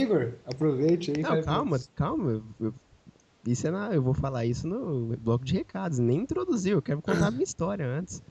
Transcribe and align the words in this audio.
Igor, 0.00 0.34
aproveite 0.46 1.10
aí. 1.10 1.22
Não, 1.22 1.42
calma, 1.42 1.76
calma. 1.96 2.40
eu- 2.60 2.72
isso 3.44 3.66
é 3.66 3.70
na, 3.72 3.92
eu 3.92 4.00
vou 4.00 4.14
falar 4.14 4.44
isso 4.44 4.64
no 4.68 5.16
bloco 5.16 5.44
de 5.44 5.54
recados. 5.54 5.98
Nem 5.98 6.18
introduziu, 6.20 6.74
eu 6.78 6.82
quero 6.82 7.02
contar 7.02 7.26
a 7.26 7.30
minha 7.32 7.42
história 7.42 7.84
antes. 7.84 8.22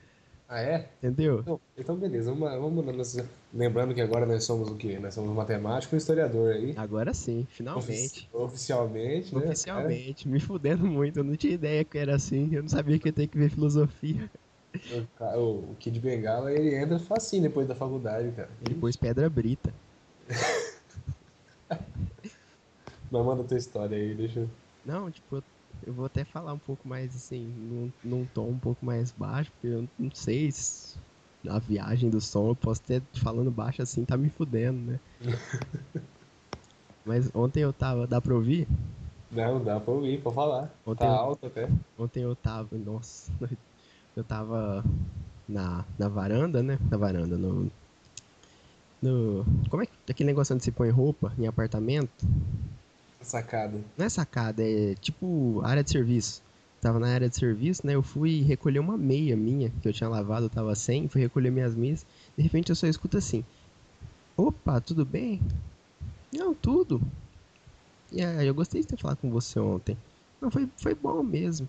Ah, 0.48 0.62
é? 0.62 0.90
Entendeu? 1.04 1.40
Então, 1.42 1.60
então 1.78 1.96
beleza, 1.98 2.34
vamos, 2.34 2.86
vamos 2.86 3.00
essa- 3.00 3.30
Lembrando 3.54 3.94
que 3.94 4.00
agora 4.00 4.26
nós 4.26 4.46
somos 4.46 4.70
o 4.70 4.76
quê? 4.76 4.98
Nós 4.98 5.14
somos 5.14 5.36
matemático 5.36 5.94
e 5.94 5.98
historiador 5.98 6.54
aí. 6.54 6.74
Agora 6.78 7.14
sim, 7.14 7.46
finalmente. 7.50 7.86
Ofici- 7.92 8.28
Oficialmente, 8.32 9.36
né? 9.36 9.42
Oficialmente, 9.48 10.28
me 10.30 10.40
fudendo 10.40 10.86
muito. 10.88 11.20
Eu 11.20 11.24
não 11.26 11.36
tinha 11.36 11.54
ideia 11.54 11.84
que 11.84 11.98
era 11.98 12.16
assim. 12.16 12.48
Eu 12.54 12.62
não 12.62 12.70
sabia 12.70 12.98
que 12.98 13.10
ia 13.10 13.14
ter 13.14 13.28
que 13.28 13.38
ver 13.38 13.50
filosofia. 13.50 14.32
É, 14.90 15.38
o, 15.38 15.72
o 15.72 15.76
Kid 15.78 16.00
Bengala, 16.00 16.50
ele 16.54 16.74
entra 16.76 16.98
facinho 16.98 17.44
depois 17.44 17.68
da 17.68 17.76
faculdade, 17.76 18.32
cara. 18.32 18.50
Ele 18.66 18.76
pôs 18.76 18.96
pedra 18.96 19.30
brita. 19.30 19.74
Mas 23.12 23.26
manda 23.26 23.44
tua 23.44 23.58
história 23.58 23.98
aí, 23.98 24.16
deixa 24.16 24.42
eu... 24.42 24.50
Não, 24.84 25.12
tipo, 25.12 25.44
eu, 25.84 25.94
vou 25.94 26.06
até 26.06 26.24
falar 26.24 26.54
um 26.54 26.60
pouco 26.60 26.88
mais 26.88 27.16
assim, 27.16 27.48
num, 27.52 27.92
num 28.04 28.26
tom 28.26 28.50
um 28.52 28.60
pouco 28.60 28.86
mais 28.86 29.12
baixo, 29.12 29.52
porque 29.52 29.68
eu 29.68 29.88
não 29.98 30.10
sei 30.14 30.52
se 30.52 31.00
a 31.48 31.60
viagem 31.60 32.10
do 32.10 32.20
som, 32.20 32.50
eu 32.50 32.56
posso 32.56 32.82
ter 32.84 33.04
falando 33.22 33.52
baixo 33.52 33.82
assim, 33.82 34.06
tá 34.06 34.18
me 34.18 34.30
fudendo, 34.30 34.80
né? 34.80 35.00
Mas 37.06 37.30
ontem 37.34 37.62
eu 37.64 37.72
tava, 37.72 38.06
dá 38.06 38.20
pra 38.20 38.36
ouvir? 38.36 38.68
Não, 39.32 39.64
dá 39.64 39.80
pra 39.80 39.94
ouvir, 39.94 40.22
pra 40.22 40.32
falar. 40.32 40.74
Ontem 40.86 41.06
Tá 41.06 41.08
eu- 41.08 41.16
alto 41.16 41.46
até. 41.46 41.70
Ontem 41.98 42.24
eu 42.24 42.36
tava, 42.36 42.78
nossa, 42.78 43.32
eu 44.16 44.24
tava 44.24 44.84
na, 45.48 45.86
na 45.98 46.08
varanda, 46.10 46.62
né? 46.62 46.78
Na 46.92 46.98
varanda, 46.98 47.38
no. 47.38 47.72
No. 49.02 49.46
Como 49.70 49.84
é 49.84 49.86
que. 49.86 49.94
Aquele 50.10 50.28
negócio 50.28 50.56
onde 50.56 50.64
se 50.64 50.72
põe 50.72 50.90
roupa 50.90 51.34
em 51.38 51.48
apartamento? 51.48 52.26
Sacada. 53.22 53.84
Não 53.98 54.06
é 54.06 54.10
sacada, 54.10 54.64
é 54.64 54.96
tipo 54.96 55.62
área 55.64 55.84
de 55.84 55.92
serviço. 55.92 56.42
Tava 56.80 57.00
na 57.00 57.10
área 57.10 57.28
de 57.28 57.36
serviço, 57.36 57.86
né? 57.86 57.96
Eu 57.96 58.04
fui 58.04 58.42
recolher 58.42 58.80
uma 58.80 58.98
meia 58.98 59.36
minha, 59.36 59.70
que 59.82 59.88
eu 59.88 59.94
tinha 59.94 60.10
lavado, 60.10 60.46
eu 60.46 60.50
tava 60.50 60.74
sem, 60.76 61.08
fui 61.08 61.22
recolher 61.22 61.52
minhas 61.52 61.76
meias. 61.76 62.06
De 62.38 62.44
repente 62.44 62.70
eu 62.70 62.76
só 62.76 62.88
escuto 62.88 63.18
assim: 63.18 63.44
Opa, 64.38 64.80
tudo 64.80 65.06
bem? 65.06 65.42
Não, 66.32 66.54
tudo. 66.54 67.02
E 68.12 68.24
aí, 68.24 68.48
eu 68.48 68.56
gostei 68.56 68.82
de 68.82 68.88
ter 68.88 68.98
falado 68.98 69.18
com 69.18 69.30
você 69.30 69.60
ontem. 69.60 69.98
Não, 70.40 70.50
foi, 70.50 70.70
foi 70.78 70.96
bom 70.96 71.22
mesmo. 71.24 71.68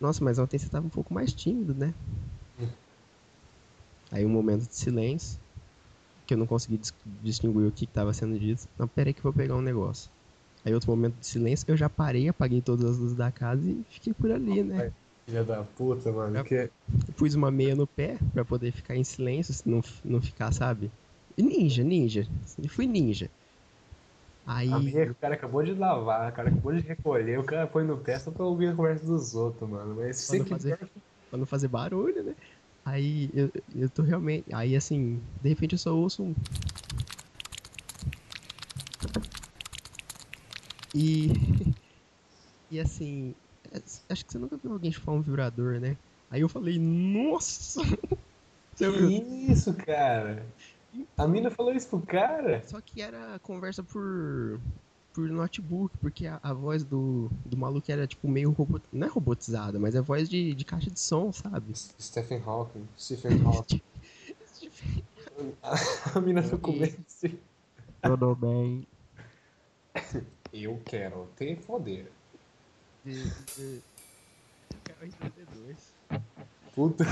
Nossa, 0.00 0.22
mas 0.22 0.38
ontem 0.38 0.58
você 0.58 0.68
tava 0.68 0.86
um 0.86 0.90
pouco 0.90 1.12
mais 1.12 1.32
tímido, 1.32 1.74
né? 1.74 1.94
Aí 4.12 4.24
um 4.24 4.28
momento 4.28 4.68
de 4.68 4.74
silêncio, 4.74 5.40
que 6.26 6.34
eu 6.34 6.38
não 6.38 6.46
consegui 6.46 6.76
dis- 6.78 6.94
distinguir 7.22 7.66
o 7.66 7.72
que 7.72 7.84
estava 7.84 8.12
sendo 8.12 8.38
dito. 8.38 8.68
Não, 8.78 8.88
pera 8.88 9.10
aí 9.10 9.14
que 9.14 9.20
eu 9.20 9.24
vou 9.24 9.32
pegar 9.32 9.54
um 9.54 9.62
negócio. 9.62 10.10
Aí 10.64 10.74
outro 10.74 10.90
momento 10.90 11.14
de 11.20 11.26
silêncio, 11.26 11.64
eu 11.68 11.76
já 11.76 11.88
parei, 11.88 12.28
apaguei 12.28 12.60
todas 12.60 12.84
as 12.90 12.98
luzes 12.98 13.16
da 13.16 13.30
casa 13.30 13.62
e 13.70 13.84
fiquei 13.88 14.12
por 14.12 14.32
ali, 14.32 14.64
né? 14.64 14.92
Filha 15.24 15.44
da 15.44 15.62
puta, 15.62 16.10
mano. 16.10 16.42
Que... 16.44 16.68
Pus 17.16 17.34
uma 17.34 17.50
meia 17.50 17.76
no 17.76 17.86
pé 17.86 18.18
pra 18.32 18.44
poder 18.44 18.72
ficar 18.72 18.96
em 18.96 19.04
silêncio, 19.04 19.54
se 19.54 19.68
não, 19.68 19.80
não 20.04 20.20
ficar, 20.20 20.52
sabe? 20.52 20.90
E 21.38 21.42
Ninja, 21.42 21.84
ninja. 21.84 22.26
Eu 22.60 22.68
fui 22.68 22.86
ninja. 22.86 23.30
Aí. 24.44 24.68
Meia 24.68 25.06
que 25.06 25.12
o 25.12 25.14
cara 25.16 25.34
acabou 25.34 25.62
de 25.62 25.72
lavar, 25.72 26.30
o 26.30 26.34
cara 26.34 26.48
acabou 26.48 26.72
de 26.72 26.80
recolher, 26.80 27.38
o 27.38 27.44
cara 27.44 27.66
põe 27.66 27.84
no 27.84 27.98
pé 27.98 28.18
só 28.18 28.30
pra 28.30 28.44
ouvir 28.44 28.68
a 28.68 28.74
conversa 28.74 29.04
dos 29.04 29.34
outros, 29.34 29.68
mano. 29.68 29.96
Mas 29.96 30.26
Pra 30.26 30.38
não 30.38 30.46
fazer, 30.46 30.78
pra 31.30 31.38
não 31.38 31.46
fazer 31.46 31.68
barulho, 31.68 32.22
né? 32.22 32.34
Aí 32.86 33.28
eu, 33.34 33.50
eu 33.74 33.90
tô 33.90 34.02
realmente. 34.02 34.46
Aí 34.54 34.76
assim, 34.76 35.20
de 35.42 35.48
repente 35.48 35.72
eu 35.72 35.78
só 35.78 35.94
ouço 35.94 36.22
um. 36.22 36.34
E. 40.94 41.28
E 42.68 42.80
assim. 42.80 43.32
é- 43.72 43.80
Acho 44.08 44.24
que 44.26 44.32
você 44.32 44.38
nunca 44.38 44.56
viu 44.56 44.72
alguém 44.72 44.90
chupar 44.90 45.14
um 45.14 45.22
vibrador, 45.22 45.78
né? 45.78 45.96
Aí 46.28 46.40
eu 46.40 46.48
falei, 46.48 46.78
nossa! 46.78 47.80
Que 48.76 48.84
isso, 48.84 49.72
cara? 49.72 50.44
A 51.16 51.26
mina 51.26 51.50
falou 51.50 51.72
isso 51.72 51.88
pro 51.88 52.02
cara? 52.02 52.62
Só 52.66 52.78
que 52.80 53.00
era 53.00 53.38
conversa 53.38 53.82
por. 53.82 54.60
Por 55.16 55.30
notebook, 55.30 55.96
porque 55.96 56.26
a, 56.26 56.38
a 56.42 56.52
voz 56.52 56.84
do, 56.84 57.30
do 57.46 57.56
maluco 57.56 57.90
era 57.90 58.06
tipo 58.06 58.28
meio 58.28 58.50
robot. 58.50 58.84
Não 58.92 59.06
é 59.06 59.10
robotizada, 59.10 59.78
mas 59.78 59.94
é 59.94 60.00
voz 60.02 60.28
de, 60.28 60.54
de 60.54 60.62
caixa 60.62 60.90
de 60.90 61.00
som, 61.00 61.32
sabe? 61.32 61.72
Stephen 61.74 62.42
Hawking. 62.44 62.86
Stephen 62.98 63.40
Hawking. 63.48 63.80
A 66.14 66.20
mina 66.20 66.42
no 66.42 66.58
começo. 66.58 66.98
Tudo 68.02 68.34
bem. 68.36 68.86
Eu 70.52 70.78
quero 70.84 71.26
ter 71.34 71.56
poder. 71.60 72.12
de, 73.02 73.24
de... 73.56 73.82
Quero 74.84 75.00
responder 75.00 75.46
dois. 75.54 75.94
Puta. 76.74 77.06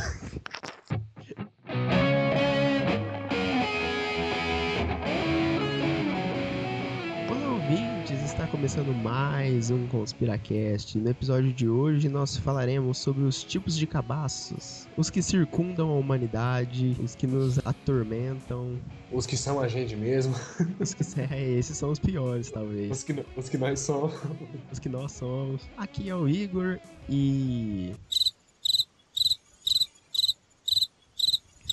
Está 8.44 8.58
começando 8.58 8.92
mais 8.92 9.70
um 9.70 9.86
Conspiracast. 9.86 10.98
No 10.98 11.08
episódio 11.08 11.50
de 11.50 11.66
hoje, 11.66 12.10
nós 12.10 12.36
falaremos 12.36 12.98
sobre 12.98 13.22
os 13.22 13.42
tipos 13.42 13.74
de 13.74 13.86
cabaços, 13.86 14.86
os 14.98 15.08
que 15.08 15.22
circundam 15.22 15.88
a 15.88 15.94
humanidade, 15.94 16.94
os 17.02 17.14
que 17.14 17.26
nos 17.26 17.58
atormentam, 17.66 18.78
Os 19.10 19.24
que 19.24 19.34
são 19.34 19.60
a 19.60 19.66
gente 19.66 19.96
mesmo. 19.96 20.34
os 20.78 20.92
que 20.92 21.02
é, 21.22 21.52
esses 21.52 21.74
são 21.74 21.90
os 21.90 21.98
piores, 21.98 22.50
talvez, 22.50 22.90
Os 22.90 23.02
que, 23.02 23.24
os 23.34 23.48
que 23.48 23.56
nós 23.56 23.80
somos. 23.80 24.12
os 24.70 24.78
que 24.78 24.90
nós 24.90 25.12
somos. 25.12 25.62
Aqui 25.78 26.10
é 26.10 26.14
o 26.14 26.28
Igor 26.28 26.78
e 27.08 27.94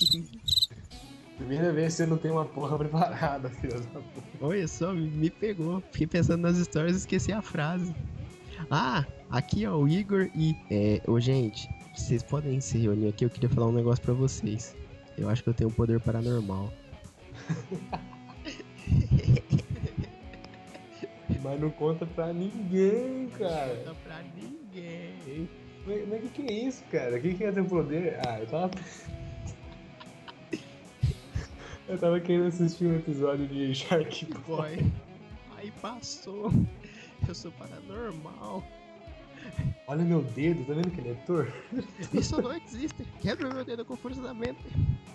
Primeira 1.46 1.72
vez 1.72 1.94
você 1.94 2.06
não 2.06 2.16
tem 2.16 2.30
uma 2.30 2.44
porra 2.44 2.78
preparada, 2.78 3.50
filho 3.60 3.74
da 3.80 4.00
puta. 4.00 4.22
Olha 4.40 4.66
só, 4.68 4.92
me- 4.92 5.28
pegou. 5.30 5.80
Fiquei 5.92 6.06
pensando 6.06 6.42
nas 6.42 6.56
histórias 6.56 6.94
e 6.94 6.98
esqueci 7.00 7.32
a 7.32 7.42
frase. 7.42 7.94
Ah, 8.70 9.04
aqui 9.30 9.64
é 9.64 9.70
o 9.70 9.88
Igor 9.88 10.30
e. 10.34 10.54
É, 10.70 11.00
ô 11.06 11.18
gente, 11.18 11.68
vocês 11.94 12.22
podem 12.22 12.60
se 12.60 12.78
reunir 12.78 13.08
aqui, 13.08 13.24
eu 13.24 13.30
queria 13.30 13.48
falar 13.50 13.66
um 13.68 13.72
negócio 13.72 14.02
pra 14.04 14.14
vocês. 14.14 14.76
Eu 15.18 15.28
acho 15.28 15.42
que 15.42 15.48
eu 15.50 15.54
tenho 15.54 15.68
um 15.70 15.72
poder 15.72 15.98
paranormal. 16.00 16.72
Mas 21.42 21.60
não 21.60 21.70
conta 21.70 22.06
pra 22.06 22.32
ninguém, 22.32 23.28
cara. 23.38 23.82
Não 23.84 23.94
pra 23.96 24.20
ninguém. 24.36 25.48
Mas 25.84 26.08
mas 26.08 26.20
que 26.22 26.28
que 26.28 26.42
é 26.52 26.52
isso, 26.68 26.84
cara? 26.92 27.16
O 27.16 27.20
que 27.20 27.34
que 27.34 27.42
é 27.44 27.50
teu 27.50 27.64
poder? 27.64 28.16
Ah, 28.26 28.38
eu 28.38 28.46
tava. 28.46 28.70
Eu 31.92 31.98
tava 31.98 32.18
querendo 32.18 32.46
assistir 32.46 32.86
um 32.86 32.96
episódio 32.96 33.46
de 33.46 33.74
Shark 33.74 34.24
Boy. 34.46 34.76
Boy. 34.76 34.92
Aí 35.58 35.70
passou. 35.72 36.50
Eu 37.28 37.34
sou 37.34 37.52
paranormal. 37.52 38.64
Olha 39.86 40.02
meu 40.02 40.22
dedo, 40.22 40.64
tá 40.64 40.72
vendo 40.72 40.90
que 40.90 41.02
ele 41.02 41.10
é 41.10 41.14
torto? 41.26 41.52
Isso 42.14 42.40
não 42.40 42.54
existe. 42.54 43.04
Quebra 43.20 43.52
meu 43.52 43.62
dedo 43.62 43.84
com 43.84 43.94
força 43.94 44.22
da 44.22 44.32
mente. 44.32 44.64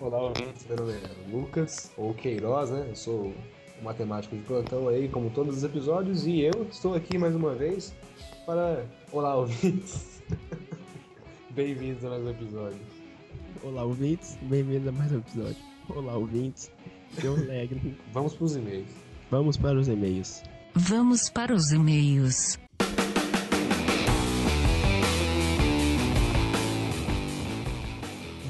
Olá, 0.00 0.22
ouvintes, 0.22 0.64
meu 0.68 0.76
nome 0.76 0.92
é 0.92 1.36
Lucas, 1.36 1.90
ou 1.96 2.14
Queiroz, 2.14 2.70
né? 2.70 2.86
Eu 2.88 2.94
sou 2.94 3.34
o 3.80 3.82
matemático 3.82 4.36
de 4.36 4.42
plantão 4.42 4.86
aí, 4.86 5.08
como 5.08 5.30
todos 5.30 5.56
os 5.56 5.64
episódios, 5.64 6.28
e 6.28 6.42
eu 6.42 6.62
estou 6.70 6.94
aqui 6.94 7.18
mais 7.18 7.34
uma 7.34 7.56
vez 7.56 7.92
para. 8.46 8.86
Olá, 9.10 9.34
ouvintes! 9.34 10.22
Bem-vindos 11.50 12.04
a 12.04 12.10
mais 12.10 12.22
um 12.22 12.30
episódio. 12.30 12.80
Olá, 13.64 13.82
ouvintes. 13.82 14.38
Bem-vindos 14.42 14.86
a 14.86 14.92
mais 14.92 15.10
um 15.10 15.18
episódio. 15.18 15.67
Olá, 15.94 16.16
ouvintes. 16.16 16.70
Deu 17.20 17.34
alegre. 17.34 17.96
Vamos 18.12 18.34
pros 18.34 18.56
e-mails. 18.56 18.90
Vamos 19.30 19.56
para 19.56 19.78
os 19.78 19.88
e-mails. 19.88 20.42
Vamos 20.74 21.30
para 21.30 21.54
os 21.54 21.70
e-mails. 21.72 22.58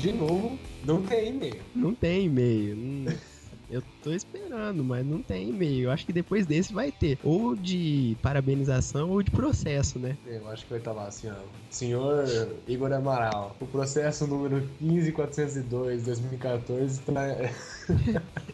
De 0.01 0.13
novo, 0.13 0.59
não 0.85 1.03
tem 1.03 1.29
e-mail. 1.29 1.63
Não 1.75 1.95
tem 1.95 2.27
e-mail. 2.27 2.77
Hum, 2.77 3.07
eu 3.71 3.83
tô 4.03 4.13
esperando, 4.13 4.83
mas 4.83 5.07
não 5.07 5.23
tem 5.23 5.51
e-mail. 5.51 5.85
Eu 5.85 5.91
acho 5.91 6.07
que 6.07 6.13
depois 6.13 6.47
desse 6.47 6.73
vai 6.73 6.91
ter. 6.91 7.19
Ou 7.23 7.55
de 7.55 8.17
parabenização 8.23 9.11
ou 9.11 9.23
de 9.23 9.31
processo, 9.31 9.99
né? 9.99 10.17
Eu 10.27 10.49
acho 10.49 10.65
que 10.65 10.71
vai 10.71 10.79
estar 10.79 10.93
lá 10.93 11.07
assim, 11.07 11.29
ó. 11.29 11.35
Senhor 11.71 12.25
Igor 12.67 12.93
Amaral, 12.93 13.57
o 13.61 13.67
processo 13.67 14.27
número 14.27 14.67
15402 14.81 16.05
2014 16.05 17.01
está 17.01 17.13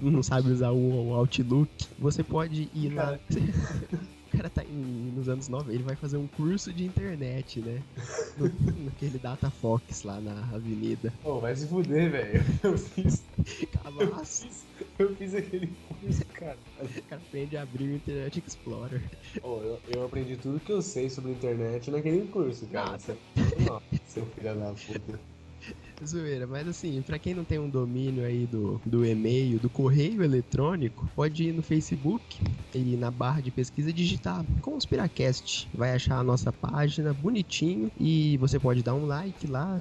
não 0.00 0.22
sabe 0.22 0.50
usar 0.50 0.70
o, 0.70 1.14
Outlook, 1.14 1.70
você 1.98 2.22
pode 2.22 2.70
ir 2.74 2.90
lá. 2.90 3.18
O 4.32 4.36
cara 4.36 4.48
tá 4.48 4.62
em, 4.62 5.10
nos 5.12 5.28
anos 5.28 5.48
90, 5.48 5.74
ele 5.74 5.82
vai 5.82 5.96
fazer 5.96 6.16
um 6.16 6.28
curso 6.28 6.72
de 6.72 6.84
internet, 6.84 7.60
né? 7.60 7.82
No, 8.38 8.46
naquele 8.86 9.18
Data 9.18 9.50
Fox 9.50 10.04
lá 10.04 10.20
na 10.20 10.48
avenida. 10.54 11.12
Pô, 11.20 11.34
oh, 11.34 11.40
vai 11.40 11.54
se 11.56 11.66
fuder, 11.66 12.12
velho. 12.12 12.40
Eu 12.62 12.78
fiz. 12.78 13.24
Cavaço. 13.82 14.48
Eu, 14.98 15.08
eu 15.08 15.16
fiz 15.16 15.34
aquele 15.34 15.66
curso, 15.88 16.24
cara. 16.26 16.58
O 16.78 17.02
cara 17.08 17.20
aprende 17.20 17.56
a 17.56 17.62
abrir 17.62 17.88
o 17.88 17.96
Internet 17.96 18.42
Explorer. 18.46 19.02
Oh, 19.42 19.60
eu, 19.62 19.80
eu 19.88 20.04
aprendi 20.04 20.36
tudo 20.36 20.60
que 20.60 20.72
eu 20.72 20.80
sei 20.80 21.10
sobre 21.10 21.32
internet 21.32 21.90
naquele 21.90 22.26
curso, 22.28 22.66
cara. 22.68 22.92
Nossa, 22.92 23.16
seu 24.06 24.26
filho 24.26 24.54
da 24.54 24.72
puta. 24.72 25.39
Zoeira, 26.06 26.46
mas 26.46 26.66
assim, 26.66 27.02
pra 27.02 27.18
quem 27.18 27.34
não 27.34 27.44
tem 27.44 27.58
um 27.58 27.68
domínio 27.68 28.24
aí 28.24 28.46
do, 28.46 28.80
do 28.84 29.04
e-mail, 29.04 29.58
do 29.58 29.68
correio 29.68 30.22
eletrônico, 30.22 31.08
pode 31.14 31.44
ir 31.44 31.52
no 31.52 31.62
Facebook 31.62 32.40
e 32.74 32.96
na 32.96 33.10
barra 33.10 33.40
de 33.40 33.50
pesquisa 33.50 33.92
digitar 33.92 34.44
Conspiracast. 34.60 35.68
Vai 35.74 35.94
achar 35.94 36.18
a 36.18 36.22
nossa 36.22 36.52
página 36.52 37.12
bonitinho 37.12 37.90
e 37.98 38.36
você 38.38 38.58
pode 38.58 38.82
dar 38.82 38.94
um 38.94 39.06
like 39.06 39.46
lá 39.46 39.80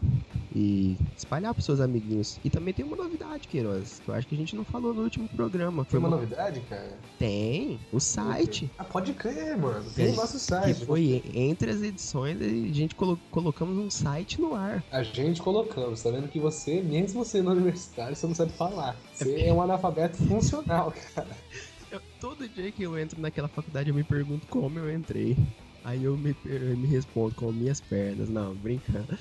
e 0.56 0.98
espalhar 1.16 1.54
pros 1.54 1.66
seus 1.66 1.80
amiguinhos. 1.80 2.40
E 2.44 2.50
também 2.50 2.74
tem 2.74 2.86
uma 2.86 2.96
novidade, 2.96 3.48
Queiroz, 3.48 4.02
que 4.04 4.10
eu 4.10 4.16
acho 4.16 4.28
que 4.28 4.36
a 4.36 4.38
gente 4.38 4.56
não 4.56 4.64
falou 4.64 4.94
no 4.94 5.04
último 5.04 5.28
programa. 5.30 5.86
Foi 5.86 6.00
uma, 6.00 6.08
uma... 6.08 6.18
novidade, 6.18 6.60
cara? 6.62 6.98
Tem, 7.18 7.80
o 7.92 8.00
site. 8.00 8.70
Ah, 8.78 8.84
pode 8.84 9.14
crer, 9.14 9.58
mano. 9.58 9.86
Tem 9.92 10.14
o 10.14 10.16
nosso 10.16 10.40
site. 10.40 10.80
Que 10.80 10.86
foi 10.86 11.24
entre 11.34 11.72
as 11.72 11.82
edições, 11.82 12.42
a 12.42 12.74
gente 12.74 12.96
colo 12.96 13.20
colocamos 13.32 13.78
um 13.78 13.90
site 13.90 14.40
no 14.42 14.56
ar. 14.56 14.84
A 14.92 15.04
gente 15.04 15.42
colocamos, 15.42 16.02
tá 16.02 16.09
vendo 16.12 16.28
que 16.28 16.40
você, 16.40 16.82
mesmo 16.82 17.24
sendo 17.24 17.52
universitário, 17.52 18.16
você 18.16 18.28
não 18.28 18.36
sabe 18.36 18.52
falar. 18.54 18.96
Você 19.14 19.46
é 19.46 19.54
um 19.54 19.62
analfabeto 19.62 20.18
funcional, 20.18 20.94
cara. 21.16 21.36
Eu, 21.92 22.02
todo 22.20 22.48
dia 22.48 22.72
que 22.72 22.84
eu 22.84 22.98
entro 22.98 23.20
naquela 23.20 23.48
faculdade 23.48 23.90
eu 23.90 23.96
me 23.96 24.04
pergunto 24.04 24.48
como 24.48 24.78
eu 24.78 24.94
entrei. 24.94 25.36
Aí 25.84 26.04
eu 26.04 26.18
me, 26.18 26.36
eu 26.46 26.78
me 26.78 26.88
respondo 26.88 27.36
com 27.36 27.52
minhas 27.52 27.80
pernas. 27.80 28.30
Não, 28.30 28.56
brincando. 28.56 29.18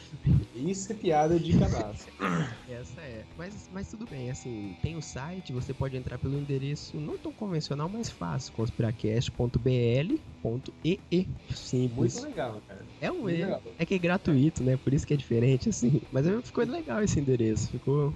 Isso 0.55 0.93
é 0.93 0.97
piada 0.97 1.39
de 1.39 1.59
cadastro. 1.59 2.13
Essa 2.69 3.01
é. 3.01 3.25
Mas, 3.37 3.69
mas 3.73 3.89
tudo 3.89 4.07
bem, 4.07 4.31
assim, 4.31 4.75
tem 4.83 4.97
o 4.97 5.03
site, 5.03 5.53
você 5.53 5.73
pode 5.73 5.97
entrar 5.97 6.19
pelo 6.19 6.37
endereço 6.37 7.01
não 7.01 7.17
tão 7.17 7.33
convencional, 7.33 7.89
mas 7.89 8.11
fácil, 8.11 8.53
conspiracast.bl.ee. 8.53 11.29
Simples. 11.55 12.15
Muito 12.15 12.23
legal, 12.23 12.61
cara. 12.67 12.85
É 13.01 13.13
um 13.13 13.29
e. 13.29 13.43
É 13.79 13.87
que 13.87 13.95
é 13.95 13.99
gratuito, 13.99 14.65
né? 14.65 14.77
Por 14.77 14.93
isso 14.93 15.07
que 15.07 15.15
é 15.15 15.17
diferente, 15.17 15.69
assim. 15.69 16.01
Mas 16.11 16.27
ficou 16.45 16.65
legal 16.65 17.03
esse 17.03 17.21
endereço, 17.21 17.71
ficou, 17.71 18.13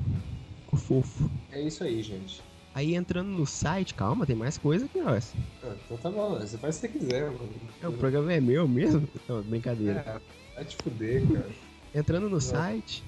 ficou 0.61 0.79
fofo. 0.79 1.31
É 1.51 1.63
isso 1.63 1.85
aí, 1.85 2.03
gente. 2.03 2.43
Aí 2.75 2.95
entrando 2.95 3.29
no 3.29 3.47
site, 3.47 3.95
calma, 3.95 4.27
tem 4.27 4.35
mais 4.35 4.57
coisa 4.57 4.89
que 4.89 5.01
nós. 5.01 5.35
Ah, 5.63 5.75
então 5.85 5.97
tá 5.99 6.11
bom, 6.11 6.39
você 6.39 6.57
faz 6.57 6.79
o 6.79 6.81
que 6.81 6.89
você 6.89 6.99
quiser, 6.99 7.31
mano. 7.31 7.51
É, 7.83 7.89
o 7.89 7.93
programa 7.93 8.33
é 8.33 8.41
meu 8.41 8.67
mesmo? 8.67 9.07
Não, 9.29 9.43
brincadeira. 9.43 10.01
É, 10.07 10.55
vai 10.55 10.65
te 10.65 10.77
fuder, 10.77 11.27
cara. 11.29 11.51
Entrando 11.95 12.25
no 12.25 12.31
Não. 12.31 12.41
site, 12.41 13.05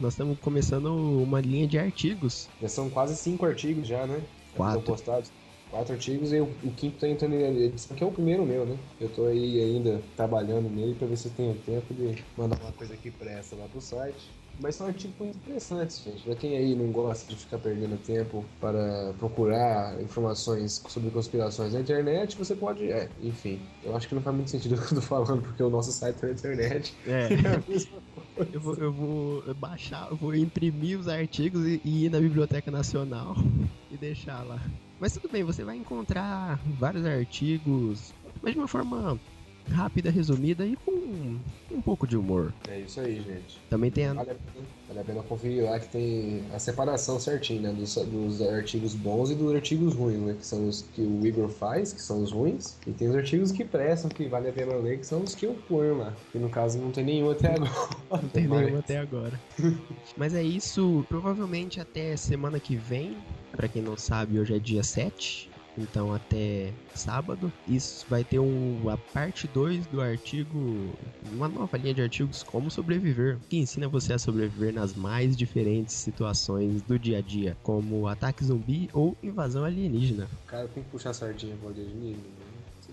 nós 0.00 0.14
estamos 0.14 0.38
começando 0.40 0.86
uma 0.86 1.40
linha 1.40 1.66
de 1.66 1.78
artigos. 1.78 2.48
Já 2.60 2.68
são 2.68 2.90
quase 2.90 3.16
cinco 3.16 3.46
artigos 3.46 3.86
já, 3.86 4.06
né? 4.06 4.22
Quatro. 4.54 4.82
postados. 4.82 5.30
Quatro 5.70 5.92
artigos 5.92 6.32
e 6.32 6.40
o, 6.40 6.44
o 6.64 6.72
quinto 6.72 6.98
tá 6.98 7.06
entrando 7.06 7.34
em 7.34 7.64
edição, 7.64 7.94
que 7.94 8.02
é 8.02 8.06
o 8.06 8.10
primeiro 8.10 8.44
meu, 8.44 8.64
né? 8.64 8.76
Eu 8.98 9.08
tô 9.10 9.26
aí 9.26 9.60
ainda 9.60 10.02
trabalhando 10.16 10.68
nele 10.70 10.94
pra 10.94 11.06
ver 11.06 11.16
se 11.16 11.28
eu 11.28 11.32
tenho 11.32 11.54
tempo 11.56 11.92
de 11.92 12.24
mandar 12.36 12.58
uma 12.58 12.72
coisa 12.72 12.96
que 12.96 13.10
presta 13.10 13.54
lá 13.54 13.68
pro 13.68 13.80
site. 13.80 14.30
Mas 14.60 14.74
são 14.74 14.86
artigos 14.86 15.16
muito 15.18 15.36
interessantes, 15.36 16.02
gente. 16.02 16.24
Pra 16.24 16.34
quem 16.34 16.56
aí 16.56 16.74
não 16.74 16.90
gosta 16.90 17.32
de 17.32 17.38
ficar 17.38 17.58
perdendo 17.58 17.96
tempo 17.98 18.44
para 18.60 19.14
procurar 19.18 20.00
informações 20.02 20.82
sobre 20.88 21.10
conspirações 21.10 21.74
na 21.74 21.80
internet, 21.80 22.36
você 22.36 22.56
pode. 22.56 22.90
É, 22.90 23.08
enfim. 23.22 23.60
Eu 23.82 23.94
acho 23.94 24.08
que 24.08 24.14
não 24.14 24.22
faz 24.22 24.34
muito 24.34 24.50
sentido 24.50 24.74
o 24.76 24.78
que 24.78 24.92
eu 24.92 24.96
tô 24.96 25.02
falando, 25.02 25.42
porque 25.42 25.62
o 25.62 25.70
nosso 25.70 25.92
site 25.92 26.22
é 26.22 26.26
na 26.26 26.32
internet. 26.32 26.94
É. 27.06 27.28
eu, 28.52 28.60
vou, 28.60 28.74
eu 28.76 28.92
vou 28.92 29.54
baixar, 29.54 30.08
eu 30.10 30.16
vou 30.16 30.34
imprimir 30.34 30.98
os 30.98 31.06
artigos 31.06 31.64
e, 31.64 31.80
e 31.84 32.06
ir 32.06 32.10
na 32.10 32.20
Biblioteca 32.20 32.70
Nacional 32.70 33.34
e 33.90 33.96
deixar 33.96 34.42
lá. 34.42 34.60
Mas 34.98 35.12
tudo 35.12 35.28
bem, 35.30 35.44
você 35.44 35.64
vai 35.64 35.76
encontrar 35.76 36.60
vários 36.66 37.06
artigos, 37.06 38.12
mas 38.42 38.52
de 38.52 38.58
uma 38.58 38.66
forma 38.66 39.20
rápida, 39.70 40.10
resumida 40.10 40.66
e 40.66 40.76
com 40.76 41.38
um 41.70 41.80
pouco 41.80 42.06
de 42.06 42.16
humor. 42.16 42.52
É 42.68 42.80
isso 42.80 43.00
aí, 43.00 43.16
gente. 43.16 43.60
Também 43.70 43.90
tem 43.90 44.06
a... 44.06 44.14
Vale 44.14 44.30
a 44.30 44.34
pena, 44.34 44.66
vale 44.88 45.00
a 45.00 45.04
pena 45.04 45.22
conferir 45.22 45.64
lá 45.64 45.78
que 45.78 45.88
tem 45.88 46.42
a 46.52 46.58
separação 46.58 47.20
certinha, 47.20 47.60
né? 47.60 47.72
Dos, 47.72 47.94
dos 47.94 48.42
artigos 48.42 48.94
bons 48.94 49.30
e 49.30 49.34
dos 49.34 49.54
artigos 49.54 49.94
ruins, 49.94 50.20
né? 50.20 50.34
Que 50.38 50.46
são 50.46 50.68
os 50.68 50.82
que 50.82 51.02
o 51.02 51.26
Igor 51.26 51.48
faz, 51.48 51.92
que 51.92 52.02
são 52.02 52.22
os 52.22 52.32
ruins. 52.32 52.76
E 52.86 52.92
tem 52.92 53.08
os 53.08 53.14
artigos 53.14 53.52
que 53.52 53.64
prestam, 53.64 54.10
que 54.10 54.26
vale 54.26 54.48
a 54.48 54.52
pena 54.52 54.74
ler, 54.76 54.98
que 54.98 55.06
são 55.06 55.22
os 55.22 55.34
que 55.34 55.46
eu 55.46 55.54
ponho 55.68 55.98
lá. 55.98 56.12
Que 56.32 56.38
no 56.38 56.48
caso 56.48 56.78
não 56.78 56.90
tem 56.90 57.04
nenhum 57.04 57.30
até 57.30 57.54
agora. 57.54 57.72
Não 58.10 58.28
tem 58.28 58.48
nenhum 58.48 58.78
até 58.78 58.98
agora. 58.98 59.40
Mas 60.16 60.34
é 60.34 60.42
isso. 60.42 61.04
Provavelmente 61.08 61.80
até 61.80 62.16
semana 62.16 62.58
que 62.58 62.76
vem. 62.76 63.16
Pra 63.52 63.66
quem 63.66 63.82
não 63.82 63.96
sabe, 63.96 64.38
hoje 64.38 64.54
é 64.54 64.58
dia 64.58 64.82
7 64.82 65.47
então 65.78 66.12
até 66.12 66.74
sábado. 66.94 67.52
Isso 67.66 68.06
vai 68.08 68.24
ter 68.24 68.38
um, 68.38 68.88
a 68.88 68.96
parte 68.96 69.46
2 69.46 69.86
do 69.86 70.00
artigo, 70.00 70.98
uma 71.32 71.48
nova 71.48 71.76
linha 71.76 71.94
de 71.94 72.02
artigos 72.02 72.42
como 72.42 72.70
sobreviver, 72.70 73.38
que 73.48 73.56
ensina 73.56 73.88
você 73.88 74.12
a 74.12 74.18
sobreviver 74.18 74.74
nas 74.74 74.94
mais 74.94 75.36
diferentes 75.36 75.94
situações 75.94 76.82
do 76.82 76.98
dia 76.98 77.18
a 77.18 77.22
dia, 77.22 77.56
como 77.62 78.06
ataque 78.06 78.44
zumbi 78.44 78.88
ou 78.92 79.16
invasão 79.22 79.64
alienígena. 79.64 80.28
Cara, 80.46 80.66
tem 80.68 80.82
que 80.82 80.90
puxar 80.90 81.10
a 81.10 81.14
sardinha 81.14 81.56
pro 81.56 81.68
alienígena. 81.68 82.22
Né? 82.22 82.48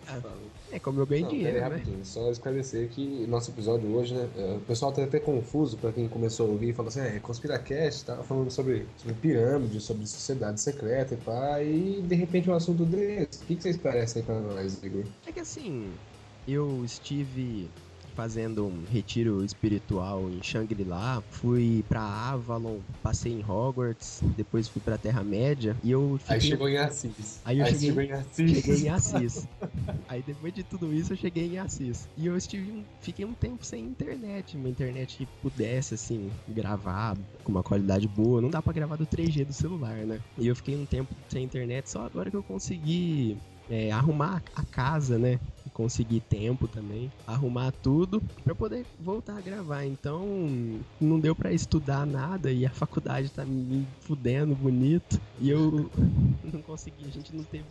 Ah, 0.08 0.22
é 0.76 0.80
como 0.80 1.00
eu 1.00 1.06
ganhei 1.06 1.24
Não, 1.24 1.30
dinheiro, 1.30 1.70
né? 1.70 1.82
Só 2.04 2.30
esclarecer 2.30 2.90
que 2.90 3.26
nosso 3.28 3.50
episódio 3.50 3.90
hoje, 3.96 4.14
né? 4.14 4.28
É, 4.36 4.56
o 4.58 4.60
pessoal 4.60 4.92
tá 4.92 5.04
até 5.04 5.20
confuso 5.20 5.78
pra 5.78 5.92
quem 5.94 6.08
começou 6.10 6.48
a 6.48 6.50
ouvir 6.50 6.70
e 6.70 6.74
falou 6.74 6.90
assim: 6.90 7.00
é, 7.00 7.18
Conspiracast, 7.20 8.06
tava 8.06 8.24
falando 8.24 8.52
sobre, 8.52 8.86
sobre 8.98 9.16
pirâmide, 9.16 9.80
sobre 9.80 10.06
sociedade 10.06 10.60
secreta 10.60 11.14
e 11.14 11.18
pá, 11.18 11.62
e 11.64 12.02
de 12.02 12.16
repente 12.16 12.50
um 12.50 12.54
assunto 12.54 12.84
desse. 12.84 13.42
O 13.44 13.46
que, 13.46 13.56
que 13.56 13.64
vocês 13.64 13.78
parecem 13.78 14.22
aí 14.22 14.26
pra 14.26 14.40
nós, 14.42 14.84
Igor? 14.84 15.06
É 15.26 15.32
que 15.32 15.40
assim, 15.40 15.90
eu 16.46 16.84
estive 16.84 17.70
fazendo 18.16 18.66
um 18.66 18.84
retiro 18.92 19.44
espiritual 19.44 20.30
em 20.30 20.42
Shangri-La, 20.42 21.22
fui 21.30 21.84
para 21.88 22.02
Avalon, 22.02 22.80
passei 23.04 23.34
em 23.34 23.44
Hogwarts, 23.44 24.22
depois 24.38 24.68
fui 24.68 24.82
para 24.82 24.98
Terra-média 24.98 25.76
e 25.84 25.92
eu 25.92 26.18
fiquei... 26.20 26.36
Aí 26.36 26.42
chegou 26.42 26.70
em 26.70 26.78
Assis. 26.78 27.42
Aí 27.44 27.60
eu 27.60 27.66
Aí 27.66 27.78
cheguei... 27.78 28.06
em 28.06 28.12
Assis. 28.12 28.52
Cheguei 28.52 28.86
em 28.86 28.90
Assis. 28.90 29.48
Aí 30.08 30.24
depois 30.24 30.54
de 30.54 30.64
tudo 30.64 30.94
isso 30.94 31.14
eu 31.14 31.18
cheguei 31.18 31.54
em 31.54 31.58
Assis. 31.60 32.08
E 32.18 32.26
eu 32.26 32.38
estive, 32.38 32.86
fiquei 33.02 33.26
um 33.26 33.34
tempo 33.34 33.66
sem 33.66 33.84
internet, 33.84 34.56
uma 34.56 34.70
internet 34.70 35.18
que 35.18 35.26
pudesse 35.42 35.94
assim 35.96 36.32
gravar 36.48 37.18
com 37.44 37.52
uma 37.52 37.64
qualidade 37.64 38.08
boa. 38.08 38.42
Não 38.42 38.50
dá 38.50 38.62
para 38.62 38.74
gravar 38.74 38.96
do 38.96 39.06
3G 39.06 39.46
do 39.46 39.54
celular, 39.54 39.98
né? 39.98 40.20
E 40.38 40.48
eu 40.48 40.56
fiquei 40.56 40.76
um 40.76 40.86
tempo 40.86 41.14
sem 41.30 41.44
internet, 41.44 41.90
só 41.90 42.06
agora 42.06 42.32
que 42.32 42.38
eu 42.38 42.44
consegui 42.44 43.38
é, 43.70 43.92
arrumar 43.92 44.42
a 44.56 44.64
casa, 44.64 45.18
né? 45.18 45.40
Conseguir 45.76 46.22
tempo 46.22 46.70
também, 46.70 47.12
arrumar 47.28 47.70
tudo 47.72 48.24
para 48.46 48.56
poder 48.56 48.86
voltar 48.98 49.38
a 49.38 49.42
gravar. 49.42 49.86
Então, 49.86 50.26
não 51.02 51.20
deu 51.20 51.36
para 51.36 51.52
estudar 51.52 52.08
nada 52.08 52.50
e 52.50 52.66
a 52.66 52.70
faculdade 52.70 53.30
tá 53.30 53.44
me 53.44 53.86
fudendo 54.00 54.56
bonito 54.56 55.20
e 55.38 55.50
eu 55.50 55.92
não 56.42 56.62
consegui, 56.62 57.06
a 57.06 57.12
gente 57.12 57.36
não 57.36 57.44
teve 57.44 57.66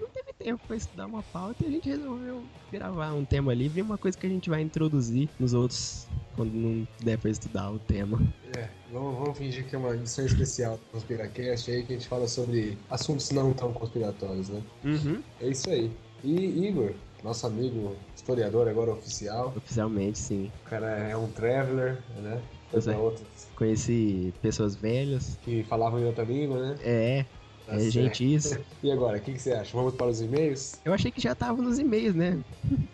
não 0.00 0.08
teve 0.08 0.32
tempo 0.32 0.66
para 0.66 0.76
estudar 0.76 1.06
uma 1.06 1.22
pauta 1.22 1.64
e 1.64 1.66
a 1.66 1.70
gente 1.70 1.88
resolveu 1.88 2.42
gravar 2.72 3.12
um 3.12 3.24
tema 3.24 3.52
ali, 3.52 3.68
ver 3.68 3.82
uma 3.82 3.98
coisa 3.98 4.16
que 4.16 4.26
a 4.26 4.30
gente 4.30 4.48
vai 4.48 4.62
introduzir 4.62 5.28
nos 5.38 5.52
outros 5.52 6.06
quando 6.34 6.52
não 6.52 6.86
der 7.02 7.18
pra 7.18 7.30
estudar 7.30 7.70
o 7.70 7.78
tema. 7.78 8.20
É, 8.56 8.68
vamos, 8.90 9.18
vamos 9.18 9.38
fingir 9.38 9.66
que 9.66 9.74
é 9.74 9.78
uma 9.78 9.94
edição 9.94 10.24
especial 10.24 10.76
do 10.76 10.82
Conspiracast 10.92 11.70
aí 11.70 11.82
que 11.84 11.92
a 11.92 11.96
gente 11.96 12.08
fala 12.08 12.26
sobre 12.26 12.78
assuntos 12.90 13.30
não 13.30 13.52
tão 13.52 13.72
conspiratórios, 13.72 14.48
né? 14.48 14.62
Uhum. 14.84 15.22
É 15.40 15.48
isso 15.48 15.68
aí. 15.70 15.90
E 16.22 16.66
Igor, 16.66 16.94
nosso 17.24 17.46
amigo 17.46 17.96
historiador 18.14 18.68
agora 18.68 18.92
oficial. 18.92 19.52
Oficialmente, 19.56 20.18
sim. 20.18 20.52
O 20.66 20.68
cara 20.68 20.86
é 20.86 21.16
um 21.16 21.26
traveler, 21.28 21.98
né? 22.18 22.40
É. 22.72 23.14
Conheci 23.56 24.34
pessoas 24.42 24.76
velhas. 24.76 25.38
Que 25.42 25.62
falavam 25.64 26.00
em 26.00 26.04
outra 26.04 26.24
língua, 26.24 26.60
né? 26.60 26.76
É, 26.82 27.24
Tá 27.66 27.76
é, 27.76 27.90
gente, 27.90 28.34
isso. 28.34 28.58
E 28.82 28.92
agora, 28.92 29.16
o 29.16 29.20
que, 29.20 29.32
que, 29.32 29.38
você 29.38 29.52
acha? 29.52 29.74
Vamos 29.74 29.94
para 29.94 30.06
os 30.06 30.20
e-mails? 30.20 30.78
Eu 30.84 30.92
achei 30.92 31.10
que 31.10 31.20
já 31.20 31.34
tava 31.34 31.62
nos 31.62 31.78
e-mails, 31.78 32.14
né? 32.14 32.38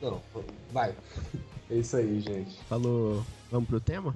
Não, 0.01 0.21
vai. 0.71 0.95
É 1.69 1.75
isso 1.75 1.97
aí, 1.97 2.21
gente. 2.21 2.57
Falou. 2.69 3.25
Vamos 3.51 3.69
pro 3.69 3.81
tema? 3.81 4.15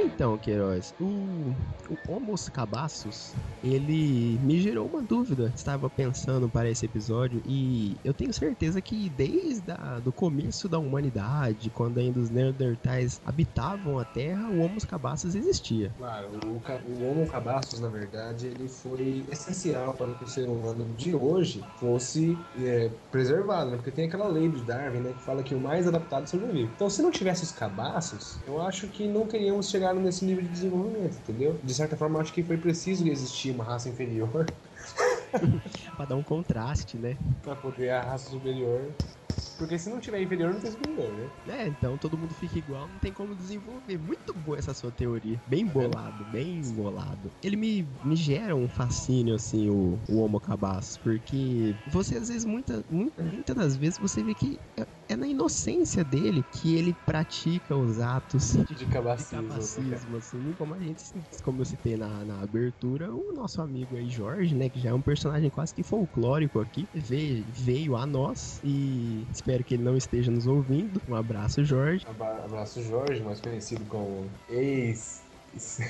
Então, 0.00 0.38
Queiroz, 0.38 0.94
o 1.00 1.54
o 1.88 2.12
Homos 2.12 2.48
Cabaços, 2.48 3.34
ele 3.62 4.38
me 4.42 4.60
gerou 4.60 4.86
uma 4.86 5.02
dúvida. 5.02 5.52
Estava 5.54 5.88
pensando 5.88 6.48
para 6.48 6.68
esse 6.68 6.84
episódio 6.84 7.42
e 7.46 7.96
eu 8.04 8.12
tenho 8.12 8.32
certeza 8.32 8.80
que 8.80 9.08
desde 9.08 9.70
a, 9.72 9.98
do 9.98 10.12
começo 10.12 10.68
da 10.68 10.78
humanidade, 10.78 11.70
quando 11.70 11.98
ainda 11.98 12.20
os 12.20 12.30
Neandertais 12.30 13.20
habitavam 13.24 13.98
a 13.98 14.04
Terra, 14.04 14.48
o 14.50 14.58
Homos 14.58 14.84
Cabaços 14.84 15.34
existia. 15.34 15.92
Claro, 15.96 16.28
o, 16.44 16.60
o 16.92 17.10
Homo 17.10 17.26
cabaços, 17.26 17.80
na 17.80 17.88
verdade, 17.88 18.46
ele 18.46 18.68
foi 18.68 19.24
essencial 19.30 19.94
para 19.94 20.12
que 20.14 20.24
o 20.24 20.28
ser 20.28 20.48
humano 20.48 20.84
de 20.96 21.14
hoje 21.14 21.62
fosse 21.76 22.38
é, 22.60 22.90
preservado, 23.10 23.70
né? 23.70 23.76
Porque 23.76 23.90
tem 23.90 24.06
aquela 24.06 24.28
lei 24.28 24.48
de 24.48 24.62
Darwin, 24.62 25.00
né? 25.00 25.12
Que 25.12 25.22
fala 25.22 25.42
que 25.42 25.54
o 25.54 25.60
mais 25.60 25.86
adaptado 25.86 26.28
sobrevive. 26.28 26.70
Então, 26.74 26.90
se 26.90 27.02
não 27.02 27.10
tivesse 27.10 27.44
os 27.44 27.52
cabaços, 27.52 28.38
eu 28.46 28.60
acho 28.60 28.88
que 28.88 29.06
não 29.08 29.17
teríamos 29.26 29.68
chegado 29.68 30.00
nesse 30.00 30.24
nível 30.24 30.42
de 30.42 30.48
desenvolvimento, 30.48 31.16
entendeu? 31.16 31.58
De 31.62 31.74
certa 31.74 31.96
forma, 31.96 32.20
acho 32.20 32.32
que 32.32 32.42
foi 32.42 32.56
preciso 32.56 33.06
existir 33.08 33.50
uma 33.50 33.64
raça 33.64 33.88
inferior 33.88 34.46
Para 35.96 36.06
dar 36.06 36.16
um 36.16 36.22
contraste, 36.22 36.96
né? 36.96 37.16
para 37.42 37.56
poder 37.56 37.90
a 37.90 38.02
raça 38.02 38.30
superior. 38.30 38.90
Porque 39.58 39.76
se 39.78 39.90
não 39.90 39.98
tiver 40.00 40.22
inferior, 40.22 40.54
não 40.54 40.60
tem 40.60 40.70
superior, 40.70 41.12
né? 41.12 41.28
É, 41.48 41.66
então 41.66 41.98
todo 41.98 42.16
mundo 42.16 42.32
fica 42.32 42.58
igual, 42.58 42.86
não 42.88 42.98
tem 42.98 43.12
como 43.12 43.34
desenvolver. 43.34 43.98
Muito 43.98 44.32
boa 44.32 44.56
essa 44.56 44.72
sua 44.72 44.92
teoria. 44.92 45.40
Bem 45.46 45.66
bolado, 45.66 46.24
bem 46.24 46.62
bolado. 46.74 47.30
Ele 47.42 47.56
me, 47.56 47.82
me 48.04 48.14
gera 48.14 48.54
um 48.54 48.68
fascínio, 48.68 49.34
assim, 49.34 49.68
o, 49.68 49.98
o 50.08 50.20
Homo 50.20 50.40
Cabaços, 50.40 50.96
porque 50.98 51.74
você, 51.86 52.16
às 52.16 52.28
vezes, 52.28 52.44
muita, 52.44 52.84
muita, 52.88 53.22
muitas 53.24 53.56
das 53.56 53.76
vezes, 53.76 53.98
você 53.98 54.22
vê 54.22 54.34
que 54.34 54.60
é, 54.78 54.86
é 55.08 55.16
na 55.16 55.26
inocência 55.26 56.04
dele 56.04 56.44
que 56.52 56.76
ele 56.76 56.94
pratica 57.04 57.76
os 57.76 57.98
atos 57.98 58.52
de 58.66 58.74
De 58.74 58.86
cabacismo. 58.86 59.42
né, 59.48 60.18
assim, 60.18 60.52
como 60.54 60.74
a 60.74 60.78
gente, 60.80 61.02
como 61.42 61.60
eu 61.60 61.64
citei 61.64 61.96
na, 61.96 62.24
na 62.24 62.42
abertura, 62.42 63.12
o 63.12 63.32
nosso 63.32 63.60
amigo 63.60 63.96
aí, 63.96 64.08
Jorge, 64.08 64.54
né, 64.54 64.68
que 64.70 64.78
já 64.80 64.90
é 64.90 64.94
um 64.94 65.02
personagem 65.02 65.50
quase 65.50 65.74
que 65.74 65.82
folclórico 65.82 66.60
aqui, 66.60 66.88
veio, 66.94 67.44
veio 67.48 67.96
a 67.96 68.06
nós 68.06 68.60
e 68.62 69.26
espero 69.48 69.64
que 69.64 69.74
ele 69.74 69.82
não 69.82 69.96
esteja 69.96 70.30
nos 70.30 70.46
ouvindo. 70.46 71.00
Um 71.08 71.14
abraço, 71.14 71.64
Jorge. 71.64 72.04
Abra- 72.06 72.44
Abraço 72.44 72.82
Jorge, 72.82 73.22
mais 73.22 73.40
conhecido 73.40 73.82
como 73.86 74.26
ex. 74.50 75.22
Ex- 75.54 75.80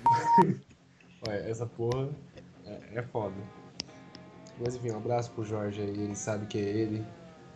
Olha, 1.28 1.36
essa 1.36 1.66
porra 1.66 2.08
é, 2.64 2.78
é 2.94 3.02
foda. 3.02 3.34
Mas 4.58 4.74
enfim, 4.74 4.90
um 4.92 4.96
abraço 4.96 5.30
pro 5.32 5.44
Jorge 5.44 5.82
aí, 5.82 5.88
ele 5.90 6.16
sabe 6.16 6.46
que 6.46 6.56
é 6.56 6.62
ele. 6.62 7.04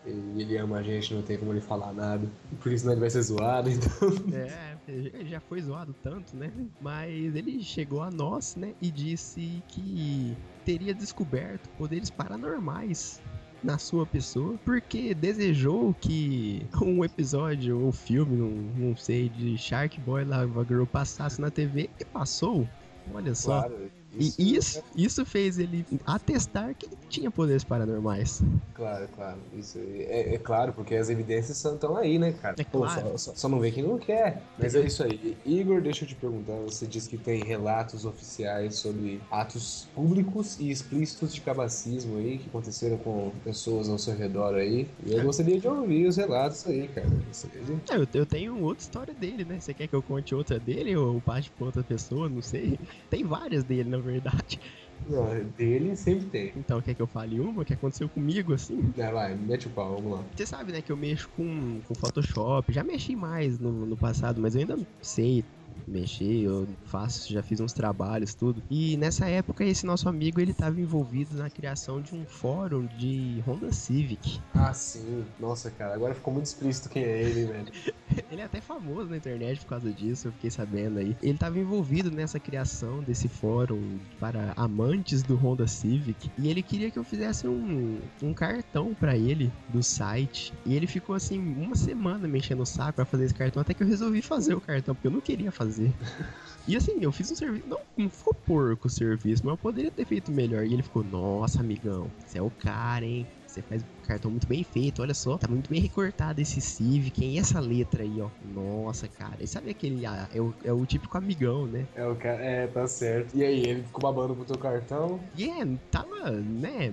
Ele, 0.05 0.43
ele 0.43 0.59
ama 0.59 0.77
a 0.77 0.83
gente, 0.83 1.15
não 1.15 1.23
tem 1.23 1.39
como 1.39 1.51
ele 1.51 1.63
falar 1.63 1.95
nada. 1.95 2.29
Por 2.63 2.71
isso 2.71 2.85
não 2.85 2.93
ele 2.93 3.01
vai 3.01 3.09
ser 3.09 3.23
zoado, 3.23 3.71
então. 3.73 3.91
É, 4.35 4.77
ele 4.87 5.31
já 5.31 5.41
foi 5.41 5.63
zoado 5.63 5.95
tanto, 6.03 6.37
né? 6.37 6.53
Mas 6.79 7.35
ele 7.35 7.63
chegou 7.63 8.03
a 8.03 8.11
nós, 8.11 8.55
né, 8.55 8.75
e 8.83 8.91
disse 8.91 9.63
que 9.69 10.37
teria 10.63 10.95
descoberto 10.95 11.71
poderes 11.79 12.11
paranormais 12.11 13.19
na 13.65 13.79
sua 13.79 14.07
pessoa, 14.07 14.59
porque 14.65 15.15
desejou 15.15 15.95
que 15.95 16.67
um 16.83 17.03
episódio 17.03 17.81
ou 17.81 17.91
filme, 17.91 18.37
não, 18.37 18.51
não 18.89 18.97
sei, 18.97 19.29
de 19.31 19.57
Shark 19.57 19.99
Boy 20.01 20.25
Lava 20.25 20.65
Girl 20.65 20.85
passasse 20.85 21.41
na 21.41 21.51
TV 21.51 21.89
e 21.99 22.05
passou. 22.05 22.69
Olha 23.13 23.35
só. 23.35 23.63
Claro, 23.63 23.91
E 24.19 24.57
isso, 24.57 24.83
isso 24.95 25.25
fez 25.27 25.59
ele 25.59 25.85
atestar 26.05 26.75
que 26.75 26.87
ele 26.87 26.97
tinha 27.09 27.31
poderes 27.31 27.65
paranormais. 27.65 28.41
Claro, 28.75 29.09
claro. 29.15 29.39
Isso 29.57 29.79
é, 29.79 30.35
é 30.35 30.39
claro, 30.39 30.73
porque 30.73 30.95
as 30.95 31.09
evidências 31.09 31.65
estão 31.65 31.97
aí, 31.97 32.19
né, 32.19 32.33
cara? 32.33 32.57
É 32.59 32.65
Pô, 32.65 32.79
claro. 32.81 33.11
só, 33.11 33.17
só- 33.17 33.35
só 33.35 33.49
não 33.49 33.61
vê 33.61 33.71
quem 33.71 33.83
não 33.83 33.99
quer. 33.99 34.43
Mas 34.59 34.75
é 34.75 34.81
isso 34.85 35.03
aí. 35.05 35.37
Igor, 35.45 35.81
deixa 35.81 36.05
eu 36.05 36.09
te 36.09 36.15
perguntar. 36.15 36.55
Você 36.63 36.87
disse 36.87 37.09
que 37.09 37.17
tem 37.19 37.43
relatos 37.45 38.05
oficiais 38.05 38.77
sobre 38.77 39.21
atos 39.31 39.89
públicos 39.95 40.59
e 40.59 40.71
explícitos 40.71 41.33
de 41.35 41.41
cabacismo 41.41 42.17
aí 42.19 42.39
que 42.39 42.49
aconteceram 42.49 42.97
com 42.99 43.31
pessoas 43.45 43.89
ao 43.89 43.99
seu 43.99 44.15
redor 44.17 44.55
aí. 44.55 44.87
E 45.07 45.13
eu 45.13 45.23
gostaria 45.25 45.59
de 45.59 45.69
ouvir 45.69 46.07
os 46.07 46.17
relatos 46.17 46.67
aí, 46.67 46.89
cara. 46.89 47.09
De- 47.09 47.83
É, 47.91 47.97
Eu, 47.97 48.07
eu 48.15 48.27
tenho 48.27 48.61
outra 48.63 48.83
história 48.83 49.15
dele, 49.15 49.45
né? 49.45 49.61
Você 49.61 49.73
quer 49.75 49.87
que 49.89 49.95
eu 49.95 50.03
conte 50.03 50.35
outra 50.35 50.59
dele 50.59 50.97
ou 50.97 51.21
passe 51.21 51.51
pra 51.51 51.67
outra 51.67 51.83
pessoa? 51.85 52.29
Não 52.29 52.43
sei. 52.43 52.79
Tem 53.11 53.25
várias 53.25 53.65
dele, 53.65 53.89
na 53.89 53.99
verdade. 54.05 54.61
Não, 55.07 55.27
dele 55.57 55.97
sempre 55.97 56.27
tem. 56.27 56.53
Então, 56.57 56.81
quer 56.81 56.95
que 56.95 57.03
eu 57.03 57.07
fale 57.07 57.39
uma 57.41 57.65
que 57.65 57.75
aconteceu 57.75 58.09
comigo, 58.09 58.55
assim? 58.55 58.81
Ah, 58.99 59.11
vai, 59.11 59.35
mete 59.35 59.67
o 59.67 59.71
pau, 59.71 59.97
vamos 59.97 60.13
lá. 60.13 60.25
Você 60.35 60.47
sabe, 60.47 60.73
né, 60.73 60.81
que 60.81 60.91
eu 60.91 60.97
mexo 60.97 61.29
com, 61.31 61.81
com 61.87 61.95
Photoshop. 61.95 62.73
Já 62.73 62.83
mexi 62.83 63.15
mais 63.15 63.59
no, 63.59 63.87
no 63.87 63.97
passado, 63.97 64.41
mas 64.41 64.55
eu 64.55 64.63
ainda 64.63 64.79
sei 65.03 65.45
mexer, 65.87 66.43
eu 66.43 66.69
faço, 66.87 67.33
já 67.33 67.43
fiz 67.43 67.61
uns 67.61 67.73
trabalhos, 67.73 68.35
tudo. 68.35 68.63
E 68.71 68.97
nessa 68.97 69.27
época, 69.29 69.65
esse 69.65 69.87
nosso 69.87 70.09
amigo, 70.09 70.41
ele 70.41 70.55
tava 70.55 70.81
envolvido 70.81 71.37
na 71.37 71.51
criação 71.51 72.01
de 72.01 72.15
um 72.15 72.25
fórum 72.27 72.87
de 72.87 73.43
Honda 73.47 73.73
Civic. 73.73 74.41
Ah, 74.55 74.73
sim. 74.73 75.25
Nossa, 75.39 75.71
cara, 75.71 75.95
agora 75.95 76.15
ficou 76.15 76.33
muito 76.33 76.47
explícito 76.47 76.89
quem 76.89 77.03
é 77.03 77.23
ele, 77.23 77.45
velho. 77.47 77.73
Ele 78.31 78.41
é 78.41 78.45
até 78.45 78.61
famoso 78.61 79.09
na 79.09 79.17
internet 79.17 79.61
por 79.61 79.69
causa 79.69 79.93
disso, 79.93 80.29
eu 80.29 80.33
fiquei 80.33 80.51
sabendo 80.51 80.99
aí. 80.99 81.17
Ele 81.23 81.33
estava 81.33 81.59
envolvido 81.59 82.11
nessa 82.11 82.39
criação 82.39 83.03
desse 83.03 83.29
fórum 83.29 83.99
para 84.21 84.53
amantes 84.57 85.23
do 85.23 85.37
Honda 85.37 85.67
Civic 85.67 86.31
e 86.39 86.49
ele 86.49 86.63
queria 86.63 86.91
que 86.91 86.99
eu 86.99 87.05
fizesse 87.05 87.47
um, 87.49 88.01
um 88.23 88.35
cartão 88.35 88.95
para 88.95 89.17
ele 89.17 89.53
do 89.69 89.83
site. 89.83 90.53
E 90.65 90.75
ele 90.75 90.87
ficou 90.87 91.15
assim 91.15 91.39
uma 91.41 91.75
semana 91.75 92.29
mexendo 92.29 92.61
o 92.61 92.67
saco 92.67 92.95
para 92.95 93.05
fazer 93.05 93.25
esse 93.25 93.35
cartão, 93.35 93.61
até 93.61 93.75
que 93.75 93.83
eu 93.83 93.87
resolvi 93.87 94.23
fazer 94.23 94.55
o 94.55 94.61
cartão, 94.61 94.95
porque 94.95 95.07
eu 95.07 95.13
não 95.13 95.21
queria 95.21 95.51
fazer. 95.65 95.93
E 96.67 96.77
assim, 96.77 96.97
eu 97.03 97.13
fiz 97.13 97.31
um 97.31 97.37
serviço. 97.37 97.69
Não, 97.69 97.79
não 97.95 98.09
ficou 98.09 98.33
porco 98.33 98.87
o 98.87 98.91
serviço, 98.91 99.43
mas 99.45 99.53
eu 99.53 99.59
poderia 99.59 99.91
ter 99.91 100.07
feito 100.07 100.33
melhor. 100.33 100.65
E 100.65 100.73
ele 100.73 100.83
ficou, 100.83 101.05
nossa, 101.05 101.61
amigão, 101.61 102.11
você 102.27 102.39
é 102.39 102.43
o 102.43 102.51
cara, 102.51 103.05
hein? 103.05 103.27
Você 103.47 103.61
faz 103.61 103.83
um 103.83 104.07
cartão 104.07 104.31
muito 104.31 104.49
bem 104.49 104.65
feito, 104.65 105.03
olha 105.03 105.13
só. 105.13 105.37
Tá 105.37 105.47
muito 105.47 105.69
bem 105.69 105.79
recortado 105.79 106.41
esse 106.41 106.63
Civic, 106.63 107.23
hein? 107.23 107.35
E 107.35 107.39
essa 107.39 107.61
letra 107.61 108.03
aí, 108.03 108.19
ó. 108.19 108.29
Nossa, 108.53 109.07
cara. 109.07 109.37
E 109.41 109.47
sabe 109.47 109.71
aquele. 109.71 110.07
ah, 110.07 110.27
é, 110.35 110.41
o, 110.41 110.55
é 110.65 110.73
o 110.73 110.87
típico 110.87 111.19
amigão, 111.19 111.67
né? 111.67 111.87
É 111.95 112.07
o 112.07 112.17
cara, 112.17 112.43
é, 112.43 112.67
tá 112.67 112.89
certo. 112.89 113.37
E 113.37 113.45
aí, 113.45 113.61
ele 113.63 113.83
ficou 113.83 114.01
babando 114.01 114.35
pro 114.35 114.47
teu 114.47 114.57
cartão? 114.57 115.21
E 115.37 115.49
é, 115.49 115.67
tava, 115.91 116.31
né? 116.31 116.93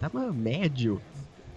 Tava 0.00 0.32
médio. 0.32 1.02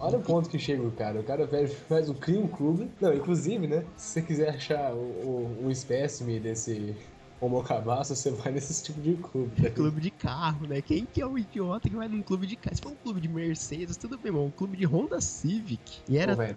Olha 0.02 0.18
o 0.18 0.20
ponto 0.20 0.48
que 0.50 0.58
chega 0.58 0.82
o 0.82 0.90
cara. 0.90 1.20
O 1.20 1.22
cara 1.22 1.46
faz, 1.88 2.10
cria 2.20 2.40
um 2.40 2.48
clube. 2.48 2.90
Não, 3.00 3.14
inclusive, 3.14 3.68
né? 3.68 3.84
Se 3.96 4.14
você 4.14 4.22
quiser 4.22 4.48
achar 4.50 4.92
o- 4.92 4.98
o- 4.98 5.58
um 5.66 5.70
espécime 5.70 6.40
desse 6.40 6.96
homocabaço, 7.40 8.14
você 8.16 8.30
vai 8.32 8.50
nesse 8.52 8.82
tipo 8.82 9.00
de 9.00 9.14
clube. 9.14 9.62
né? 9.62 9.70
Clube 9.70 10.00
de 10.00 10.10
carro, 10.10 10.66
né? 10.66 10.82
Quem 10.82 11.06
que 11.06 11.20
é 11.22 11.26
o 11.26 11.38
idiota 11.38 11.88
que 11.88 11.94
vai 11.94 12.08
num 12.08 12.20
clube 12.20 12.48
de 12.48 12.56
carro? 12.56 12.74
Se 12.74 12.82
for 12.82 12.90
um 12.90 12.96
clube 12.96 13.20
de 13.20 13.28
Mercedes, 13.28 13.96
tudo 13.96 14.18
bem, 14.18 14.32
mas 14.32 14.42
um 14.42 14.50
clube 14.50 14.76
de 14.76 14.84
Honda 14.84 15.20
Civic. 15.20 16.00
E 16.08 16.18
era 16.18 16.56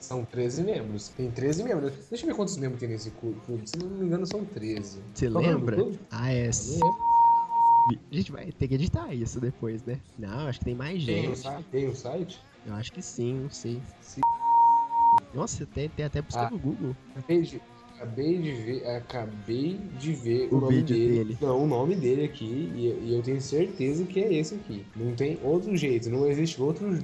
São 0.00 0.24
13 0.24 0.62
membros. 0.64 1.08
Tem 1.10 1.30
13 1.30 1.62
membros. 1.62 1.92
Deixa 2.10 2.24
eu 2.24 2.28
ver 2.30 2.34
quantos 2.34 2.56
membros 2.56 2.80
tem 2.80 2.88
nesse 2.88 3.10
clube. 3.12 3.40
Se 3.64 3.78
não 3.78 3.88
me 3.88 4.04
engano, 4.06 4.26
são 4.26 4.44
13. 4.44 5.00
Você 5.14 5.28
o 5.28 5.38
lembra? 5.38 5.76
Ah, 6.10 6.32
é. 6.32 6.50
A 8.10 8.14
gente 8.16 8.32
vai 8.32 8.50
ter 8.50 8.66
que 8.68 8.74
editar 8.74 9.12
isso 9.14 9.38
depois, 9.40 9.82
né? 9.84 9.98
Não, 10.18 10.46
acho 10.48 10.58
que 10.58 10.64
tem 10.64 10.74
mais 10.74 11.04
Tem 11.04 11.20
um 11.20 11.34
gente. 11.34 11.38
site? 11.38 11.66
Tem 11.70 11.88
um 11.88 11.94
site? 11.94 12.40
Eu 12.66 12.74
acho 12.74 12.92
que 12.92 13.02
sim, 13.02 13.34
não 13.42 13.50
sei. 13.50 13.80
Se- 14.00 14.20
Nossa, 15.34 15.66
tem, 15.66 15.88
tem 15.90 16.06
até 16.06 16.22
buscar 16.22 16.46
Ah. 16.46 16.50
no 16.50 16.58
Google. 16.58 16.96
Acabei 17.14 17.42
de, 17.42 17.60
acabei 17.96 18.38
de 18.38 18.52
ver, 18.52 18.86
acabei 18.88 19.80
de 19.98 20.12
ver 20.14 20.48
O 20.50 20.56
o, 20.56 20.60
nome 20.62 20.76
vídeo 20.76 20.96
dele. 20.96 21.18
dele. 21.24 21.38
Não, 21.42 21.62
o 21.62 21.66
nome 21.66 21.94
dele 21.94 22.24
aqui 22.24 22.72
e, 22.74 22.86
e 23.08 23.14
eu 23.14 23.22
tenho 23.22 23.40
certeza 23.40 24.04
que 24.06 24.18
é 24.20 24.32
esse 24.32 24.54
aqui. 24.54 24.86
Não 24.96 25.14
tem 25.14 25.38
outro 25.42 25.76
jeito, 25.76 26.08
não 26.08 26.26
existe 26.26 26.60
outro. 26.62 26.98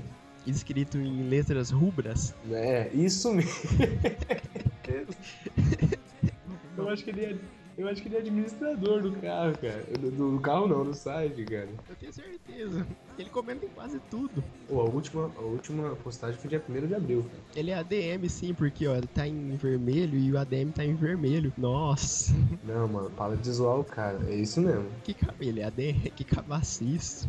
Escrito 0.47 0.97
em 0.97 1.29
letras 1.29 1.71
rubras. 1.71 2.35
É, 2.51 2.89
isso 2.95 3.31
mesmo. 3.35 3.51
eu 6.79 6.89
acho 6.89 7.05
que 7.05 7.11
ele 7.11 7.25
é, 7.25 7.37
eu 7.81 7.89
acho 7.89 8.03
que 8.03 8.09
ele 8.09 8.17
é 8.17 8.19
administrador 8.21 9.03
do 9.03 9.13
carro, 9.21 9.57
cara. 9.59 9.85
Do, 9.99 10.11
do 10.33 10.41
carro 10.41 10.67
não, 10.69 10.85
do 10.85 10.95
site, 10.95 11.45
cara. 11.45 11.69
Eu 11.89 11.97
tenho 11.97 12.13
certeza. 12.13 12.87
Ele 13.19 13.31
comenta 13.31 13.65
em 13.65 13.69
quase 13.69 13.99
tudo. 14.11 14.43
Pô, 14.69 14.81
a 14.81 14.85
última, 14.85 15.31
a 15.37 15.41
última 15.41 15.97
postagem 15.97 16.39
foi 16.39 16.49
dia 16.51 16.63
1 16.69 16.87
de 16.87 16.95
abril, 16.95 17.23
cara. 17.25 17.43
Ele 17.57 17.71
é 17.71 17.75
ADM 17.75 18.29
sim, 18.29 18.55
porque 18.55 18.87
ó, 18.87 18.95
ele 18.97 19.07
tá 19.07 19.27
em 19.27 19.57
vermelho 19.57 20.19
e 20.19 20.33
o 20.33 20.39
ADM 20.39 20.71
tá 20.73 20.85
em 20.85 20.95
vermelho. 20.95 21.53
Nossa, 21.57 22.33
Não, 22.65 22.87
mano, 22.89 23.11
para 23.11 23.37
de 23.37 23.51
zoar 23.51 23.79
o 23.81 23.85
cara. 23.85 24.19
É 24.29 24.35
isso 24.35 24.61
mesmo. 24.61 24.89
que 25.05 25.15
ca- 25.15 25.35
ele 25.41 25.61
é 25.61 25.65
ADM, 25.65 26.11
que 26.15 26.25
cabaciço. 26.25 27.29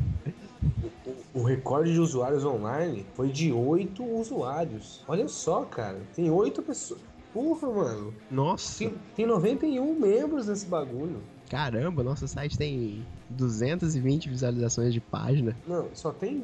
O 1.34 1.43
recorde 1.43 1.93
de 1.93 2.00
usuários 2.00 2.43
online 2.43 3.05
foi 3.15 3.29
de 3.29 3.51
8 3.53 4.03
usuários. 4.03 5.01
Olha 5.08 5.27
só, 5.27 5.63
cara. 5.63 6.00
Tem 6.15 6.29
8 6.29 6.62
pessoas. 6.62 7.00
Porra, 7.33 7.69
mano. 7.69 8.13
Nossa, 8.29 8.79
Tem, 8.79 8.95
tem 9.15 9.25
91 9.25 9.97
membros 10.00 10.47
nesse 10.47 10.65
bagulho. 10.65 11.21
caramba, 11.50 12.03
nosso 12.03 12.27
site 12.27 12.57
tem 12.57 13.05
220 13.29 14.29
visualizações 14.29 14.93
de 14.93 15.00
página. 15.00 15.55
Não, 15.67 15.88
só 15.93 16.11
tem. 16.11 16.41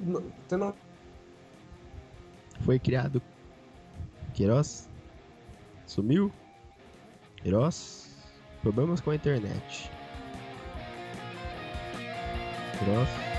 tem 0.48 0.58
no- 0.58 0.74
Foi 2.62 2.79
criado. 2.79 3.22
Queiroz? 4.34 4.88
Sumiu? 5.86 6.32
Queiroz? 7.41 8.10
Problemas 8.62 9.01
com 9.01 9.12
a 9.12 9.15
internet. 9.15 9.91
Próximo. 12.79 13.37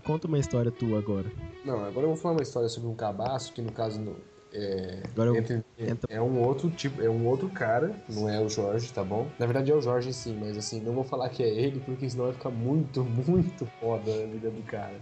Conta 0.00 0.26
uma 0.26 0.38
história 0.38 0.70
tua 0.70 0.98
agora. 0.98 1.30
Não, 1.64 1.84
agora 1.84 2.06
eu 2.06 2.08
vou 2.08 2.16
falar 2.16 2.34
uma 2.34 2.42
história 2.42 2.68
sobre 2.68 2.88
um 2.88 2.94
cabaço, 2.94 3.52
que 3.52 3.62
no 3.62 3.72
caso 3.72 4.00
é, 4.52 5.02
Agora 5.12 5.30
eu- 5.30 5.36
entre- 5.36 5.62
entra- 5.78 6.06
é 6.08 6.20
um 6.20 6.40
outro 6.40 6.70
tipo, 6.70 7.00
é 7.02 7.08
um 7.08 7.26
outro 7.26 7.48
cara, 7.48 7.94
não 8.08 8.28
é 8.28 8.40
o 8.40 8.48
Jorge, 8.48 8.92
tá 8.92 9.02
bom? 9.02 9.26
Na 9.38 9.46
verdade 9.46 9.70
é 9.70 9.74
o 9.74 9.80
Jorge 9.80 10.12
sim, 10.12 10.36
mas 10.38 10.56
assim, 10.58 10.80
não 10.80 10.92
vou 10.92 11.04
falar 11.04 11.28
que 11.30 11.42
é 11.42 11.48
ele, 11.48 11.80
porque 11.80 12.08
senão 12.08 12.24
vai 12.26 12.34
ficar 12.34 12.50
muito, 12.50 13.02
muito 13.26 13.66
foda 13.80 14.10
a 14.12 14.26
vida 14.26 14.50
do 14.50 14.62
cara. 14.62 14.96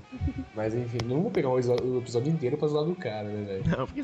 Mas 0.55 0.75
enfim, 0.75 0.99
não 1.07 1.23
vou 1.23 1.31
pegar 1.31 1.49
o 1.51 1.59
episódio, 1.59 1.93
o 1.95 1.99
inteiro 2.29 2.57
pra 2.57 2.69
zoar 2.69 2.85
do 2.85 2.95
cara, 2.95 3.29
né, 3.29 3.43
velho? 3.45 3.65
Não, 3.77 3.87
porque 3.87 4.03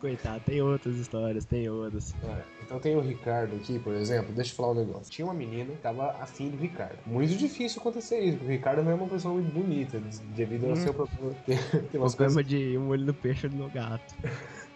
coitado, 0.00 0.40
tem 0.44 0.60
outras 0.62 0.96
histórias, 0.96 1.44
tem 1.44 1.68
outras. 1.68 2.14
É, 2.22 2.42
Então 2.64 2.78
tem 2.80 2.96
o 2.96 3.00
Ricardo 3.00 3.56
aqui, 3.56 3.78
por 3.78 3.94
exemplo, 3.94 4.32
deixa 4.34 4.52
eu 4.52 4.56
falar 4.56 4.72
um 4.72 4.74
negócio. 4.74 5.10
Tinha 5.10 5.24
uma 5.26 5.34
menina 5.34 5.72
que 5.72 5.78
tava 5.80 6.10
afim 6.20 6.50
do 6.50 6.56
Ricardo. 6.56 6.98
Muito 7.06 7.34
difícil 7.36 7.80
acontecer 7.80 8.18
isso, 8.20 8.38
porque 8.38 8.52
o 8.52 8.56
Ricardo 8.56 8.82
não 8.82 8.90
é 8.90 8.94
uma 8.94 9.06
pessoa 9.08 9.34
muito 9.34 9.52
bonita, 9.52 10.00
devido 10.34 10.66
ao 10.68 10.76
seu 10.76 10.92
problema. 10.94 11.34
Tem, 11.46 11.56
tem 11.90 12.00
umas 12.00 12.14
coisas 12.14 12.34
Problema 12.34 12.44
de 12.44 12.78
um 12.78 12.88
olho 12.88 13.06
no 13.06 13.14
peixe, 13.14 13.46
outro 13.46 13.58
no 13.58 13.70
gato. 13.70 14.14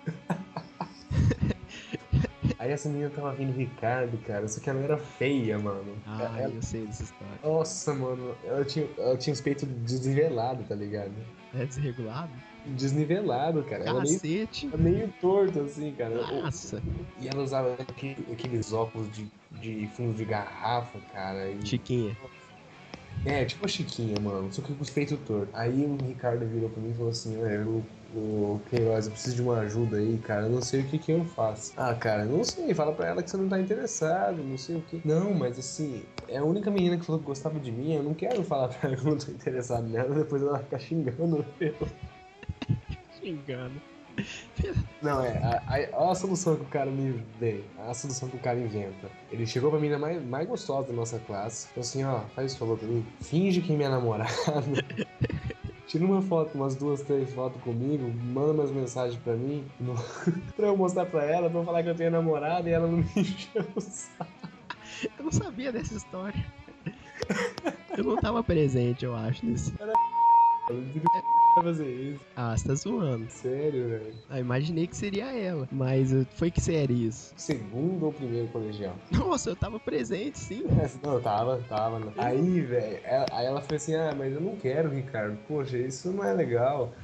Aí 2.59 2.71
essa 2.73 2.88
menina 2.90 3.09
tava 3.11 3.33
vindo 3.33 3.52
Ricardo, 3.57 4.19
cara, 4.19 4.47
só 4.47 4.61
que 4.61 4.69
ela 4.69 4.80
era 4.80 4.99
feia, 4.99 5.59
mano. 5.59 5.97
Ah, 6.07 6.35
Ela- 6.38 6.54
eu 6.54 6.62
sei 6.62 6.85
dessa 6.87 7.04
história. 7.04 7.35
Nossa, 7.42 7.95
mano, 7.95 8.35
ela 8.45 8.62
tinha, 8.64 8.87
ela 8.99 9.16
tinha 9.16 9.33
os 9.33 9.40
peitos 9.40 9.66
desnivelados, 9.66 10.69
tá 10.69 10.75
ligado? 10.75 11.12
É 11.54 11.64
desregulado? 11.64 12.30
Desnivelado, 12.66 13.62
cara. 13.64 13.85
Ela 13.85 14.02
meio, 14.02 14.14
Cacete. 14.21 14.71
meio 14.76 15.09
torto, 15.23 15.61
assim, 15.61 15.92
cara. 15.95 16.14
Nossa. 16.14 16.83
E 17.19 17.28
ela 17.28 17.42
usava 17.42 17.73
aquele- 17.80 18.26
aqueles 18.30 18.73
óculos 18.75 19.11
de, 19.11 19.26
de 19.52 19.88
fundo 19.95 20.14
de 20.14 20.25
garrafa, 20.26 20.99
cara. 21.14 21.49
E... 21.50 21.66
Chiquinha. 21.66 22.14
É, 23.25 23.45
tipo 23.47 23.64
a 23.64 23.69
Chiquinha, 23.69 24.21
mano, 24.21 24.52
só 24.52 24.61
que 24.61 24.75
com 24.75 24.83
os 24.83 24.90
peitos 24.90 25.19
tortos. 25.26 25.54
Aí 25.54 25.83
o 25.85 25.97
Ricardo 26.07 26.45
virou 26.47 26.69
pra 26.69 26.83
mim 26.83 26.90
e 26.90 26.95
falou 26.95 27.11
assim, 27.11 27.38
"Ué, 27.38 27.64
o, 28.14 28.61
Queiroz, 28.69 29.07
eu 29.07 29.12
preciso 29.12 29.37
de 29.37 29.43
uma 29.43 29.59
ajuda 29.61 29.99
aí, 29.99 30.19
cara, 30.19 30.47
eu 30.47 30.50
não 30.50 30.62
sei 30.62 30.81
o 30.81 30.85
que 30.85 30.99
que 30.99 31.12
eu 31.12 31.25
faço. 31.25 31.73
Ah, 31.76 31.95
cara, 31.95 32.25
não 32.25 32.43
sei, 32.43 32.75
fala 32.75 32.93
pra 32.93 33.09
ela 33.09 33.23
que 33.23 33.31
você 33.31 33.37
não 33.37 33.49
tá 33.49 33.61
interessado, 33.61 34.43
não 34.43 34.59
sei 34.59 34.76
o 34.76 34.83
que. 34.83 35.00
Não, 35.05 35.33
mas 35.33 35.59
assim, 35.59 36.05
é 36.29 36.38
a 36.38 36.45
única 36.45 36.71
menina 36.71 36.97
que 36.97 37.05
falou 37.05 37.21
que 37.21 37.26
gostava 37.26 37.59
de 37.61 37.71
mim, 37.71 37.95
eu 37.95 38.02
não 38.02 38.14
quero 38.14 38.43
falar 38.43 38.69
pra 38.69 38.88
ela 38.88 38.97
que 38.97 39.07
eu 39.07 39.11
não 39.11 39.19
tô 39.19 39.31
interessado 39.31 39.87
nela, 39.88 40.14
depois 40.14 40.43
ela 40.43 40.59
ficar 40.59 40.79
xingando 40.79 41.45
eu. 41.61 41.75
Xingando. 43.21 43.81
Não, 45.00 45.25
é, 45.25 45.38
a, 45.38 45.62
a, 45.67 46.02
olha 46.02 46.12
a 46.12 46.14
solução 46.14 46.57
que 46.57 46.62
o 46.62 46.67
cara 46.67 46.90
me 46.90 47.25
deu, 47.38 47.64
a 47.79 47.95
solução 47.95 48.29
que 48.29 48.37
o 48.37 48.40
cara 48.40 48.59
inventa. 48.59 49.11
Ele 49.31 49.47
chegou 49.47 49.71
pra 49.71 49.81
menina 49.81 49.99
mais, 49.99 50.23
mais 50.23 50.47
gostosa 50.47 50.88
da 50.88 50.93
nossa 50.93 51.19
classe, 51.21 51.69
falou 51.69 51.81
assim, 51.81 52.05
ó, 52.05 52.21
faz 52.35 52.50
esse 52.50 52.59
favor 52.59 52.76
pra 52.79 52.87
mim, 52.87 53.05
finge 53.23 53.62
que 53.62 53.73
é 53.73 53.76
minha 53.76 53.88
namorada, 53.88 54.31
tira 55.91 56.05
uma 56.05 56.23
foto, 56.23 56.55
umas 56.55 56.77
duas, 56.77 57.03
três 57.03 57.33
fotos 57.33 57.61
comigo, 57.63 58.09
manda 58.33 58.53
umas 58.53 58.71
mensagens 58.71 59.21
pra 59.25 59.35
mim, 59.35 59.65
no- 59.81 59.97
pra 60.55 60.69
eu 60.69 60.77
mostrar 60.77 61.05
pra 61.07 61.25
ela, 61.25 61.51
pra 61.51 61.59
eu 61.59 61.65
falar 61.65 61.83
que 61.83 61.89
eu 61.89 61.95
tenho 61.97 62.13
namorada 62.13 62.69
e 62.69 62.73
ela 62.73 62.87
não 62.87 62.99
me 62.99 63.05
encheu 63.17 63.65
o 63.75 63.81
saco. 63.81 64.31
Eu 65.19 65.25
não 65.25 65.33
sabia 65.33 65.73
dessa 65.73 65.95
história. 65.95 66.45
Eu 67.97 68.05
não 68.05 68.17
tava 68.17 68.43
presente, 68.43 69.05
eu 69.05 69.15
acho, 69.17 69.45
nesse. 69.45 69.73
Queria 69.73 69.93
fazer 71.56 71.91
isso, 71.91 72.21
Ah, 72.37 72.56
você 72.56 72.69
tá 72.69 72.75
zoando. 72.75 73.28
sério, 73.28 73.89
velho. 73.89 74.15
Ah, 74.28 74.39
imaginei 74.39 74.87
que 74.87 74.97
seria 74.97 75.33
ela. 75.37 75.69
Mas 75.71 76.11
foi 76.37 76.50
que 76.50 76.61
sério 76.61 76.95
isso? 76.97 77.35
Segundo 77.37 78.06
ou 78.06 78.13
primeiro 78.13 78.47
colegial? 78.49 78.97
Nossa, 79.11 79.50
eu 79.50 79.56
tava 79.56 79.78
presente, 79.80 80.39
sim. 80.39 80.63
Não, 81.02 81.15
eu 81.15 81.21
tava, 81.21 81.63
tava. 81.69 81.99
né? 81.99 82.13
Aí, 82.17 82.61
velho, 82.61 83.00
aí 83.33 83.47
ela 83.47 83.61
foi 83.61 83.76
assim, 83.76 83.95
ah, 83.95 84.15
mas 84.17 84.33
eu 84.33 84.41
não 84.41 84.56
quero, 84.56 84.91
Ricardo. 84.91 85.37
Poxa, 85.49 85.76
isso 85.76 86.13
não 86.13 86.25
é 86.25 86.33
legal. 86.33 86.95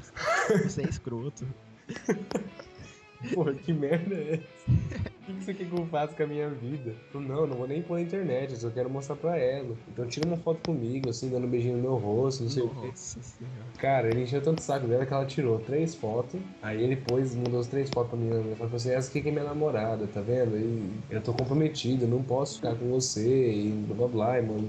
Você 0.65 0.83
é 0.83 0.89
escroto. 0.89 1.45
Porra, 3.35 3.55
que 3.55 3.73
merda 3.73 4.15
é 4.15 4.35
essa? 4.35 5.16
O 5.29 5.35
que 5.35 5.45
você 5.45 5.55
quer 5.55 5.69
que 5.69 5.77
eu 5.77 5.85
faça 5.87 6.15
com 6.15 6.23
a 6.23 6.27
minha 6.27 6.49
vida? 6.49 6.95
Eu, 7.13 7.21
não, 7.21 7.47
não 7.49 7.57
vou 7.57 7.67
nem 7.67 7.83
pôr 7.83 7.95
na 7.97 8.03
internet, 8.03 8.53
eu 8.53 8.57
só 8.57 8.71
quero 8.71 8.89
mostrar 8.89 9.17
pra 9.17 9.37
ela. 9.37 9.77
Então 9.89 10.07
tira 10.07 10.25
uma 10.25 10.37
foto 10.37 10.61
comigo, 10.61 11.11
assim, 11.11 11.29
dando 11.29 11.47
um 11.47 11.51
beijinho 11.51 11.77
no 11.77 11.83
meu 11.83 11.97
rosto, 11.97 12.45
não 12.45 12.51
sei 12.51 12.63
o 12.63 12.69
quê. 12.69 12.87
Nossa 12.87 13.21
senhora. 13.21 13.57
Cara, 13.79 14.09
ele 14.09 14.23
encheu 14.23 14.41
tanto 14.41 14.59
o 14.59 14.63
saco 14.63 14.87
dela 14.87 15.05
que 15.05 15.13
ela 15.13 15.27
tirou 15.27 15.59
três 15.59 15.97
fotos. 15.97 16.41
Aí 16.63 16.81
ele 16.83 16.97
pôs, 16.97 17.35
mandou 17.35 17.59
as 17.59 17.67
três 17.67 17.91
fotos 17.91 18.11
pra 18.11 18.19
mim. 18.19 18.29
Ele 18.29 18.55
falou 18.55 18.77
assim: 18.77 18.91
essa 18.91 19.11
aqui 19.11 19.21
que 19.21 19.29
é 19.29 19.33
minha 19.33 19.45
namorada, 19.45 20.07
tá 20.07 20.21
vendo? 20.21 20.57
E 20.57 21.15
eu 21.15 21.21
tô 21.21 21.33
comprometido, 21.33 22.07
não 22.07 22.23
posso 22.23 22.57
ficar 22.57 22.77
com 22.77 22.89
você, 22.89 23.53
e 23.53 23.71
blá 23.73 23.97
blá 23.97 24.09
blá, 24.09 24.39
e, 24.39 24.43
mano, 24.43 24.69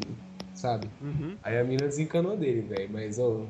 sabe? 0.56 0.88
Uhum. 1.02 1.38
Aí 1.44 1.58
a 1.58 1.64
mina 1.64 1.86
desencanou 1.86 2.36
dele, 2.36 2.62
velho. 2.62 2.90
Mas, 2.92 3.20
ó, 3.20 3.42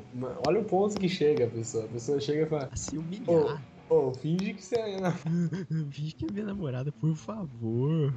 olha 0.42 0.60
o 0.60 0.64
ponto 0.64 0.98
que 0.98 1.08
chega 1.08 1.46
a 1.46 1.48
pessoa. 1.48 1.84
A 1.84 1.88
pessoa 1.88 2.20
chega 2.20 2.42
e 2.42 2.46
fala: 2.46 2.68
A 2.70 2.76
se 2.76 2.96
humilhar. 2.96 3.62
Ô, 3.90 4.12
finge 4.12 4.52
que 4.54 4.62
você 4.64 4.76
é. 4.76 5.00
na- 5.00 5.12
Finge 5.90 6.12
que 6.14 6.26
é 6.26 6.30
minha 6.30 6.44
namorada, 6.44 6.92
por 6.92 7.14
favor. 7.16 8.12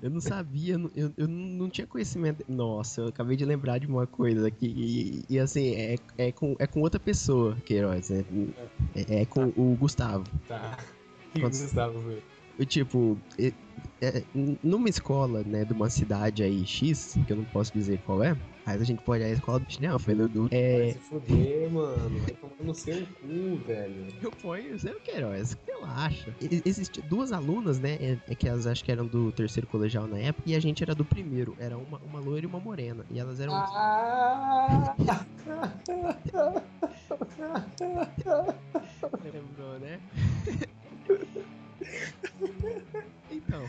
Eu 0.00 0.10
não 0.10 0.20
sabia, 0.20 0.74
eu, 0.74 0.78
não- 0.78 0.90
eu, 0.94 1.12
eu 1.16 1.26
não 1.28 1.68
tinha 1.68 1.86
conhecimento. 1.86 2.44
Nossa, 2.48 3.00
eu 3.00 3.08
acabei 3.08 3.36
de 3.36 3.44
lembrar 3.44 3.78
de 3.78 3.86
uma 3.86 4.06
coisa 4.06 4.46
aqui. 4.46 5.24
E, 5.28 5.34
e, 5.34 5.38
assim, 5.38 5.74
é, 5.74 5.96
é, 6.16 6.32
com, 6.32 6.54
é 6.58 6.66
com 6.66 6.80
outra 6.80 7.00
pessoa, 7.00 7.56
Queiroz. 7.64 8.10
É, 8.10 8.24
é, 8.94 9.22
é 9.22 9.26
com 9.26 9.52
o 9.56 9.74
Gustavo. 9.76 10.24
Tá. 10.46 10.76
Que 11.32 11.40
Quantos- 11.40 11.60
Gustavo? 11.60 12.12
Eu, 12.58 12.64
tipo, 12.64 13.18
é- 13.38 13.52
é, 14.00 14.22
numa 14.62 14.88
escola, 14.88 15.42
né, 15.44 15.64
de 15.64 15.72
uma 15.74 15.90
cidade 15.90 16.42
aí 16.42 16.64
X, 16.64 17.14
que 17.26 17.32
eu 17.32 17.36
não 17.36 17.44
posso 17.46 17.72
dizer 17.72 17.98
qual 18.06 18.22
é, 18.22 18.34
mas 18.66 18.80
a 18.82 18.84
gente 18.84 19.00
pode 19.02 19.22
ir 19.22 19.26
à 19.26 19.30
escola 19.30 19.60
do 19.60 19.66
Não, 19.80 19.98
foi 19.98 20.14
no, 20.14 20.28
do. 20.28 20.48
Vai 20.48 20.58
É. 20.58 20.92
se 20.92 20.98
fuder, 20.98 21.70
mano. 21.70 22.18
Vai 22.20 22.30
tomar 22.32 22.54
no 22.60 22.74
seu 22.74 23.06
cu, 23.06 23.56
velho. 23.66 24.06
Eu 24.20 24.30
ponho 24.32 24.76
zero 24.78 24.98
Queiroz, 25.00 25.56
relaxa. 25.66 26.34
E- 26.40 26.62
Existiam 26.64 27.06
duas 27.08 27.30
alunas, 27.32 27.78
né? 27.78 27.94
É, 28.00 28.18
é 28.28 28.34
que 28.34 28.48
elas 28.48 28.66
acho 28.66 28.82
que 28.84 28.90
eram 28.90 29.06
do 29.06 29.30
terceiro 29.32 29.66
colegial 29.68 30.06
na 30.08 30.18
época, 30.18 30.48
e 30.50 30.54
a 30.56 30.60
gente 30.60 30.82
era 30.82 30.94
do 30.94 31.04
primeiro. 31.04 31.56
Era 31.60 31.76
uma, 31.78 31.98
uma 31.98 32.18
loira 32.20 32.44
e 32.44 32.48
uma 32.48 32.58
morena. 32.60 33.04
E 33.10 33.18
elas 33.20 33.38
eram. 33.40 33.54
Ah! 33.54 34.94
Lembrou, 39.32 39.78
né? 39.78 40.00
então, 43.30 43.62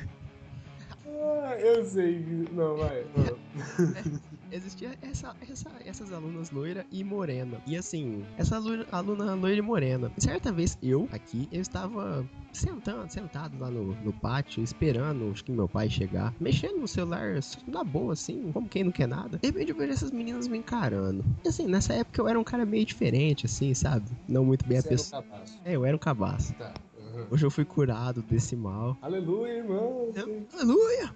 Ah, 1.06 1.56
eu 1.60 1.86
sei. 1.86 2.24
que- 2.24 2.52
Não, 2.54 2.76
vai. 2.78 3.06
Não. 3.16 4.18
existia 4.52 4.98
essa, 5.02 5.36
essa- 5.42 5.72
essas 5.86 6.12
alunas 6.12 6.52
loira 6.52 6.86
e 6.92 7.04
morena. 7.04 7.62
E 7.66 7.76
assim, 7.76 8.24
essa 8.38 8.58
loira- 8.58 8.88
aluna 8.92 9.34
loira 9.36 9.58
e 9.58 9.62
morena. 9.62 10.12
Certa 10.18 10.52
vez 10.52 10.78
eu, 10.82 11.08
aqui, 11.12 11.48
eu 11.52 11.62
estava 11.62 12.28
sentando, 12.54 13.12
sentado 13.12 13.58
lá 13.60 13.70
no, 13.70 13.94
no 14.02 14.14
pátio, 14.14 14.64
esperando, 14.64 15.30
acho 15.32 15.44
que 15.44 15.52
meu 15.52 15.68
pai 15.68 15.90
chegar, 15.90 16.34
mexendo 16.40 16.80
no 16.80 16.88
celular, 16.88 17.36
na 17.68 17.84
boa, 17.84 18.14
assim, 18.14 18.52
como 18.52 18.68
quem 18.68 18.84
não 18.84 18.92
quer 18.92 19.08
nada. 19.08 19.38
De 19.38 19.48
repente 19.48 19.70
eu 19.72 19.76
vejo 19.78 19.94
essas 19.94 20.12
meninas 20.12 20.48
me 20.48 20.58
encarando. 20.58 21.24
E 21.46 21.50
assim, 21.50 21.68
nessa 21.68 21.94
época 21.94 22.22
eu 22.22 22.28
era 22.28 22.40
um 22.40 22.44
cara 22.44 22.66
meio 22.66 22.86
diferente, 22.86 23.46
assim, 23.46 23.74
sabe? 23.74 24.10
Não 24.28 24.44
muito 24.46 24.66
bem 24.68 24.80
Você 24.82 24.88
a 24.88 24.92
era 24.92 24.96
um 24.96 24.98
pessoa. 24.98 25.24
cabaço. 25.24 25.60
É, 25.64 25.76
eu 25.76 25.86
era 25.86 25.96
um 25.96 26.00
cabaço. 26.00 26.54
Tá. 26.56 26.74
Uhum. 27.18 27.28
Hoje 27.32 27.46
eu 27.46 27.52
fui 27.52 27.66
curado 27.66 28.22
desse 28.22 28.56
mal. 28.56 28.98
Aleluia, 29.02 29.52
irmão. 29.58 30.12
Eu- 30.16 30.48
Aleluia! 30.54 31.16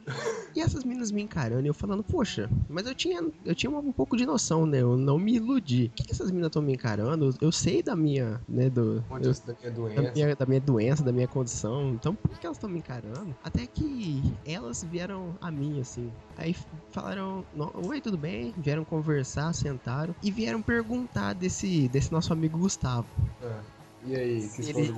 E 0.56 0.60
essas 0.60 0.84
meninas 0.84 1.12
me 1.12 1.22
encarando 1.22 1.66
e 1.66 1.68
eu 1.68 1.74
falando, 1.74 2.04
poxa, 2.04 2.50
mas 2.70 2.86
eu 2.86 2.94
tinha, 2.94 3.22
eu 3.46 3.56
tinha 3.56 3.70
um 3.72 3.92
pouco 3.92 4.18
de 4.18 4.26
noção, 4.26 4.66
né? 4.66 4.82
Eu 4.82 4.98
não 4.98 5.18
me 5.18 5.36
iludi. 5.36 5.90
Por 5.90 5.96
que, 5.96 6.04
que 6.06 6.12
essas 6.12 6.28
meninas 6.30 6.48
estão 6.50 6.62
me 6.62 6.74
encarando? 6.74 7.34
Eu, 7.40 7.52
sei 7.52 7.82
da 7.82 7.96
minha, 7.96 8.42
né, 8.48 8.70
do... 8.70 9.04
Onde 9.10 9.28
eu- 9.28 9.32
é 9.32 9.70
da 9.70 9.72
doença? 9.72 10.12
minha, 10.14 10.36
da 10.36 10.46
minha 10.46 10.62
doença, 10.62 11.04
da 11.04 11.12
minha 11.12 11.28
condição. 11.28 11.90
Então, 11.92 12.16
por 12.16 12.38
que 12.38 12.46
elas 12.46 12.58
estão 12.58 12.70
me 12.70 12.80
encarando? 12.80 13.36
Até 13.44 13.66
que 13.66 14.34
elas 14.46 14.84
vieram 14.84 15.36
a 15.40 15.50
mim, 15.52 15.80
assim. 15.80 16.12
Aí 16.38 16.56
falaram, 16.92 17.46
"No- 17.54 17.72
oi, 17.88 18.02
tudo 18.02 18.18
bem? 18.18 18.54
Vieram 18.58 18.84
conversar, 18.84 19.54
sentaram 19.54 20.14
e 20.22 20.30
vieram 20.32 20.62
perguntar 20.62 21.34
desse, 21.34 21.88
desse 21.88 22.12
nosso 22.12 22.34
amigo 22.34 22.58
Gustavo. 22.58 23.08
Ah, 23.42 23.62
E 24.04 24.16
aí, 24.16 24.50
que 24.50 24.62
Ele- 24.64 24.92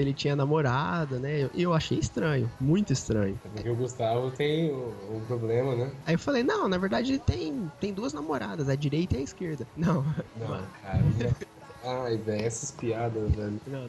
ele 0.00 0.14
tinha 0.14 0.36
namorada, 0.36 1.18
né? 1.18 1.44
Eu, 1.44 1.50
eu 1.54 1.72
achei 1.72 1.98
estranho, 1.98 2.50
muito 2.60 2.92
estranho. 2.92 3.38
É 3.44 3.48
Porque 3.48 3.68
o 3.68 3.76
Gustavo 3.76 4.30
tem 4.32 4.70
o, 4.72 5.18
o 5.18 5.24
problema, 5.26 5.74
né? 5.74 5.92
Aí 6.06 6.14
eu 6.14 6.18
falei, 6.18 6.42
não, 6.42 6.68
na 6.68 6.78
verdade 6.78 7.12
ele 7.12 7.18
tem, 7.20 7.70
tem 7.80 7.92
duas 7.92 8.12
namoradas, 8.12 8.68
a 8.68 8.76
direita 8.76 9.16
e 9.16 9.20
a 9.20 9.22
esquerda. 9.22 9.66
Não, 9.76 10.02
Não, 10.36 10.46
cara. 10.82 11.02
não. 11.02 12.02
Ai, 12.04 12.16
velho, 12.18 12.44
essas 12.44 12.70
piadas, 12.72 13.34
velho. 13.34 13.60
não. 13.66 13.88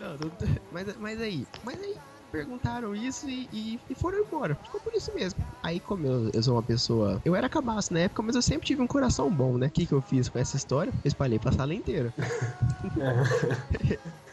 não, 0.00 0.18
não- 0.18 0.32
mas, 0.70 0.96
mas 0.96 1.20
aí, 1.20 1.46
mas 1.62 1.80
aí, 1.80 1.96
perguntaram 2.32 2.96
isso 2.96 3.28
e, 3.28 3.48
e, 3.52 3.80
e 3.88 3.94
foram 3.94 4.18
embora. 4.18 4.56
Ficou 4.56 4.80
por 4.80 4.92
isso 4.94 5.14
mesmo. 5.14 5.44
Aí, 5.62 5.78
como 5.78 6.04
eu, 6.06 6.30
eu 6.34 6.42
sou 6.42 6.54
uma 6.54 6.62
pessoa. 6.62 7.20
Eu 7.24 7.36
era 7.36 7.48
cabaço 7.48 7.92
na 7.92 8.00
época, 8.00 8.22
mas 8.22 8.34
eu 8.34 8.42
sempre 8.42 8.66
tive 8.66 8.82
um 8.82 8.86
coração 8.88 9.30
bom, 9.30 9.56
né? 9.56 9.68
O 9.68 9.70
que, 9.70 9.86
que 9.86 9.94
eu 9.94 10.02
fiz 10.02 10.28
com 10.28 10.38
essa 10.38 10.56
história? 10.56 10.90
Eu 10.92 11.08
espalhei 11.08 11.38
pra 11.38 11.52
sala 11.52 11.74
inteira. 11.74 12.12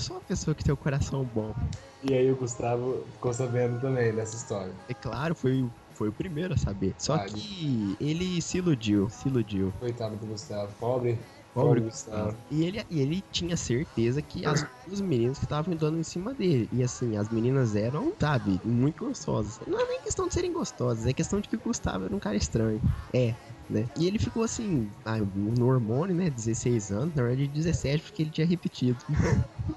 eu 0.00 0.04
sou 0.04 0.16
uma 0.16 0.22
pessoa 0.22 0.54
que 0.54 0.64
tem 0.64 0.72
um 0.72 0.76
coração 0.78 1.22
bom. 1.24 1.54
E 2.02 2.14
aí 2.14 2.32
o 2.32 2.36
Gustavo 2.36 3.04
ficou 3.12 3.34
sabendo 3.34 3.78
também 3.80 4.14
dessa 4.14 4.34
história. 4.34 4.74
É 4.88 4.94
claro, 4.94 5.34
foi, 5.34 5.62
o- 5.62 5.70
foi 5.92 6.08
o 6.08 6.12
primeiro 6.12 6.54
a 6.54 6.56
saber. 6.56 6.94
Só 6.96 7.18
que 7.18 7.96
ele 8.00 8.40
se 8.40 8.56
iludiu, 8.56 9.10
se 9.10 9.28
iludiu. 9.28 9.70
Coitado 9.78 10.16
do 10.16 10.26
Gustavo. 10.26 10.74
Pobre. 10.80 11.18
Pobre 11.52 11.80
Gustavo. 11.80 12.38
E 12.50 12.64
ele, 12.64 12.82
e 12.88 13.00
ele 13.00 13.22
tinha 13.30 13.56
certeza 13.56 14.22
que 14.22 14.46
as 14.46 14.64
duas 14.86 15.02
meninas 15.02 15.36
que 15.38 15.44
estavam 15.44 15.76
dando 15.76 15.98
em 15.98 16.02
cima 16.02 16.32
dele. 16.32 16.66
E 16.72 16.82
assim, 16.82 17.16
as 17.18 17.28
meninas 17.28 17.74
eram, 17.74 18.14
sabe, 18.18 18.58
muito 18.64 19.04
gostosas. 19.04 19.60
Não 19.66 19.78
é 19.78 19.86
nem 19.86 20.00
questão 20.00 20.26
de 20.28 20.32
serem 20.32 20.52
gostosas, 20.54 21.04
é 21.04 21.12
questão 21.12 21.40
de 21.42 21.48
que 21.50 21.56
o 21.56 21.60
Gustavo 21.60 22.06
era 22.06 22.16
um 22.16 22.20
cara 22.20 22.36
estranho. 22.36 22.80
É, 23.12 23.34
né? 23.68 23.84
E 23.98 24.06
ele 24.06 24.18
ficou 24.18 24.42
assim, 24.44 24.90
ah, 25.04 25.18
no 25.18 25.66
hormônio, 25.66 26.16
né? 26.16 26.30
16 26.30 26.90
anos, 26.90 27.14
na 27.14 27.22
verdade 27.22 27.48
17, 27.48 28.02
porque 28.04 28.22
ele 28.22 28.30
tinha 28.30 28.46
repetido. 28.46 29.04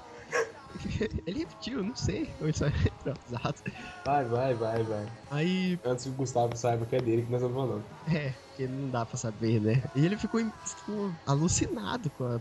ele 1.26 1.40
repetiu, 1.40 1.82
não 1.82 1.94
sei. 1.94 2.34
Ou 2.40 2.46
ele 2.46 2.56
só 2.56 2.66
atrasado. 2.66 3.62
Vai, 4.06 4.24
vai, 4.24 4.54
vai, 4.54 4.82
vai. 4.82 5.06
Aí 5.30 5.78
Antes 5.84 6.04
que 6.04 6.10
o 6.10 6.14
Gustavo 6.14 6.56
saiba 6.56 6.86
que 6.86 6.96
é 6.96 7.00
dele 7.00 7.22
que 7.22 7.30
nós 7.30 7.42
estamos 7.42 7.56
falando. 7.56 7.84
É, 8.06 8.34
porque 8.48 8.68
não 8.68 8.90
dá 8.90 9.04
pra 9.04 9.16
saber, 9.16 9.60
né? 9.60 9.82
E 9.94 10.04
ele 10.04 10.16
ficou, 10.16 10.40
ficou 10.64 11.12
alucinado 11.26 12.10
com 12.10 12.24
a, 12.24 12.40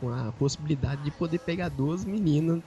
com 0.00 0.08
a 0.10 0.32
possibilidade 0.32 1.02
de 1.02 1.10
poder 1.10 1.38
pegar 1.38 1.68
duas 1.68 2.04
meninas 2.04 2.62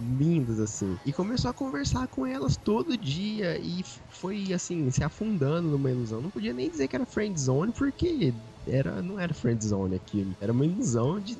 lindas, 0.00 0.58
assim. 0.58 0.96
E 1.04 1.12
começou 1.12 1.50
a 1.50 1.54
conversar 1.54 2.06
com 2.08 2.26
elas 2.26 2.56
todo 2.56 2.96
dia 2.96 3.58
e 3.58 3.82
foi, 4.08 4.52
assim, 4.52 4.90
se 4.90 5.04
afundando 5.04 5.68
numa 5.68 5.90
ilusão. 5.90 6.22
Não 6.22 6.30
podia 6.30 6.52
nem 6.52 6.70
dizer 6.70 6.88
que 6.88 6.96
era 6.96 7.04
friend 7.04 7.38
zone, 7.38 7.72
porque 7.72 8.32
era, 8.66 9.02
não 9.02 9.18
era 9.18 9.34
friend 9.34 9.64
zone 9.64 9.96
aquilo. 9.96 10.34
Era 10.40 10.52
uma 10.52 10.64
ilusão 10.64 11.20
de, 11.20 11.36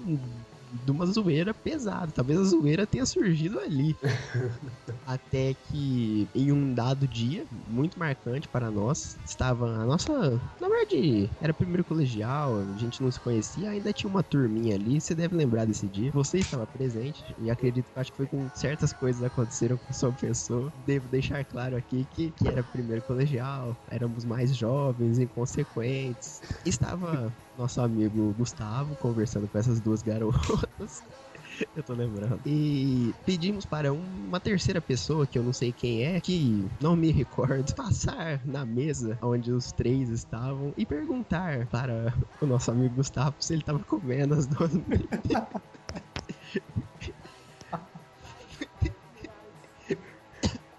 de 0.73 0.91
uma 0.91 1.07
zoeira 1.07 1.53
pesada. 1.53 2.11
Talvez 2.13 2.39
a 2.41 2.45
zoeira 2.45 2.87
tenha 2.87 3.05
surgido 3.05 3.59
ali. 3.59 3.97
Até 5.07 5.55
que 5.55 6.29
em 6.35 6.53
um 6.53 6.75
dado 6.75 7.07
dia, 7.07 7.45
muito 7.69 7.99
marcante 7.99 8.49
para 8.49 8.71
nós, 8.71 9.19
estava 9.25 9.67
a 9.69 9.85
nossa. 9.85 10.41
Na 10.61 10.69
verdade, 10.69 11.31
era 11.41 11.53
primeiro 11.53 11.85
colegial, 11.85 12.59
a 12.59 12.79
gente 12.79 13.03
não 13.03 13.11
se 13.11 13.21
conhecia, 13.21 13.71
ainda 13.71 13.93
tinha 13.93 14.09
uma 14.09 14.23
turminha 14.23 14.77
ali. 14.77 15.01
Você 15.01 15.15
deve 15.15 15.37
lembrar 15.37 15.67
desse 15.67 15.89
dia. 15.89 16.11
Você 16.13 16.39
estava 16.39 16.67
presente 16.67 17.23
e 17.39 17.51
acredito 17.51 17.87
que 17.93 17.99
acho 17.99 18.11
que 18.11 18.17
foi 18.17 18.27
com 18.27 18.49
certas 18.55 18.93
coisas 18.93 19.23
aconteceram 19.23 19.77
com 19.77 19.93
sua 19.93 20.13
pessoa. 20.13 20.73
Devo 20.87 21.09
deixar 21.09 21.45
claro 21.45 21.77
aqui 21.77 22.07
que, 22.11 22.31
que 22.31 22.49
era 22.49 22.63
primeiro 22.63 23.03
colegial, 23.03 23.77
éramos 23.91 24.25
mais 24.25 24.55
jovens, 24.57 25.19
inconsequentes. 25.19 26.41
Estava 26.65 27.33
nosso 27.63 27.81
amigo 27.81 28.35
Gustavo 28.35 28.97
conversando 28.97 29.47
com 29.49 29.57
essas 29.57 29.81
duas 29.81 30.03
garotas. 30.03 31.01
Eu 31.77 31.83
tô 31.83 31.95
lembrando. 31.95 32.41
E 32.45 33.15
pedimos 33.25 33.65
para 33.65 33.93
uma 33.93 34.41
terceira 34.41 34.81
pessoa, 34.81 35.27
que 35.27 35.39
eu 35.39 35.43
não 35.43 35.53
sei 35.53 35.73
quem 35.73 36.03
é, 36.03 36.21
que 36.21 36.67
não 36.81 36.97
me 36.97 37.11
recordo, 37.11 37.73
passar 37.77 38.45
na 38.47 38.65
mesa 38.67 39.19
onde 39.23 39.53
os 39.53 39.71
três 39.73 40.09
estavam 40.09 40.73
e 40.77 40.85
perguntar 40.87 41.67
para 41.69 42.13
o 42.41 42.47
nosso 42.47 42.71
amigo 42.71 42.97
Gustavo 42.97 43.37
se 43.39 43.53
ele 43.55 43.63
estava 43.63 43.79
comendo 43.85 44.35
as 44.35 44.47
duas. 44.47 44.73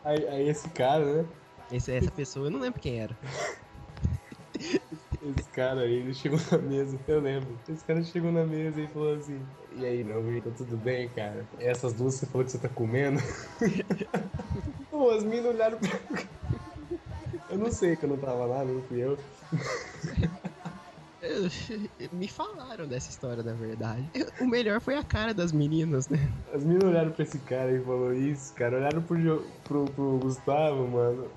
Aí, 0.03 0.27
aí 0.27 0.49
esse 0.49 0.69
cara, 0.69 1.23
né? 1.23 1.29
Esse- 1.71 1.93
essa 1.93 2.11
pessoa, 2.11 2.47
eu 2.47 2.51
não 2.51 2.59
lembro 2.59 2.79
quem 2.81 2.99
era. 2.99 3.17
Esse 5.23 5.49
cara 5.51 5.81
aí, 5.81 5.93
ele 5.93 6.13
chegou 6.13 6.39
na 6.51 6.57
mesa, 6.57 6.99
eu 7.07 7.21
lembro. 7.21 7.57
Esse 7.69 7.85
cara 7.85 8.03
chegou 8.03 8.31
na 8.31 8.45
mesa 8.45 8.81
e 8.81 8.87
falou 8.87 9.15
assim: 9.15 9.45
E 9.71 9.85
aí, 9.85 10.03
meu 10.03 10.19
amigo, 10.19 10.49
tá 10.49 10.57
tudo 10.57 10.75
bem, 10.75 11.07
cara? 11.09 11.47
Essas 11.59 11.93
duas 11.93 12.15
você 12.15 12.25
falou 12.25 12.43
que 12.43 12.51
você 12.51 12.59
tá 12.59 12.67
comendo? 12.67 13.21
Pô, 14.91 15.11
as 15.11 15.23
minas 15.23 15.45
olharam 15.45 15.79
pra. 15.79 15.89
Eu 17.49 17.57
não 17.57 17.71
sei 17.71 17.95
que 17.95 18.05
eu 18.05 18.09
não 18.09 18.17
tava 18.17 18.45
lá, 18.45 18.65
não 18.65 18.81
fui 18.83 19.03
eu. 19.03 19.17
Me 22.11 22.27
falaram 22.27 22.87
dessa 22.87 23.11
história, 23.11 23.43
na 23.43 23.53
verdade. 23.53 24.09
O 24.41 24.47
melhor 24.47 24.81
foi 24.81 24.95
a 24.95 25.03
cara 25.03 25.31
das 25.33 25.51
meninas, 25.51 26.07
né? 26.07 26.17
As 26.51 26.63
meninas 26.63 26.89
olharam 26.89 27.11
pra 27.11 27.23
esse 27.23 27.37
cara 27.39 27.71
e 27.71 27.83
falou 27.83 28.11
isso, 28.13 28.53
cara. 28.55 28.77
Olharam 28.77 29.03
pro, 29.03 29.43
pro, 29.63 29.85
pro 29.85 30.19
Gustavo, 30.19 30.87
mano. 30.87 31.29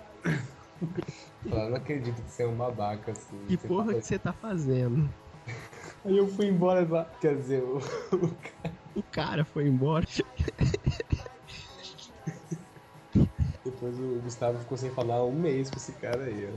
Falaram, 1.49 1.71
não 1.71 1.77
acredito 1.77 2.23
que 2.23 2.31
você 2.31 2.43
é 2.43 2.47
um 2.47 2.57
babaca 2.57 3.13
assim. 3.13 3.39
Que 3.47 3.57
Você 3.57 3.69
porra 3.69 3.93
tá- 3.95 4.01
que 4.01 4.07
você 4.07 4.19
tá 4.19 4.33
fazendo? 4.33 5.09
Aí 6.05 6.17
eu 6.17 6.27
fui 6.29 6.47
embora, 6.47 7.05
quer 7.21 7.37
dizer, 7.37 7.63
o, 7.63 7.79
o 7.79 9.01
O 9.01 9.03
cara 9.03 9.45
foi 9.45 9.67
embora. 9.67 10.07
Depois 13.65 13.99
o 13.99 14.21
Gustavo 14.21 14.59
ficou 14.61 14.77
sem 14.79 14.91
falar 14.91 15.25
um 15.25 15.39
mês 15.39 15.71
com 15.71 15.77
esse 15.77 15.93
cara 15.93 16.25
aí, 16.25 16.47
ó. 16.47 16.53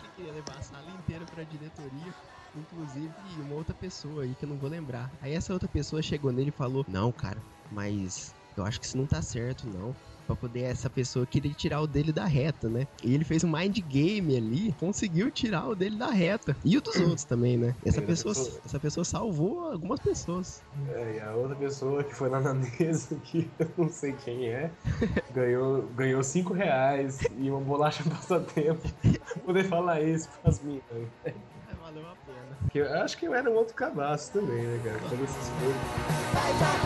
que 0.00 0.08
queria 0.16 0.32
levar 0.32 0.56
a 0.58 0.62
sala 0.62 0.90
inteira 0.90 1.24
pra 1.26 1.42
diretoria, 1.44 2.14
inclusive 2.54 3.12
uma 3.40 3.54
outra 3.54 3.74
pessoa 3.74 4.22
aí 4.24 4.34
que 4.34 4.44
eu 4.44 4.48
não 4.48 4.56
vou 4.56 4.70
lembrar. 4.70 5.10
Aí 5.20 5.32
essa 5.32 5.52
outra 5.52 5.68
pessoa 5.68 6.00
chegou 6.02 6.32
nele 6.32 6.50
e 6.50 6.52
falou: 6.52 6.84
Não, 6.88 7.10
cara, 7.12 7.42
mas 7.70 8.34
eu 8.56 8.64
acho 8.64 8.78
que 8.80 8.86
isso 8.86 8.96
não 8.96 9.06
tá 9.06 9.20
certo, 9.20 9.68
não. 9.68 9.94
Pra 10.26 10.34
poder 10.34 10.62
essa 10.62 10.88
pessoa 10.88 11.26
querer 11.26 11.54
tirar 11.54 11.82
o 11.82 11.86
dele 11.86 12.10
da 12.12 12.24
reta, 12.24 12.68
né? 12.70 12.86
E 13.02 13.12
ele 13.12 13.24
fez 13.24 13.44
um 13.44 13.50
mind 13.52 13.78
game 13.80 14.34
ali, 14.36 14.72
conseguiu 14.74 15.30
tirar 15.30 15.68
o 15.68 15.74
dele 15.74 15.98
da 15.98 16.10
reta. 16.10 16.56
E 16.64 16.78
o 16.78 16.80
dos 16.80 16.96
outros 16.98 17.24
também, 17.26 17.58
né? 17.58 17.76
Essa 17.84 18.00
pessoa, 18.00 18.34
pessoa- 18.34 18.60
essa 18.64 18.80
pessoa 18.80 19.04
salvou 19.04 19.70
algumas 19.70 20.00
pessoas. 20.00 20.62
É, 20.88 21.16
e 21.16 21.20
a 21.20 21.36
outra 21.36 21.54
pessoa 21.56 22.02
que 22.02 22.14
foi 22.14 22.30
lá 22.30 22.40
na 22.40 22.54
mesa, 22.80 23.20
que 23.20 23.50
eu 23.58 23.70
não 23.76 23.88
sei 23.90 24.14
quem 24.14 24.48
é, 24.48 24.72
ganhou, 25.30 25.82
ganhou 25.88 26.22
5 26.22 26.54
reais 26.54 27.18
e 27.36 27.50
uma 27.50 27.60
bolacha 27.60 28.02
passatempo 28.08 28.88
pra 29.34 29.42
poder 29.42 29.64
falar 29.64 30.00
isso 30.02 30.28
pras 30.40 30.62
minas. 30.62 30.84
Que 32.74 32.80
eu 32.80 32.92
acho 32.92 33.16
que 33.16 33.26
eu 33.26 33.32
era 33.32 33.48
um 33.48 33.54
outro 33.54 33.72
cabaço 33.72 34.32
também, 34.32 34.60
né, 34.64 34.80
cara? 34.82 34.98
Fazer 35.08 35.22
essas 35.22 35.48
coisas. 35.60 36.84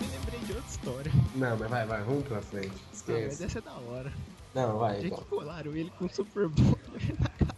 Me 0.00 0.06
lembrei 0.06 0.40
de 0.40 0.52
outra 0.52 0.68
história. 0.68 1.12
Não, 1.34 1.56
mas 1.56 1.70
vai, 1.70 1.86
vai, 1.86 2.02
vamos 2.02 2.26
pra 2.26 2.40
frente. 2.42 2.68
Não, 2.68 2.74
mas 2.84 2.96
Esquece. 2.98 3.44
essa 3.44 3.58
é 3.58 3.62
da 3.62 3.72
hora. 3.72 4.12
Não, 4.56 4.78
vai, 4.78 5.00
Já 5.02 5.08
então. 5.08 5.22
colaram 5.24 5.76
ele 5.76 5.90
com 5.90 6.08
Super 6.08 6.48
Bowl 6.48 6.78
na 7.20 7.28
cara. 7.28 7.56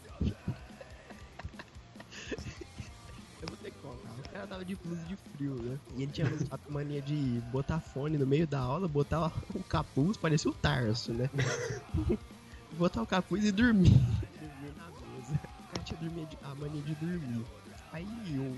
Eu 3.40 3.48
vou 3.48 3.56
ter 3.56 3.70
que 3.70 3.78
colar. 3.78 3.94
O 4.18 4.28
cara 4.32 4.46
tava 4.48 4.64
de 4.64 4.74
blusa 4.74 5.04
de 5.04 5.14
frio, 5.16 5.54
né? 5.54 5.78
E 5.96 6.02
ele 6.02 6.11
tinha 6.12 6.26
a 6.50 6.58
mania 6.68 7.00
de 7.00 7.40
botar 7.52 7.78
fone 7.80 8.18
no 8.18 8.26
meio 8.26 8.48
da 8.48 8.58
aula, 8.58 8.88
botar 8.88 9.32
o 9.54 9.62
capuz, 9.62 10.16
parecia 10.16 10.50
o 10.50 10.54
Tarso, 10.54 11.12
né? 11.12 11.30
botar 12.76 13.02
o 13.02 13.06
capuz 13.06 13.44
e 13.44 13.52
dormir. 13.52 13.90
dormir 13.90 14.74
na 14.76 14.90
mesa. 14.90 15.34
O 15.61 15.70
cara 15.70 15.84
tinha 15.84 16.26
de- 16.26 16.38
a 16.42 16.54
mania 16.56 16.82
de 16.82 16.94
dormir. 16.96 17.44
Aí 17.92 18.04
o. 18.38 18.56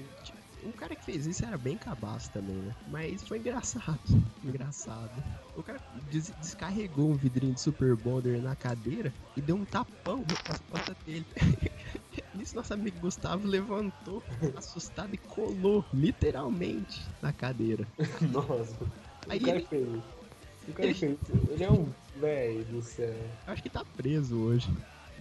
O 0.63 0.73
cara 0.73 0.95
que 0.95 1.05
fez 1.05 1.27
isso 1.27 1.45
era 1.45 1.57
bem 1.59 1.77
cabaço 1.77 2.31
também, 2.31 2.57
né? 2.63 2.75
Mas 2.87 3.27
foi 3.27 3.39
engraçado. 3.39 4.01
Engraçado. 4.43 5.23
O 5.55 5.63
cara 5.63 5.81
des- 6.11 6.33
descarregou 6.39 7.11
um 7.11 7.17
vidrinho 7.17 7.55
de 7.55 7.61
Super 7.61 7.95
Bonder 7.97 8.41
na 8.43 8.55
cadeira 8.57 9.13
e 9.37 9.41
deu 9.43 9.57
um 9.57 9.65
tapão 9.65 10.25
nas 10.49 10.61
costas 10.61 10.97
dele. 11.05 11.27
Nisso, 12.35 12.55
nosso 12.57 12.73
amigo 12.73 12.99
Gustavo 13.01 13.47
levantou, 13.47 14.23
assustado, 14.57 15.15
e 15.15 15.19
colou, 15.19 15.85
literalmente, 15.93 17.07
na 17.21 17.33
cadeira. 17.33 17.87
Nossa, 18.31 18.77
Aí 19.29 19.39
o 19.39 19.45
cara 19.45 19.59
ele- 19.59 19.67
fez. 19.67 20.05
O 20.69 20.73
cara 20.73 20.95
fez. 20.95 21.19
Ele 21.51 21.65
é 21.65 21.71
um 21.71 21.93
velho 22.17 22.65
do 22.67 22.83
céu. 22.83 23.15
Acho 23.47 23.63
que 23.63 23.69
tá 23.71 23.85
preso 23.97 24.39
hoje. 24.39 24.69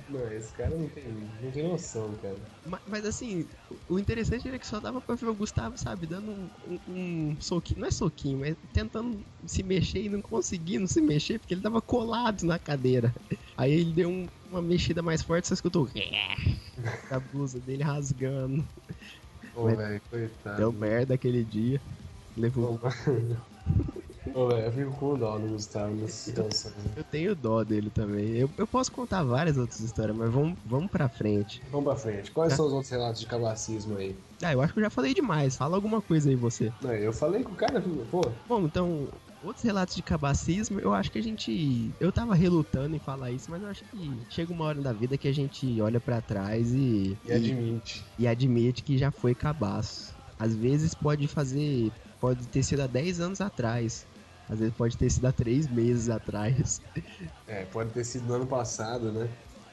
Não, 0.09 0.27
esse 0.31 0.53
cara 0.53 0.75
não 0.75 0.89
tem, 0.89 1.13
não 1.41 1.51
tem 1.51 1.63
noção, 1.63 2.17
cara. 2.19 2.39
Ma- 2.65 2.81
Mas, 2.85 3.05
assim, 3.05 3.47
o 3.87 3.97
interessante 3.99 4.47
era 4.47 4.59
que 4.59 4.67
só 4.67 4.79
dava 4.79 5.01
pra 5.01 5.15
ver 5.15 5.27
o 5.27 5.35
Gustavo, 5.35 5.77
sabe, 5.77 6.07
dando 6.07 6.31
um, 6.31 6.51
um- 6.63 7.31
um 7.35 7.41
soquinho, 7.41 7.81
não 7.81 7.87
é 7.87 7.91
soquinho, 7.91 8.39
mas 8.39 8.55
tentando 8.73 9.25
se 9.45 9.63
mexer 9.63 10.03
e 10.03 10.09
não 10.09 10.21
conseguindo 10.21 10.87
se 10.87 11.01
mexer, 11.01 11.39
porque 11.39 11.53
ele 11.53 11.61
tava 11.61 11.81
colado 11.81 12.43
na 12.43 12.59
cadeira. 12.59 13.13
Aí 13.57 13.71
ele 13.71 13.93
deu 13.93 14.09
um- 14.09 14.25
uma 14.43 14.61
mexida 14.61 15.01
mais 15.01 15.21
forte, 15.21 15.47
você 15.47 15.53
escutou 15.53 15.87
a 17.09 17.19
blusa 17.19 17.59
dele 17.61 17.83
rasgando. 17.83 18.67
Ô, 19.53 19.65
Mas 19.65 19.77
velho, 19.77 20.01
coitado. 20.09 20.57
deu 20.57 20.71
merda 20.73 21.13
aquele 21.15 21.43
dia. 21.45 21.81
Levou. 22.35 22.75
Ô, 22.75 22.79
eu 24.51 24.71
fico 24.71 24.91
com 24.91 25.17
dó 25.17 25.37
do 25.37 25.47
Gustavo 25.47 25.93
nessa 25.95 26.13
situação. 26.13 26.71
Eu 26.95 27.03
tenho 27.03 27.35
dó 27.35 27.63
dele 27.63 27.89
também. 27.89 28.35
Eu, 28.37 28.49
eu 28.57 28.65
posso 28.67 28.91
contar 28.91 29.23
várias 29.23 29.57
outras 29.57 29.79
histórias, 29.79 30.15
mas 30.15 30.31
vamos, 30.31 30.57
vamos 30.65 30.89
pra 30.89 31.09
frente. 31.09 31.61
Vamos 31.71 31.85
pra 31.85 31.95
frente. 31.95 32.31
Quais 32.31 32.51
Tá. 32.51 32.57
são 32.57 32.67
os 32.67 32.73
outros 32.73 32.91
relatos 32.91 33.19
de 33.19 33.27
cabacismo 33.27 33.97
aí? 33.97 34.15
Ah, 34.41 34.53
eu 34.53 34.61
acho 34.61 34.73
que 34.73 34.79
eu 34.79 34.83
já 34.83 34.89
falei 34.89 35.13
demais. 35.13 35.57
Fala 35.57 35.75
alguma 35.75 36.01
coisa 36.01 36.29
aí 36.29 36.35
você. 36.35 36.71
Não, 36.81 36.93
eu 36.93 37.11
falei 37.11 37.43
com 37.43 37.51
o 37.51 37.55
cara, 37.55 37.83
pô, 38.09 38.21
Bom, 38.47 38.61
então, 38.65 39.07
outros 39.43 39.63
relatos 39.65 39.95
de 39.95 40.01
cabacismo, 40.01 40.79
eu 40.79 40.93
acho 40.93 41.11
que 41.11 41.19
a 41.19 41.23
gente. 41.23 41.91
Eu 41.99 42.11
tava 42.11 42.33
relutando 42.35 42.95
em 42.95 42.99
falar 42.99 43.31
isso, 43.31 43.51
mas 43.51 43.61
eu 43.61 43.67
acho 43.67 43.83
que 43.85 44.11
chega 44.29 44.53
uma 44.53 44.63
hora 44.65 44.81
da 44.81 44.93
vida 44.93 45.17
que 45.17 45.27
a 45.27 45.33
gente 45.33 45.81
olha 45.81 45.99
pra 45.99 46.21
trás 46.21 46.71
e. 46.73 47.17
e 47.25 47.31
admite. 47.33 48.03
e 48.17 48.27
admite 48.27 48.81
que 48.83 48.97
já 48.97 49.11
foi 49.11 49.35
cabaço. 49.35 50.13
Às 50.39 50.55
vezes 50.55 50.93
pode 50.95 51.27
fazer. 51.27 51.91
Pode 52.21 52.47
ter 52.47 52.63
sido 52.63 52.81
há 52.81 52.87
10 52.87 53.19
anos 53.21 53.41
atrás. 53.41 54.05
Às 54.49 54.59
vezes 54.59 54.73
pode 54.73 54.97
ter 54.97 55.09
sido 55.11 55.25
há 55.27 55.31
3 55.31 55.67
meses 55.67 56.09
atrás. 56.09 56.81
É, 57.45 57.65
pode 57.65 57.91
ter 57.93 58.03
sido 58.03 58.27
no 58.27 58.33
ano 58.35 58.47
passado, 58.47 59.11
né? 59.11 59.29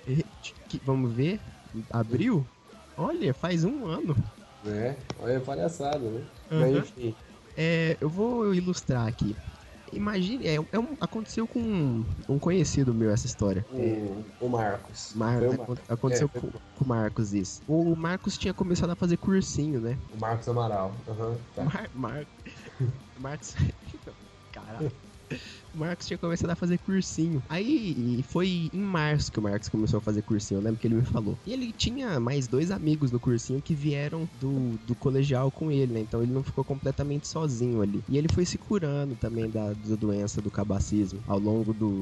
E- 0.07 0.25
que- 0.69 0.81
Vamos 0.85 1.15
ver? 1.15 1.41
Abril? 1.91 2.49
Olha, 2.97 3.35
faz 3.35 3.65
um 3.65 3.87
ano. 3.87 4.15
Né? 4.63 4.97
Olha 5.19 5.41
palhaçada, 5.41 6.11
né? 6.11 6.21
Uhum. 6.51 6.61
Mas 6.61 6.75
enfim, 6.77 7.17
É, 7.57 7.97
eu 8.01 8.11
vou 8.11 8.55
ilustrar 8.55 9.07
aqui. 9.07 9.37
Imagine, 9.93 10.47
é, 10.47 10.57
é 10.57 10.79
um- 10.79 10.97
aconteceu 11.01 11.47
com 11.47 11.61
um, 11.61 12.05
um 12.29 12.39
conhecido 12.39 12.93
meu 12.95 13.11
essa 13.11 13.27
história. 13.27 13.65
o, 13.71 14.25
o 14.39 14.49
Marcos. 14.49 15.15
Mar- 15.15 15.43
o, 15.43 15.53
acon- 15.53 15.73
Mar- 15.73 15.83
aconteceu 15.89 16.29
É, 16.29 16.41
com, 16.41 16.51
com 16.51 16.85
o 16.85 16.89
Marcos 16.89 17.33
isso. 17.33 17.63
O 17.67 17.97
Marcos 17.97 18.37
tinha 18.37 18.53
começado 18.53 18.91
a 18.91 18.97
fazer 18.97 19.17
cursinho, 19.17 19.81
né? 19.81 19.99
o 20.11 20.17
Marcos 20.17 20.49
Amaral. 20.49 21.05
Aham, 21.09 21.39
tá. 21.55 21.65
Mar 21.65 21.91
Mar 21.95 22.27
Marcos. 23.17 23.55
Caralho. 24.67 24.91
O 25.77 25.79
Marcos 25.79 26.07
tinha 26.07 26.17
começado 26.17 26.49
a 26.49 26.57
fazer 26.57 26.79
cursinho. 26.79 27.43
Aí 27.51 28.23
foi 28.23 28.71
em 28.73 28.81
março 28.81 29.31
que 29.31 29.39
o 29.39 29.43
Marcos 29.43 29.69
começou 29.69 29.99
a 29.99 30.01
fazer 30.01 30.23
cursinho, 30.23 30.59
eu 30.59 30.63
lembro 30.65 30.81
que 30.81 30.87
ele 30.87 30.95
me 30.95 31.05
falou. 31.05 31.39
E 31.47 31.53
ele 31.53 31.71
tinha 31.71 32.19
mais 32.19 32.49
dois 32.49 32.71
amigos 32.71 33.13
no 33.13 33.21
cursinho 33.21 33.61
que 33.61 33.75
vieram 33.75 34.27
do, 34.41 34.79
do 34.87 34.95
colegial 34.95 35.51
com 35.51 35.71
ele, 35.71 35.93
né? 35.93 36.01
Então 36.01 36.23
ele 36.23 36.33
não 36.33 36.43
ficou 36.43 36.65
completamente 36.65 37.29
sozinho 37.29 37.83
ali. 37.83 38.03
E 38.09 38.17
ele 38.17 38.29
foi 38.33 38.47
se 38.47 38.57
curando 38.57 39.15
também 39.17 39.51
da, 39.51 39.75
da 39.75 39.97
doença 39.97 40.41
do 40.41 40.51
cabacismo 40.51 41.23
ao 41.27 41.39
longo 41.39 41.75
do, 41.75 42.01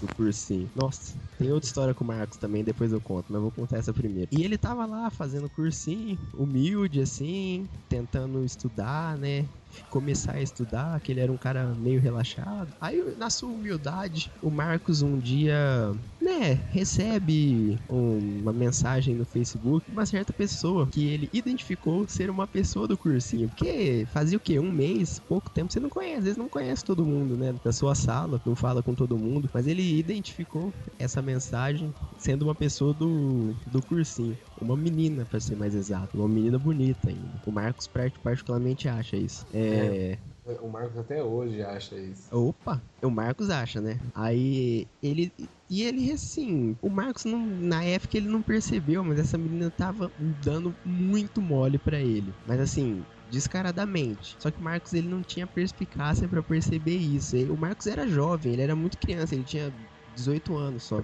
do 0.00 0.08
cursinho. 0.16 0.68
Nossa, 0.74 1.16
tem 1.38 1.52
outra 1.52 1.68
história 1.68 1.94
com 1.94 2.04
o 2.04 2.06
Marcos 2.06 2.38
também, 2.38 2.64
depois 2.64 2.92
eu 2.92 3.00
conto, 3.00 3.26
mas 3.28 3.36
eu 3.36 3.42
vou 3.42 3.50
contar 3.52 3.78
essa 3.78 3.92
primeiro. 3.92 4.28
E 4.32 4.42
ele 4.42 4.58
tava 4.58 4.84
lá 4.84 5.10
fazendo 5.10 5.48
cursinho, 5.48 6.18
humilde 6.34 7.00
assim, 7.00 7.68
tentando 7.88 8.44
estudar, 8.44 9.16
né? 9.16 9.46
Começar 9.90 10.32
a 10.32 10.42
estudar, 10.42 11.00
que 11.00 11.12
ele 11.12 11.20
era 11.20 11.32
um 11.32 11.36
cara 11.36 11.74
meio 11.74 12.00
relaxado. 12.00 12.74
Aí, 12.80 13.00
na 13.16 13.30
sua 13.30 13.50
humildade, 13.50 14.30
o 14.42 14.50
Marcos 14.50 15.02
um 15.02 15.18
dia, 15.18 15.92
né, 16.20 16.52
recebe 16.70 17.78
um- 17.88 18.40
uma 18.42 18.52
mensagem 18.52 19.14
no 19.14 19.24
Facebook 19.24 19.86
de 19.86 19.92
uma 19.92 20.06
certa 20.06 20.32
pessoa 20.32 20.88
que 20.88 21.06
ele 21.06 21.28
identificou 21.32 22.06
ser 22.08 22.30
uma 22.30 22.46
pessoa 22.46 22.86
do 22.86 22.96
cursinho. 22.98 23.48
Porque 23.48 24.04
fazia 24.12 24.36
o 24.36 24.40
quê? 24.40 24.58
Um 24.58 24.70
mês, 24.70 25.18
pouco 25.20 25.50
tempo, 25.50 25.72
você 25.72 25.80
não 25.80 25.88
conhece, 25.90 26.18
às 26.18 26.24
vezes 26.24 26.36
não 26.38 26.48
conhece 26.48 26.84
todo 26.84 27.04
mundo, 27.04 27.36
né? 27.36 27.52
Da 27.64 27.72
sua 27.72 27.94
sala, 27.94 28.40
não 28.44 28.54
fala 28.54 28.82
com 28.82 28.94
todo 28.94 29.18
mundo. 29.18 29.48
Mas 29.52 29.66
ele 29.66 29.98
identificou 29.98 30.72
essa 30.98 31.20
mensagem 31.22 31.92
sendo 32.18 32.42
uma 32.44 32.54
pessoa 32.54 32.92
do, 32.94 33.54
do 33.66 33.80
cursinho. 33.82 34.36
Uma 34.60 34.76
menina, 34.76 35.24
pra 35.24 35.40
ser 35.40 35.56
mais 35.56 35.74
exato. 35.74 36.16
Uma 36.16 36.28
menina 36.28 36.58
bonita 36.58 37.10
ainda. 37.10 37.40
O 37.44 37.50
Marcos 37.50 37.86
part- 37.88 38.18
particularmente 38.22 38.88
acha 38.88 39.16
isso. 39.16 39.44
É. 39.52 40.18
O 40.60 40.68
Marcos 40.68 40.98
até 40.98 41.22
hoje 41.22 41.62
acha 41.62 41.94
isso. 41.94 42.34
Opa, 42.34 42.82
o 43.00 43.10
Marcos 43.10 43.48
acha, 43.48 43.80
né? 43.80 44.00
Aí 44.12 44.88
ele. 45.00 45.32
E 45.70 45.82
ele, 45.82 46.10
assim, 46.12 46.76
o 46.82 46.90
Marcos 46.90 47.24
não, 47.24 47.46
na 47.46 47.84
época 47.84 48.16
ele 48.16 48.28
não 48.28 48.42
percebeu, 48.42 49.04
mas 49.04 49.20
essa 49.20 49.38
menina 49.38 49.70
tava 49.70 50.10
dando 50.44 50.74
muito 50.84 51.40
mole 51.40 51.78
pra 51.78 52.00
ele. 52.00 52.34
Mas 52.46 52.60
assim, 52.60 53.04
descaradamente. 53.30 54.36
Só 54.38 54.50
que 54.50 54.58
o 54.58 54.62
Marcos 54.62 54.92
ele 54.92 55.08
não 55.08 55.22
tinha 55.22 55.46
perspicácia 55.46 56.28
pra 56.28 56.42
perceber 56.42 56.96
isso. 56.96 57.36
E 57.36 57.44
o 57.44 57.56
Marcos 57.56 57.86
era 57.86 58.06
jovem, 58.06 58.52
ele 58.52 58.62
era 58.62 58.76
muito 58.76 58.98
criança, 58.98 59.34
ele 59.34 59.44
tinha 59.44 59.72
18 60.14 60.56
anos 60.56 60.82
só. 60.82 61.02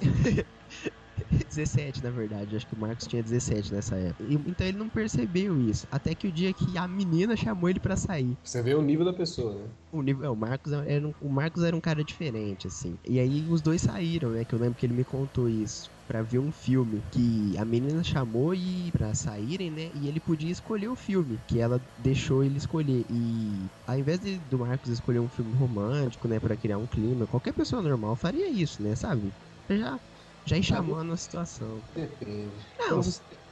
17, 1.48 2.02
na 2.02 2.10
verdade. 2.10 2.56
Acho 2.56 2.66
que 2.66 2.74
o 2.74 2.78
Marcos 2.78 3.06
tinha 3.06 3.22
17 3.22 3.72
nessa 3.72 3.96
época. 3.96 4.24
E- 4.24 4.34
então 4.34 4.66
ele 4.66 4.78
não 4.78 4.88
percebeu 4.88 5.60
isso. 5.60 5.86
Até 5.90 6.14
que 6.14 6.26
o 6.26 6.32
dia 6.32 6.52
que 6.52 6.76
a 6.76 6.86
menina 6.88 7.36
chamou 7.36 7.68
ele 7.68 7.80
pra 7.80 7.96
sair. 7.96 8.36
Você 8.42 8.62
vê 8.62 8.74
o 8.74 8.82
nível 8.82 9.04
da 9.04 9.12
pessoa, 9.12 9.54
né? 9.54 9.68
O, 9.92 10.02
nível, 10.02 10.24
é, 10.24 10.30
o, 10.30 10.36
Marcos 10.36 10.72
era 10.72 11.06
um, 11.06 11.12
o 11.20 11.28
Marcos 11.28 11.62
era 11.62 11.76
um 11.76 11.80
cara 11.80 12.02
diferente, 12.04 12.66
assim. 12.66 12.96
E 13.06 13.18
aí 13.18 13.46
os 13.48 13.60
dois 13.60 13.80
saíram, 13.82 14.30
né? 14.30 14.44
Que 14.44 14.54
eu 14.54 14.58
lembro 14.58 14.74
que 14.74 14.86
ele 14.86 14.94
me 14.94 15.04
contou 15.04 15.48
isso. 15.48 15.90
Pra 16.06 16.22
ver 16.22 16.40
um 16.40 16.50
filme 16.52 17.02
que 17.10 17.56
a 17.56 17.64
menina 17.64 18.02
chamou 18.02 18.54
e 18.54 18.90
pra 18.92 19.14
saírem, 19.14 19.70
né? 19.70 19.90
E 19.94 20.08
ele 20.08 20.20
podia 20.20 20.50
escolher 20.50 20.88
o 20.88 20.96
filme 20.96 21.38
que 21.46 21.58
ela 21.58 21.80
deixou 21.96 22.42
ele 22.42 22.58
escolher. 22.58 23.04
E 23.08 23.70
ao 23.86 23.98
invés 23.98 24.18
de, 24.20 24.38
do 24.38 24.58
Marcos 24.58 24.90
escolher 24.90 25.20
um 25.20 25.28
filme 25.28 25.54
romântico, 25.54 26.26
né? 26.28 26.38
Pra 26.40 26.56
criar 26.56 26.78
um 26.78 26.86
clima, 26.86 27.26
qualquer 27.26 27.52
pessoa 27.54 27.80
normal 27.82 28.16
faria 28.16 28.50
isso, 28.50 28.82
né? 28.82 28.94
Sabe? 28.96 29.32
Já, 29.70 29.98
já 30.44 30.56
ir 30.58 30.62
chamando 30.62 31.12
a 31.12 31.16
situação. 31.16 31.82
Depende. 31.94 32.66
Não, 32.78 33.00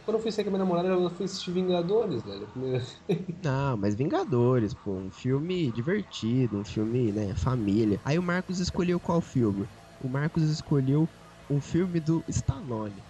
Quando, 0.04 0.16
eu 0.16 0.20
fui- 0.20 0.32
sair 0.32 0.44
com 0.44 0.50
a 0.50 0.52
minha 0.52 0.64
namorada, 0.64 0.88
eu 0.88 1.10
fui 1.10 1.24
assistir 1.24 1.52
Vingadores, 1.52 2.22
velho. 2.22 2.48
Não, 3.42 3.76
mas 3.76 3.94
Vingadores, 3.94 4.74
pô, 4.74 4.92
um 4.92 5.10
filme 5.10 5.70
divertido, 5.72 6.58
um 6.58 6.64
filme, 6.64 7.12
né, 7.12 7.34
família. 7.34 8.00
Aí 8.04 8.18
o 8.18 8.22
Marcos 8.22 8.58
escolheu 8.58 8.98
qual 9.00 9.20
filme? 9.20 9.68
O 9.98 10.08
Marcos 10.08 10.42
escolheu 10.44 11.08
um 11.48 11.60
filme 11.60 12.00
do 12.00 12.24
Stallone. 12.28 13.02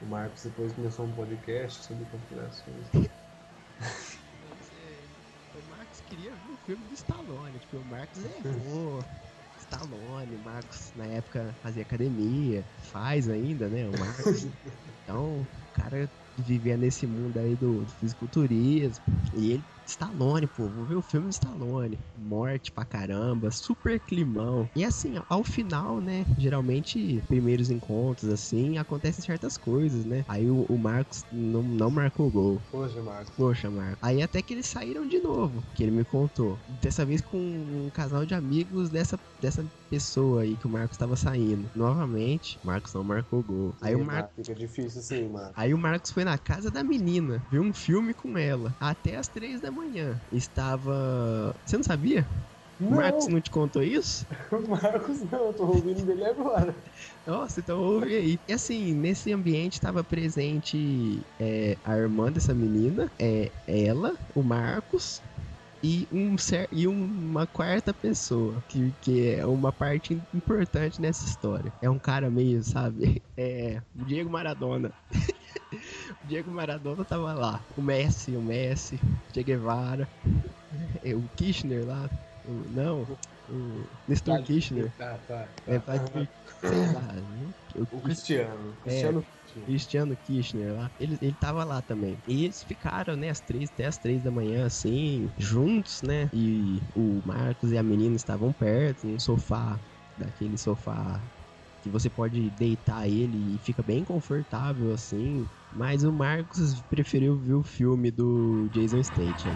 O 0.00 0.06
Marcos 0.06 0.42
depois 0.44 0.72
começou 0.72 1.06
um 1.06 1.12
podcast 1.12 1.84
sobre 1.84 2.04
conspirações. 2.06 2.88
O 5.54 5.70
Marcos 5.70 6.00
queria 6.00 6.34
ver 6.36 6.52
o 6.52 6.56
filme 6.56 6.84
do 6.84 6.94
Stallone, 6.94 7.58
tipo, 7.58 7.78
o 7.78 7.84
Marcos 7.84 8.24
errou. 8.24 9.02
Stallone, 9.70 10.34
o 10.34 10.38
Marcos 10.40 10.92
na 10.94 11.06
época 11.06 11.54
fazia 11.60 11.82
academia, 11.82 12.66
faz 12.78 13.28
ainda, 13.28 13.68
né, 13.68 13.88
o 13.88 13.96
Marcos. 13.96 14.46
Então, 15.02 15.42
o 15.42 15.48
cara 15.72 16.10
vivia 16.36 16.76
nesse 16.76 17.06
mundo 17.06 17.38
aí 17.38 17.56
do, 17.56 17.82
do 17.82 17.90
fisiculturismo. 17.94 19.06
E 19.32 19.52
ele, 19.52 19.66
Stallone, 19.88 20.46
pô, 20.46 20.68
vou 20.68 20.84
ver 20.84 20.96
o 20.96 21.02
filme 21.02 21.28
do 21.28 21.32
Stallone. 21.32 21.98
Morte 22.16 22.70
pra 22.70 22.84
caramba, 22.84 23.50
super 23.50 23.98
climão. 23.98 24.68
E 24.76 24.84
assim, 24.84 25.14
ao 25.28 25.42
final, 25.42 25.98
né, 25.98 26.26
geralmente, 26.38 27.22
primeiros 27.26 27.70
encontros, 27.70 28.30
assim, 28.30 28.76
acontecem 28.76 29.24
certas 29.24 29.56
coisas, 29.56 30.04
né? 30.04 30.24
Aí 30.28 30.50
o, 30.50 30.66
o 30.68 30.78
Marcos 30.78 31.24
não, 31.32 31.62
não 31.62 31.90
marcou 31.90 32.26
o 32.26 32.30
gol. 32.30 32.62
Poxa, 32.70 33.02
Marcos. 33.02 33.34
Poxa, 33.34 33.70
Marco. 33.70 33.98
Aí 34.02 34.22
até 34.22 34.42
que 34.42 34.52
eles 34.52 34.66
saíram 34.66 35.06
de 35.06 35.20
novo, 35.20 35.64
que 35.74 35.82
ele 35.82 35.92
me 35.92 36.04
contou. 36.04 36.58
Dessa 36.82 37.06
vez 37.06 37.22
com 37.22 37.38
um 37.38 37.90
casal 37.90 38.26
de 38.26 38.34
amigos 38.34 38.90
dessa, 38.90 39.18
dessa 39.40 39.64
pessoa 39.88 40.42
aí 40.42 40.56
que 40.56 40.66
o 40.66 40.70
Marcos 40.70 40.94
estava 40.94 41.16
saindo. 41.16 41.70
Novamente, 41.74 42.58
o 42.62 42.66
Marcos 42.66 42.92
não 42.92 43.02
marcou 43.02 43.42
gol. 43.42 43.74
Aí 43.80 43.94
o, 43.94 44.04
Mar... 44.04 44.30
Fica 44.36 44.54
difícil 44.54 45.00
assim, 45.00 45.28
Marcos. 45.28 45.52
aí 45.56 45.72
o 45.72 45.78
Marcos 45.78 46.12
foi 46.12 46.24
na 46.24 46.36
casa 46.36 46.70
da 46.70 46.84
menina, 46.84 47.42
viu 47.50 47.62
um 47.62 47.72
filme 47.72 48.12
com 48.12 48.36
ela, 48.36 48.74
até 48.78 49.16
as 49.16 49.28
três 49.28 49.60
da 49.60 49.70
manhã. 49.78 50.20
Estava. 50.32 51.54
Você 51.64 51.76
não 51.76 51.84
sabia? 51.84 52.26
O 52.80 52.90
Marcos 52.90 53.26
não 53.26 53.40
te 53.40 53.50
contou 53.50 53.82
isso? 53.82 54.24
o 54.52 54.70
Marcos 54.70 55.20
não, 55.32 55.46
eu 55.46 55.52
tô 55.52 55.66
ouvindo 55.66 56.04
dele 56.06 56.24
agora. 56.24 56.74
Nossa, 57.26 57.58
então 57.58 57.80
ouve 57.80 58.14
aí. 58.14 58.40
E 58.46 58.52
assim, 58.52 58.94
nesse 58.94 59.32
ambiente 59.32 59.74
estava 59.74 60.04
presente 60.04 61.20
é, 61.40 61.76
a 61.84 61.96
irmã 61.96 62.30
dessa 62.30 62.54
menina, 62.54 63.10
é, 63.18 63.50
ela, 63.66 64.14
o 64.32 64.42
Marcos 64.42 65.20
e, 65.82 66.06
um, 66.12 66.36
e 66.70 66.86
uma 66.86 67.46
quarta 67.46 67.92
pessoa, 67.92 68.62
que, 68.68 68.92
que 69.00 69.28
é 69.30 69.46
uma 69.46 69.72
parte 69.72 70.20
importante 70.34 71.00
nessa 71.00 71.24
história. 71.24 71.72
É 71.80 71.90
um 71.90 71.98
cara 71.98 72.30
meio, 72.30 72.62
sabe? 72.62 73.22
É. 73.40 73.80
O 73.96 74.04
Diego 74.04 74.28
Maradona. 74.28 74.92
o 76.28 76.30
Diego 76.30 76.50
Maradona 76.52 77.06
tava 77.06 77.32
lá. 77.32 77.64
O 77.74 77.80
Messi, 77.80 78.36
o 78.36 78.42
Messi, 78.42 79.00
Che 79.32 79.42
Guevara, 79.42 80.06
é, 81.02 81.16
o 81.16 81.26
Kirchner 81.34 81.86
lá. 81.86 82.10
o- 82.44 82.68
não, 82.68 83.18
o 83.48 83.88
Nestor 84.06 84.42
Kirchner. 84.42 84.92
Tá, 84.94 85.16
tá. 85.18 85.46
tá. 85.46 85.54
É, 85.66 87.20
né? 87.22 87.54
o, 87.76 87.96
O 87.96 88.02
Cristiano. 88.02 88.76
Cristiano 88.82 89.22
Coutinho. 89.24 89.64
Cristiano 89.64 90.16
Kirchner 90.18 90.74
lá, 90.74 90.90
ele, 90.98 91.16
ele 91.22 91.34
tava 91.34 91.64
lá 91.64 91.80
também. 91.80 92.18
E 92.26 92.44
eles 92.44 92.62
ficaram, 92.62 93.16
né, 93.16 93.30
às 93.30 93.40
três, 93.40 93.70
até 93.70 93.86
as 93.86 93.96
três 93.96 94.22
da 94.22 94.30
manhã, 94.30 94.66
assim, 94.66 95.30
juntos, 95.38 96.02
né? 96.02 96.28
E 96.32 96.82
o 96.94 97.22
Marcos 97.24 97.72
e 97.72 97.78
a 97.78 97.82
menina 97.82 98.16
estavam 98.16 98.52
perto, 98.52 99.06
num 99.06 99.18
sofá, 99.18 99.80
daquele 100.14 100.58
sofá 100.58 101.22
que 101.80 101.88
você 101.88 102.10
pode 102.10 102.50
deitar 102.50 103.08
ele 103.08 103.54
e 103.54 103.58
fica 103.58 103.82
bem 103.82 104.04
confortável 104.04 104.92
assim. 104.92 105.48
Mas 105.76 106.02
o 106.04 106.12
Marcos 106.12 106.80
preferiu 106.82 107.36
ver 107.36 107.54
o 107.54 107.62
filme 107.62 108.10
do 108.10 108.68
Jason 108.72 109.02
Statham. 109.02 109.52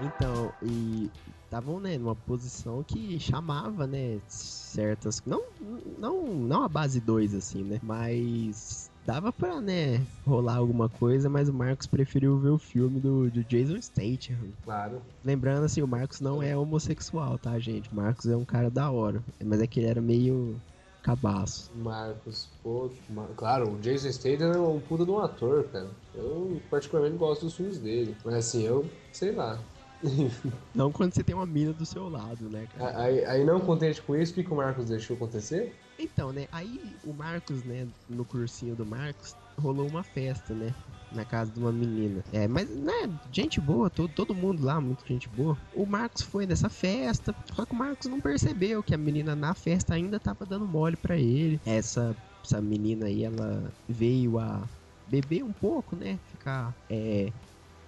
Então, 0.00 0.52
e 0.62 1.10
estavam, 1.44 1.80
né, 1.80 1.96
numa 1.96 2.14
posição 2.14 2.82
que 2.82 3.18
chamava, 3.18 3.86
né, 3.86 4.20
certas, 4.28 5.22
não 5.24 5.42
não 5.98 6.26
não 6.26 6.62
a 6.64 6.68
base 6.68 7.00
2 7.00 7.34
assim, 7.34 7.64
né, 7.64 7.80
mas 7.82 8.90
dava 9.06 9.32
pra, 9.32 9.60
né, 9.60 10.04
rolar 10.26 10.56
alguma 10.56 10.88
coisa, 10.88 11.30
mas 11.30 11.48
o 11.48 11.54
Marcos 11.54 11.86
preferiu 11.86 12.36
ver 12.38 12.50
o 12.50 12.58
filme 12.58 12.98
do, 12.98 13.30
do 13.30 13.44
Jason 13.44 13.80
Statham. 13.80 14.36
Claro. 14.64 15.00
Lembrando 15.24 15.64
assim, 15.64 15.80
o 15.80 15.86
Marcos 15.86 16.20
não 16.20 16.42
é 16.42 16.56
homossexual, 16.56 17.38
tá, 17.38 17.56
gente? 17.60 17.90
O 17.90 17.94
Marcos 17.94 18.26
é 18.26 18.36
um 18.36 18.44
cara 18.44 18.68
da 18.68 18.90
hora, 18.90 19.22
mas 19.44 19.62
é 19.62 19.66
que 19.66 19.78
ele 19.78 19.86
era 19.88 20.02
meio 20.02 20.60
cabaço. 21.04 21.70
Marcos, 21.76 22.48
pô, 22.64 22.90
Mar... 23.08 23.28
claro, 23.36 23.74
o 23.74 23.78
Jason 23.78 24.10
Statham 24.10 24.52
é 24.52 24.58
um 24.58 24.80
puta 24.80 25.04
de 25.04 25.10
um 25.12 25.20
ator, 25.20 25.62
cara. 25.68 25.88
Eu 26.12 26.60
particularmente 26.68 27.16
gosto 27.16 27.44
dos 27.44 27.54
filmes 27.54 27.78
dele, 27.78 28.16
mas 28.24 28.34
assim, 28.34 28.64
eu 28.64 28.84
sei 29.12 29.30
lá. 29.30 29.56
não 30.74 30.90
quando 30.90 31.14
você 31.14 31.22
tem 31.22 31.34
uma 31.34 31.46
mina 31.46 31.72
do 31.72 31.86
seu 31.86 32.08
lado, 32.08 32.50
né, 32.50 32.66
cara? 32.76 32.98
Aí, 33.02 33.24
aí 33.24 33.44
não 33.44 33.60
contente 33.60 34.02
com 34.02 34.16
isso, 34.16 34.32
o 34.32 34.34
que, 34.34 34.42
que 34.42 34.52
o 34.52 34.56
Marcos 34.56 34.86
deixou 34.86 35.14
acontecer? 35.14 35.72
Então, 35.98 36.32
né, 36.32 36.46
aí 36.52 36.80
o 37.04 37.12
Marcos, 37.12 37.62
né, 37.64 37.86
no 38.08 38.24
cursinho 38.24 38.74
do 38.74 38.84
Marcos, 38.84 39.34
rolou 39.58 39.88
uma 39.88 40.02
festa, 40.02 40.54
né? 40.54 40.74
Na 41.12 41.24
casa 41.24 41.50
de 41.50 41.58
uma 41.58 41.72
menina. 41.72 42.22
É, 42.32 42.46
mas, 42.46 42.68
né, 42.68 43.08
gente 43.32 43.60
boa, 43.60 43.88
todo, 43.88 44.12
todo 44.12 44.34
mundo 44.34 44.62
lá, 44.64 44.80
muita 44.80 45.06
gente 45.06 45.28
boa. 45.28 45.56
O 45.74 45.86
Marcos 45.86 46.22
foi 46.22 46.46
nessa 46.46 46.68
festa, 46.68 47.34
só 47.54 47.64
que 47.64 47.72
o 47.72 47.76
Marcos 47.76 48.06
não 48.10 48.20
percebeu 48.20 48.82
que 48.82 48.94
a 48.94 48.98
menina 48.98 49.34
na 49.34 49.54
festa 49.54 49.94
ainda 49.94 50.18
tava 50.20 50.44
dando 50.44 50.66
mole 50.66 50.96
para 50.96 51.16
ele. 51.16 51.60
Essa, 51.64 52.14
essa 52.44 52.60
menina 52.60 53.06
aí, 53.06 53.24
ela 53.24 53.72
veio 53.88 54.38
a 54.38 54.68
beber 55.06 55.44
um 55.44 55.52
pouco, 55.52 55.96
né? 55.96 56.18
Ficar 56.30 56.74
é, 56.90 57.32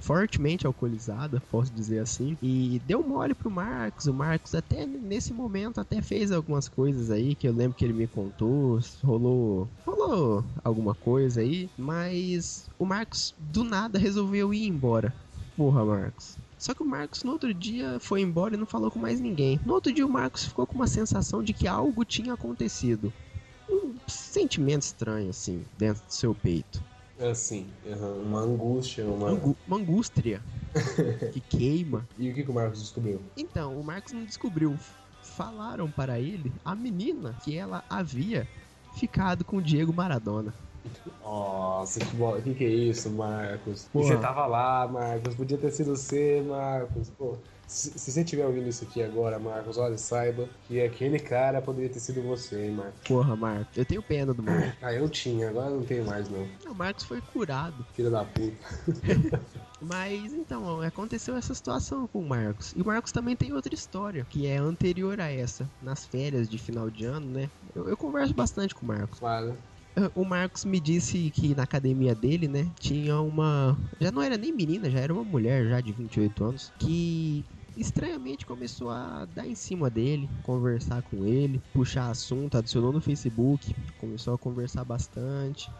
fortemente 0.00 0.66
alcoolizada, 0.66 1.42
posso 1.50 1.72
dizer 1.72 1.98
assim, 2.00 2.36
e 2.42 2.80
deu 2.86 3.02
mole 3.02 3.34
pro 3.34 3.50
Marcos. 3.50 4.06
O 4.06 4.14
Marcos 4.14 4.54
até 4.54 4.86
nesse 4.86 5.32
momento 5.32 5.80
até 5.80 6.00
fez 6.00 6.32
algumas 6.32 6.68
coisas 6.68 7.10
aí 7.10 7.34
que 7.34 7.48
eu 7.48 7.52
lembro 7.52 7.76
que 7.76 7.84
ele 7.84 7.92
me 7.92 8.06
contou, 8.06 8.78
rolou, 9.02 9.68
rolou 9.86 10.44
alguma 10.62 10.94
coisa 10.94 11.40
aí, 11.40 11.68
mas 11.76 12.68
o 12.78 12.84
Marcos 12.84 13.34
do 13.38 13.64
nada 13.64 13.98
resolveu 13.98 14.52
ir 14.54 14.66
embora. 14.66 15.12
Porra, 15.56 15.84
Marcos. 15.84 16.38
Só 16.58 16.74
que 16.74 16.82
o 16.82 16.86
Marcos 16.86 17.22
no 17.22 17.32
outro 17.32 17.54
dia 17.54 17.98
foi 18.00 18.20
embora 18.20 18.54
e 18.54 18.58
não 18.58 18.66
falou 18.66 18.90
com 18.90 18.98
mais 18.98 19.20
ninguém. 19.20 19.60
No 19.64 19.74
outro 19.74 19.92
dia 19.92 20.04
o 20.04 20.10
Marcos 20.10 20.44
ficou 20.44 20.66
com 20.66 20.74
uma 20.74 20.88
sensação 20.88 21.42
de 21.42 21.52
que 21.52 21.68
algo 21.68 22.04
tinha 22.04 22.34
acontecido. 22.34 23.12
Um 23.70 23.94
sentimento 24.08 24.82
estranho 24.82 25.30
assim 25.30 25.64
dentro 25.76 26.04
do 26.04 26.12
seu 26.12 26.34
peito. 26.34 26.82
Assim, 27.20 27.66
uma 28.24 28.40
angústia, 28.40 29.04
uma. 29.04 29.28
Angu 29.28 29.56
uma 29.66 29.76
angústia 29.76 30.40
que 31.32 31.40
queima. 31.40 32.06
E 32.16 32.30
o 32.30 32.34
que, 32.34 32.44
que 32.44 32.50
o 32.50 32.54
Marcos 32.54 32.80
descobriu? 32.80 33.20
Então, 33.36 33.78
o 33.78 33.82
Marcos 33.82 34.12
não 34.12 34.24
descobriu. 34.24 34.76
Falaram 35.22 35.90
para 35.90 36.20
ele 36.20 36.52
a 36.64 36.74
menina 36.74 37.36
que 37.44 37.56
ela 37.56 37.84
havia 37.88 38.46
ficado 38.94 39.44
com 39.44 39.56
o 39.56 39.62
Diego 39.62 39.92
Maradona. 39.92 40.54
Nossa, 41.22 42.00
que, 42.00 42.16
bo... 42.16 42.40
que, 42.40 42.54
que 42.54 42.64
é 42.64 42.68
isso, 42.68 43.10
Marcos? 43.10 43.88
Você 43.92 44.16
tava 44.16 44.46
lá, 44.46 44.86
Marcos. 44.86 45.34
Podia 45.34 45.58
ter 45.58 45.70
sido 45.70 45.96
você, 45.96 46.42
Marcos. 46.46 47.10
Pô. 47.10 47.36
Se, 47.68 47.90
se, 47.98 48.10
você 48.10 48.22
estiver 48.22 48.46
ouvindo 48.46 48.66
isso 48.66 48.82
aqui 48.82 49.02
agora, 49.02 49.38
Marcos, 49.38 49.76
olha, 49.76 49.98
saiba 49.98 50.48
que 50.66 50.80
aquele 50.80 51.18
cara 51.18 51.60
poderia 51.60 51.90
ter 51.90 52.00
sido 52.00 52.22
você, 52.22 52.64
hein, 52.64 52.72
Marcos. 52.72 53.00
Porra, 53.06 53.36
Marcos, 53.36 53.76
eu 53.76 53.84
tenho 53.84 54.02
pena 54.02 54.32
do 54.32 54.42
Marcos. 54.42 54.72
ah, 54.80 54.92
eu 54.94 55.06
tinha, 55.06 55.50
agora 55.50 55.68
não 55.68 55.82
tenho 55.82 56.06
mais, 56.06 56.30
não. 56.30 56.48
O 56.66 56.74
Marcos 56.74 57.04
foi 57.04 57.20
curado. 57.20 57.84
Filho 57.92 58.10
da 58.10 58.24
puta. 58.24 58.56
Mas 59.80 60.32
então, 60.32 60.80
aconteceu 60.80 61.36
essa 61.36 61.54
situação 61.54 62.08
com 62.08 62.20
o 62.20 62.28
Marcos. 62.28 62.72
E 62.74 62.80
o 62.80 62.86
Marcos 62.86 63.12
também 63.12 63.36
tem 63.36 63.52
outra 63.52 63.74
história, 63.74 64.26
que 64.30 64.46
é 64.46 64.56
anterior 64.56 65.20
a 65.20 65.30
essa. 65.30 65.70
Nas 65.82 66.06
férias 66.06 66.48
de 66.48 66.56
final 66.56 66.88
de 66.88 67.04
ano, 67.04 67.26
né? 67.26 67.50
Eu, 67.74 67.86
eu 67.86 67.96
converso 67.98 68.32
bastante 68.32 68.74
com 68.74 68.86
o 68.86 68.88
Marcos. 68.88 69.18
Claro. 69.18 69.56
O 70.14 70.24
Marcos 70.24 70.64
me 70.64 70.78
disse 70.78 71.30
que 71.30 71.54
na 71.54 71.64
academia 71.64 72.14
dele, 72.14 72.46
né, 72.46 72.70
tinha 72.78 73.20
uma. 73.20 73.76
Já 74.00 74.12
não 74.12 74.22
era 74.22 74.36
nem 74.36 74.52
menina, 74.52 74.88
já 74.88 75.00
era 75.00 75.12
uma 75.12 75.24
mulher 75.24 75.66
já 75.68 75.80
de 75.80 75.92
28 75.92 76.44
anos, 76.44 76.72
que 76.78 77.44
estranhamente 77.80 78.44
começou 78.44 78.90
a 78.90 79.24
dar 79.26 79.46
em 79.46 79.54
cima 79.54 79.88
dele, 79.88 80.28
conversar 80.42 81.02
com 81.02 81.24
ele, 81.24 81.62
puxar 81.72 82.10
assunto, 82.10 82.58
adicionou 82.58 82.92
no 82.92 83.00
Facebook, 83.00 83.74
começou 83.96 84.34
a 84.34 84.38
conversar 84.38 84.84
bastante 84.84 85.70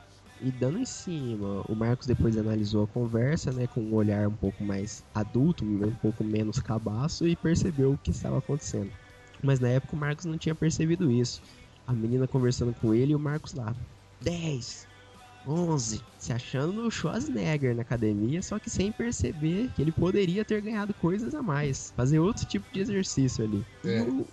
e 0.41 0.51
dando 0.53 0.79
em 0.79 0.85
cima. 0.85 1.63
O 1.69 1.75
Marcos 1.75 2.07
depois 2.07 2.37
analisou 2.37 2.85
a 2.85 2.87
conversa, 2.87 3.53
né, 3.53 3.67
com 3.67 3.81
um 3.81 3.95
olhar 3.95 4.29
um 4.29 4.35
pouco 4.35 4.63
mais 4.63 5.05
adulto, 5.13 5.65
um 5.65 5.95
pouco 5.97 6.23
menos 6.23 6.61
cabaço 6.61 7.27
e 7.27 7.35
percebeu 7.35 7.93
o 7.93 7.99
que 7.99 8.11
estava 8.11 8.39
acontecendo. 8.39 8.93
Mas 9.43 9.59
na 9.59 9.69
época 9.69 9.97
o 9.97 9.99
Marcos 9.99 10.25
não 10.25 10.39
tinha 10.39 10.55
percebido 10.55 11.11
isso. 11.11 11.43
A 11.87 11.93
menina 11.93 12.29
conversando 12.29 12.73
com 12.75 12.95
ele 12.95 13.13
e 13.13 13.17
o 13.17 13.19
Marcos 13.19 13.55
lá. 13.55 13.75
10, 14.21 14.87
11, 15.49 16.03
se 16.19 16.33
achando 16.33 16.73
no 16.73 16.91
Schwarzenegger 16.91 17.75
na 17.75 17.83
academia, 17.83 18.43
só 18.43 18.59
que 18.59 18.69
sem 18.69 18.93
perceber 18.93 19.71
que 19.75 19.81
ele 19.81 19.93
poderia 19.93 20.45
ter 20.45 20.61
ganhado 20.61 20.93
coisas 20.95 21.35
a 21.35 21.43
mais. 21.43 21.91
Fazer 21.97 22.19
outro 22.19 22.47
tipo 22.47 22.71
de 22.73 22.81
exercício 22.81 23.45
ali. 23.45 23.65
É, 23.85 24.03
o... 24.03 24.27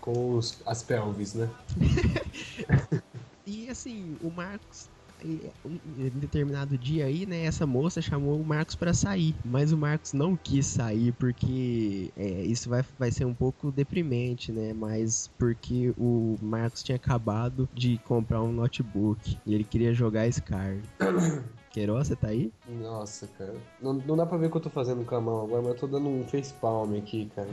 com 0.00 0.36
os, 0.36 0.62
as 0.66 0.82
pelvis, 0.82 1.34
né? 1.34 1.50
e 3.44 3.68
assim, 3.68 4.16
o 4.20 4.30
Marcos 4.30 4.88
em 5.24 6.10
determinado 6.10 6.76
dia 6.76 7.06
aí, 7.06 7.24
né, 7.24 7.44
essa 7.44 7.66
moça 7.66 8.02
chamou 8.02 8.38
o 8.38 8.44
Marcos 8.44 8.74
para 8.74 8.92
sair, 8.92 9.34
mas 9.44 9.72
o 9.72 9.78
Marcos 9.78 10.12
não 10.12 10.36
quis 10.36 10.66
sair 10.66 11.12
porque 11.12 12.12
é, 12.16 12.42
isso 12.42 12.68
vai, 12.68 12.84
vai 12.98 13.10
ser 13.10 13.24
um 13.24 13.34
pouco 13.34 13.72
deprimente, 13.72 14.52
né, 14.52 14.72
mas 14.74 15.30
porque 15.38 15.94
o 15.96 16.36
Marcos 16.42 16.82
tinha 16.82 16.96
acabado 16.96 17.68
de 17.72 17.98
comprar 18.04 18.42
um 18.42 18.52
notebook 18.52 19.38
e 19.46 19.54
ele 19.54 19.64
queria 19.64 19.94
jogar 19.94 20.30
Scar. 20.30 20.76
Queiroz, 21.72 22.06
você 22.06 22.14
tá 22.14 22.28
aí? 22.28 22.52
Nossa, 22.68 23.26
cara. 23.36 23.54
Não, 23.82 23.94
não 23.94 24.16
dá 24.16 24.24
pra 24.24 24.38
ver 24.38 24.46
o 24.46 24.50
que 24.50 24.56
eu 24.58 24.60
tô 24.60 24.70
fazendo 24.70 25.04
com 25.04 25.16
a 25.16 25.20
mão 25.20 25.42
agora, 25.42 25.60
mas 25.60 25.72
eu 25.72 25.78
tô 25.78 25.86
dando 25.88 26.08
um 26.08 26.22
facepalm 26.22 26.96
aqui, 26.96 27.28
cara. 27.34 27.48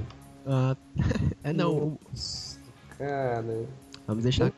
Ah, 0.45 0.77
é 1.43 1.51
não. 1.51 1.97
Nossa, 2.11 2.59
cara. 2.99 3.65
Vamos 4.05 4.23
deixar. 4.23 4.45
Eu, 4.45 4.53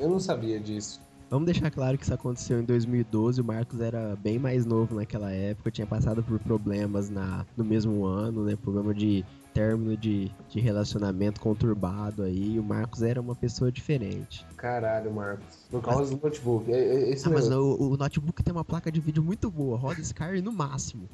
eu 0.00 0.10
não 0.10 0.20
sabia 0.20 0.60
disso. 0.60 1.00
Vamos 1.30 1.46
deixar 1.46 1.70
claro 1.70 1.96
que 1.96 2.02
isso 2.02 2.12
aconteceu 2.12 2.58
em 2.58 2.64
2012. 2.64 3.40
O 3.40 3.44
Marcos 3.44 3.80
era 3.80 4.16
bem 4.16 4.36
mais 4.36 4.66
novo 4.66 4.96
naquela 4.96 5.30
época, 5.30 5.70
tinha 5.70 5.86
passado 5.86 6.24
por 6.24 6.40
problemas 6.40 7.08
na, 7.08 7.46
no 7.56 7.64
mesmo 7.64 8.04
ano, 8.04 8.44
né? 8.44 8.56
Problema 8.56 8.92
de 8.92 9.24
término 9.54 9.96
de, 9.96 10.28
de 10.48 10.58
relacionamento 10.58 11.40
conturbado 11.40 12.24
aí. 12.24 12.58
O 12.58 12.64
Marcos 12.64 13.02
era 13.02 13.20
uma 13.20 13.36
pessoa 13.36 13.70
diferente. 13.70 14.44
Caralho, 14.56 15.12
Marcos. 15.12 15.68
Por 15.70 15.80
causa 15.80 16.00
mas, 16.00 16.10
do 16.10 16.16
notebook. 16.20 16.72
É, 16.72 17.12
é, 17.12 17.14
ah, 17.24 17.30
mas 17.30 17.48
o, 17.48 17.76
o, 17.76 17.96
notebook 17.96 18.42
tem 18.42 18.52
uma 18.52 18.64
placa 18.64 18.90
de 18.90 18.98
vídeo 18.98 19.22
muito 19.22 19.48
boa, 19.52 19.78
roda 19.78 20.00
Sky 20.00 20.42
no 20.42 20.50
máximo. 20.50 21.08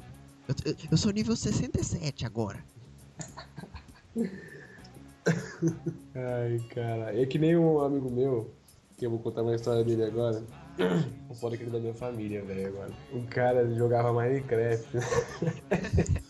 Eu, 0.47 0.55
eu, 0.65 0.75
eu 0.93 0.97
sou 0.97 1.11
nível 1.11 1.35
67 1.35 2.25
agora. 2.25 2.65
Ai, 6.15 6.59
cara. 6.73 7.21
É 7.21 7.23
que 7.27 7.37
nem 7.37 7.55
um 7.55 7.81
amigo 7.81 8.09
meu, 8.09 8.51
que 8.97 9.05
eu 9.05 9.11
vou 9.11 9.19
contar 9.19 9.43
uma 9.43 9.55
história 9.55 9.83
dele 9.83 10.03
agora. 10.03 10.43
O 11.29 11.33
foda 11.33 11.57
que 11.57 11.63
ele 11.63 11.69
é 11.71 11.73
da 11.73 11.79
minha 11.79 11.93
família, 11.93 12.41
velho, 12.43 12.67
agora. 12.67 12.91
O 13.11 13.21
cara 13.27 13.67
jogava 13.75 14.13
Minecraft. 14.13 14.87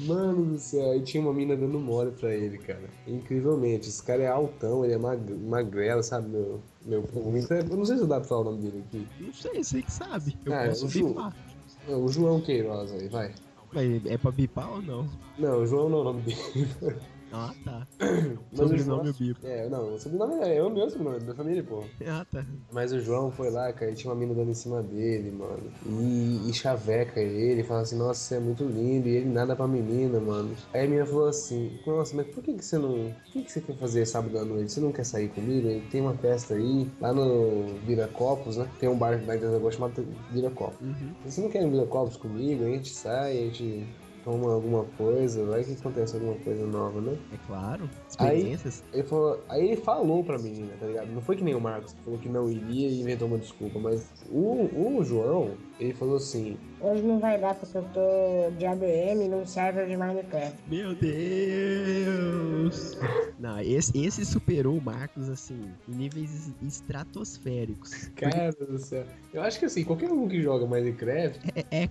Mano 0.00 0.52
do 0.52 0.58
céu, 0.58 0.92
aí 0.92 1.02
tinha 1.02 1.22
uma 1.22 1.32
mina 1.32 1.56
dando 1.56 1.78
mole 1.78 2.10
pra 2.12 2.34
ele, 2.34 2.58
cara. 2.58 2.88
Incrivelmente. 3.06 3.88
Esse 3.88 4.02
cara 4.02 4.22
é 4.22 4.26
altão, 4.26 4.84
ele 4.84 4.94
é 4.94 4.98
mag 4.98 5.32
magrelo, 5.34 6.02
sabe? 6.02 6.28
Meu, 6.28 6.60
meu, 6.84 7.04
eu 7.10 7.76
não 7.76 7.84
sei 7.84 7.98
se 7.98 8.06
dá 8.06 8.18
pra 8.20 8.28
falar 8.28 8.40
o 8.42 8.44
nome 8.44 8.62
dele 8.62 8.84
aqui. 8.86 9.06
Não 9.18 9.32
sei, 9.32 9.64
sei 9.64 9.82
que 9.82 9.92
sabe. 9.92 10.36
Eu 10.44 10.54
ah, 10.54 10.66
posso 10.66 10.86
o, 10.86 10.88
Ju... 10.88 11.16
o 11.88 12.08
João 12.08 12.40
Queiroz 12.40 12.92
aí, 12.92 13.08
vai. 13.08 13.34
Mas 13.72 14.06
é 14.06 14.18
pra 14.18 14.30
bipar 14.30 14.70
ou 14.72 14.82
não? 14.82 15.08
Não, 15.38 15.62
o 15.62 15.66
João 15.66 15.88
não 15.88 15.98
é 15.98 16.00
o 16.00 16.04
nome 16.04 16.22
dele. 16.22 16.68
Ah, 17.32 17.54
tá. 17.64 17.86
Mas 18.50 18.58
Sobrenome 18.58 19.08
o 19.08 19.10
é 19.10 19.12
Bibo. 19.12 19.40
João, 19.40 19.52
é, 19.52 19.68
não, 19.68 19.94
o 19.94 19.98
sobrenome 19.98 20.34
é 20.42 20.58
eu 20.58 20.68
meu 20.68 20.90
sobrenome, 20.90 21.16
é 21.16 21.20
da 21.20 21.34
família, 21.34 21.62
pô. 21.62 21.84
Ah, 22.06 22.26
tá. 22.30 22.44
Mas 22.72 22.92
o 22.92 23.00
João 23.00 23.30
foi 23.30 23.50
lá, 23.50 23.72
cara, 23.72 23.90
e 23.90 23.94
tinha 23.94 24.12
uma 24.12 24.18
mina 24.18 24.34
dando 24.34 24.50
em 24.50 24.54
cima 24.54 24.82
dele, 24.82 25.30
mano. 25.30 25.62
E, 25.86 26.48
e 26.48 26.52
chaveca 26.52 27.20
ele, 27.20 27.62
fala 27.62 27.82
assim, 27.82 27.96
nossa, 27.96 28.20
você 28.20 28.34
é 28.36 28.40
muito 28.40 28.64
lindo, 28.64 29.08
e 29.08 29.16
ele 29.16 29.28
nada 29.28 29.54
pra 29.54 29.66
menina, 29.68 30.18
mano. 30.20 30.54
Aí 30.74 30.80
a 30.80 30.88
menina 30.88 31.06
falou 31.06 31.28
assim, 31.28 31.78
nossa, 31.86 32.16
mas 32.16 32.26
por 32.26 32.42
que, 32.42 32.54
que 32.54 32.64
você 32.64 32.78
não. 32.78 33.12
Por 33.12 33.32
que, 33.32 33.42
que 33.42 33.52
você 33.52 33.60
quer 33.60 33.76
fazer 33.76 34.06
sábado 34.06 34.36
à 34.38 34.44
noite? 34.44 34.72
Você 34.72 34.80
não 34.80 34.92
quer 34.92 35.04
sair 35.04 35.28
comigo? 35.28 35.68
Tem 35.90 36.00
uma 36.00 36.14
festa 36.14 36.54
aí, 36.54 36.88
lá 37.00 37.12
no 37.12 37.66
Viracopos, 37.86 38.56
né? 38.56 38.68
Tem 38.78 38.88
um 38.88 38.96
bar 38.98 39.20
lá 39.24 39.36
em 39.36 39.38
Deus 39.38 39.74
chamado 39.74 40.04
Viracopos. 40.32 40.80
Uhum. 40.80 41.14
Você 41.24 41.40
não 41.40 41.48
quer 41.48 41.62
ir 41.62 41.66
no 41.66 41.70
Viracopos 41.70 42.16
comigo? 42.16 42.64
A 42.64 42.68
gente 42.68 42.90
sai, 42.90 43.38
a 43.38 43.42
gente 43.46 43.86
toma 44.30 44.52
alguma 44.52 44.84
coisa, 44.96 45.44
vai 45.46 45.64
que 45.64 45.72
acontece 45.72 46.14
alguma 46.14 46.36
coisa 46.36 46.64
nova, 46.66 47.00
né? 47.00 47.16
É 47.32 47.36
claro. 47.46 47.88
Aí- 48.18 48.36
Experiências. 48.38 48.84
Ele 48.92 49.02
falou, 49.02 49.42
aí 49.48 49.66
ele 49.66 49.76
falou 49.76 50.22
pra 50.22 50.38
menina, 50.38 50.72
tá 50.78 50.86
ligado? 50.86 51.10
Não 51.12 51.20
foi 51.20 51.36
que 51.36 51.42
nem 51.42 51.54
o 51.54 51.60
Marcos, 51.60 51.92
que 51.94 52.00
falou 52.02 52.18
que 52.18 52.28
não 52.28 52.48
iria 52.50 52.88
e 52.88 53.00
inventou 53.00 53.26
uma 53.26 53.38
desculpa, 53.38 53.78
mas 53.80 54.08
o, 54.30 54.68
o 54.98 55.04
João, 55.04 55.52
ele 55.78 55.92
falou 55.94 56.16
assim, 56.16 56.56
Hoje 56.80 57.02
não 57.02 57.18
vai 57.18 57.38
dar 57.38 57.54
porque 57.54 57.76
eu 57.76 57.84
tô 57.92 58.50
de 58.56 58.64
ADM 58.64 59.28
num 59.28 59.44
server 59.44 59.86
de 59.86 59.96
Minecraft. 59.96 60.56
Meu 60.66 60.94
Deus! 60.94 62.96
Não, 63.38 63.60
esse, 63.60 63.98
esse 64.02 64.24
superou 64.24 64.78
o 64.78 64.82
Marcos, 64.82 65.28
assim, 65.28 65.60
em 65.88 65.94
níveis 65.94 66.50
estratosféricos. 66.62 68.08
cara 68.16 68.50
do 68.52 68.78
céu. 68.78 69.04
Eu 69.32 69.42
acho 69.42 69.58
que 69.58 69.66
assim, 69.66 69.84
qualquer 69.84 70.10
um 70.10 70.26
que 70.28 70.40
joga 70.40 70.66
Minecraft. 70.66 71.40
É, 71.54 71.84
é- 71.84 71.88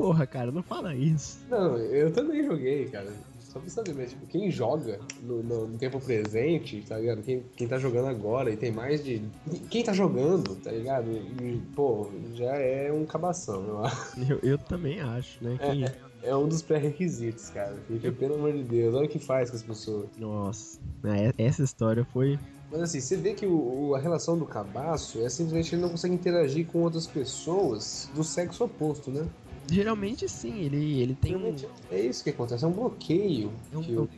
Porra, 0.00 0.26
cara, 0.26 0.50
não 0.50 0.62
fala 0.62 0.94
isso. 0.94 1.38
Não, 1.48 1.76
eu 1.76 2.12
também 2.12 2.44
joguei, 2.44 2.86
cara. 2.90 3.12
Só 3.38 3.58
pra 3.58 3.68
saber, 3.68 3.94
mas 3.94 4.10
tipo, 4.10 4.24
quem 4.26 4.50
joga 4.50 5.00
no, 5.22 5.42
no- 5.42 5.66
no 5.66 5.76
tempo 5.78 6.00
presente, 6.00 6.80
tá 6.88 6.96
ligado? 6.98 7.20
Quem, 7.22 7.42
quem 7.56 7.66
tá 7.66 7.78
jogando 7.78 8.06
agora 8.06 8.50
e 8.50 8.56
tem 8.56 8.70
mais 8.70 9.02
de. 9.04 9.28
Quem 9.68 9.82
tá 9.82 9.92
jogando, 9.92 10.54
tá 10.56 10.70
ligado? 10.70 11.10
E, 11.10 11.60
pô, 11.74 12.08
já 12.34 12.54
é 12.56 12.92
um 12.92 13.04
cabação, 13.04 13.66
eu 13.66 13.78
acho. 13.84 14.20
Eu, 14.20 14.38
eu 14.42 14.58
também 14.58 15.00
acho, 15.00 15.42
né? 15.42 15.58
Que, 15.58 15.84
É 16.22 16.36
um 16.36 16.46
dos 16.48 16.62
pré-requisitos, 16.62 17.50
cara. 17.50 17.76
Porque, 17.88 18.10
pelo 18.12 18.34
amor 18.36 18.52
de 18.52 18.62
Deus, 18.62 18.94
olha 18.94 19.06
o 19.06 19.08
que 19.08 19.18
faz 19.18 19.50
com 19.50 19.56
as 19.56 19.62
pessoas. 19.62 20.10
Nossa, 20.16 20.78
né, 21.02 21.32
essa 21.36 21.62
história 21.62 22.04
foi. 22.04 22.38
Mas 22.70 22.82
assim, 22.82 23.00
você 23.00 23.16
vê 23.16 23.34
que 23.34 23.46
o, 23.46 23.88
o- 23.88 23.94
a 23.96 23.98
relação 23.98 24.38
do 24.38 24.46
cabaço 24.46 25.24
é 25.24 25.28
simplesmente 25.28 25.74
ele 25.74 25.82
não 25.82 25.88
consegue 25.88 26.14
interagir 26.14 26.66
com 26.66 26.82
outras 26.82 27.06
pessoas 27.06 28.08
do 28.14 28.22
sexo 28.22 28.62
oposto, 28.64 29.10
né? 29.10 29.26
Geralmente 29.70 30.28
sim, 30.28 30.58
ele, 30.60 31.00
ele 31.00 31.14
tem 31.14 31.36
um. 31.36 31.54
É 31.90 32.00
isso 32.00 32.22
que 32.24 32.30
acontece, 32.30 32.64
é 32.64 32.68
um 32.68 32.72
bloqueio. 32.72 33.52
É 33.72 33.78
um, 33.78 33.82
que 33.82 33.92
é 33.94 34.00
o- 34.00 34.08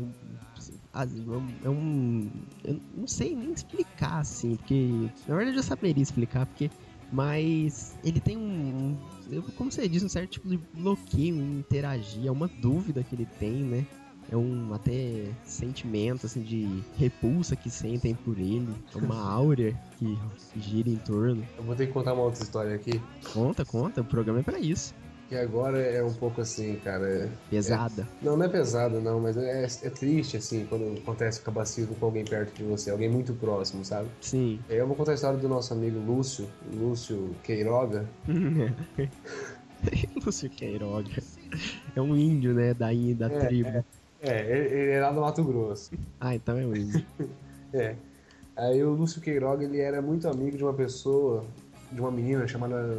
um, 0.00 0.12
é 0.94 1.36
um- 1.38 1.54
é 1.64 1.70
um- 1.70 2.30
Eu 2.64 2.80
não 2.96 3.06
sei 3.06 3.34
nem 3.34 3.52
explicar, 3.52 4.18
assim, 4.20 4.56
porque. 4.56 5.08
Na 5.26 5.36
verdade 5.36 5.56
eu 5.58 5.62
saberia 5.62 6.02
explicar, 6.02 6.46
porque. 6.46 6.70
Mas 7.10 7.96
ele 8.04 8.20
tem 8.20 8.36
um. 8.36 8.96
eu- 9.30 9.42
Como 9.56 9.72
você 9.72 9.88
diz, 9.88 10.02
um 10.02 10.08
certo 10.08 10.32
tipo 10.32 10.48
de 10.48 10.58
bloqueio 10.74 11.36
em 11.36 11.58
interagir. 11.58 12.26
É 12.26 12.30
uma 12.30 12.48
dúvida 12.48 13.02
que 13.02 13.14
ele 13.14 13.26
tem, 13.38 13.64
né? 13.64 13.86
É 14.30 14.36
um 14.36 14.74
até 14.74 15.24
sentimento 15.44 16.26
assim 16.26 16.42
de 16.42 16.82
repulsa 16.98 17.56
que 17.56 17.70
sentem 17.70 18.14
por 18.14 18.38
ele. 18.38 18.68
É 18.94 18.98
uma 18.98 19.16
áurea 19.32 19.74
que 19.98 20.18
gira 20.56 20.88
em 20.90 20.96
torno. 20.96 21.42
Eu 21.56 21.64
vou 21.64 21.74
ter 21.74 21.86
que 21.86 21.92
contar 21.92 22.12
uma 22.12 22.24
outra 22.24 22.42
história 22.42 22.74
aqui, 22.74 23.00
Conta, 23.32 23.64
conta, 23.64 24.00
o 24.02 24.04
programa 24.04 24.40
é 24.40 24.42
pra 24.42 24.58
isso. 24.58 24.94
que 25.28 25.34
agora 25.34 25.78
é 25.78 26.02
um 26.04 26.12
pouco 26.12 26.40
assim, 26.42 26.76
cara. 26.84 27.30
Pesada. 27.50 28.06
Não, 28.22 28.36
não 28.36 28.44
é 28.44 28.48
pesado, 28.48 29.00
não, 29.00 29.18
mas 29.20 29.36
é, 29.36 29.64
é 29.64 29.90
triste, 29.90 30.36
assim, 30.36 30.66
quando 30.66 30.98
acontece 30.98 31.40
cabacismo 31.42 31.94
com 31.94 32.06
alguém 32.06 32.24
perto 32.24 32.54
de 32.54 32.64
você, 32.64 32.90
alguém 32.90 33.08
muito 33.10 33.32
próximo, 33.34 33.82
sabe? 33.84 34.08
Sim. 34.20 34.58
Eu 34.68 34.86
vou 34.86 34.94
contar 34.96 35.12
a 35.12 35.14
história 35.14 35.38
do 35.38 35.48
nosso 35.48 35.72
amigo 35.72 35.98
Lúcio, 35.98 36.48
Lúcio 36.74 37.34
Queiroga. 37.42 38.06
Lúcio 40.24 40.50
Queiroga. 40.50 41.22
É 41.94 42.00
um 42.00 42.16
índio, 42.16 42.52
né? 42.54 42.74
Da, 42.74 42.88
da 43.16 43.26
É, 43.34 43.46
tribo. 43.46 43.68
É, 43.68 43.84
ele, 44.22 44.74
ele 44.74 44.90
é 44.92 45.00
lá 45.00 45.12
do 45.12 45.20
Mato 45.20 45.44
Grosso. 45.44 45.92
Ah, 46.20 46.34
então 46.34 46.58
é 46.58 46.66
um 46.66 46.74
índio. 46.74 47.04
É. 47.70 47.96
Aí 48.56 48.82
o 48.82 48.94
Lúcio 48.94 49.20
Queiroga, 49.20 49.62
ele 49.62 49.78
era 49.78 50.00
muito 50.00 50.26
amigo 50.26 50.56
de 50.56 50.64
uma 50.64 50.72
pessoa, 50.72 51.44
de 51.92 52.00
uma 52.00 52.10
menina 52.10 52.48
chamada. 52.48 52.98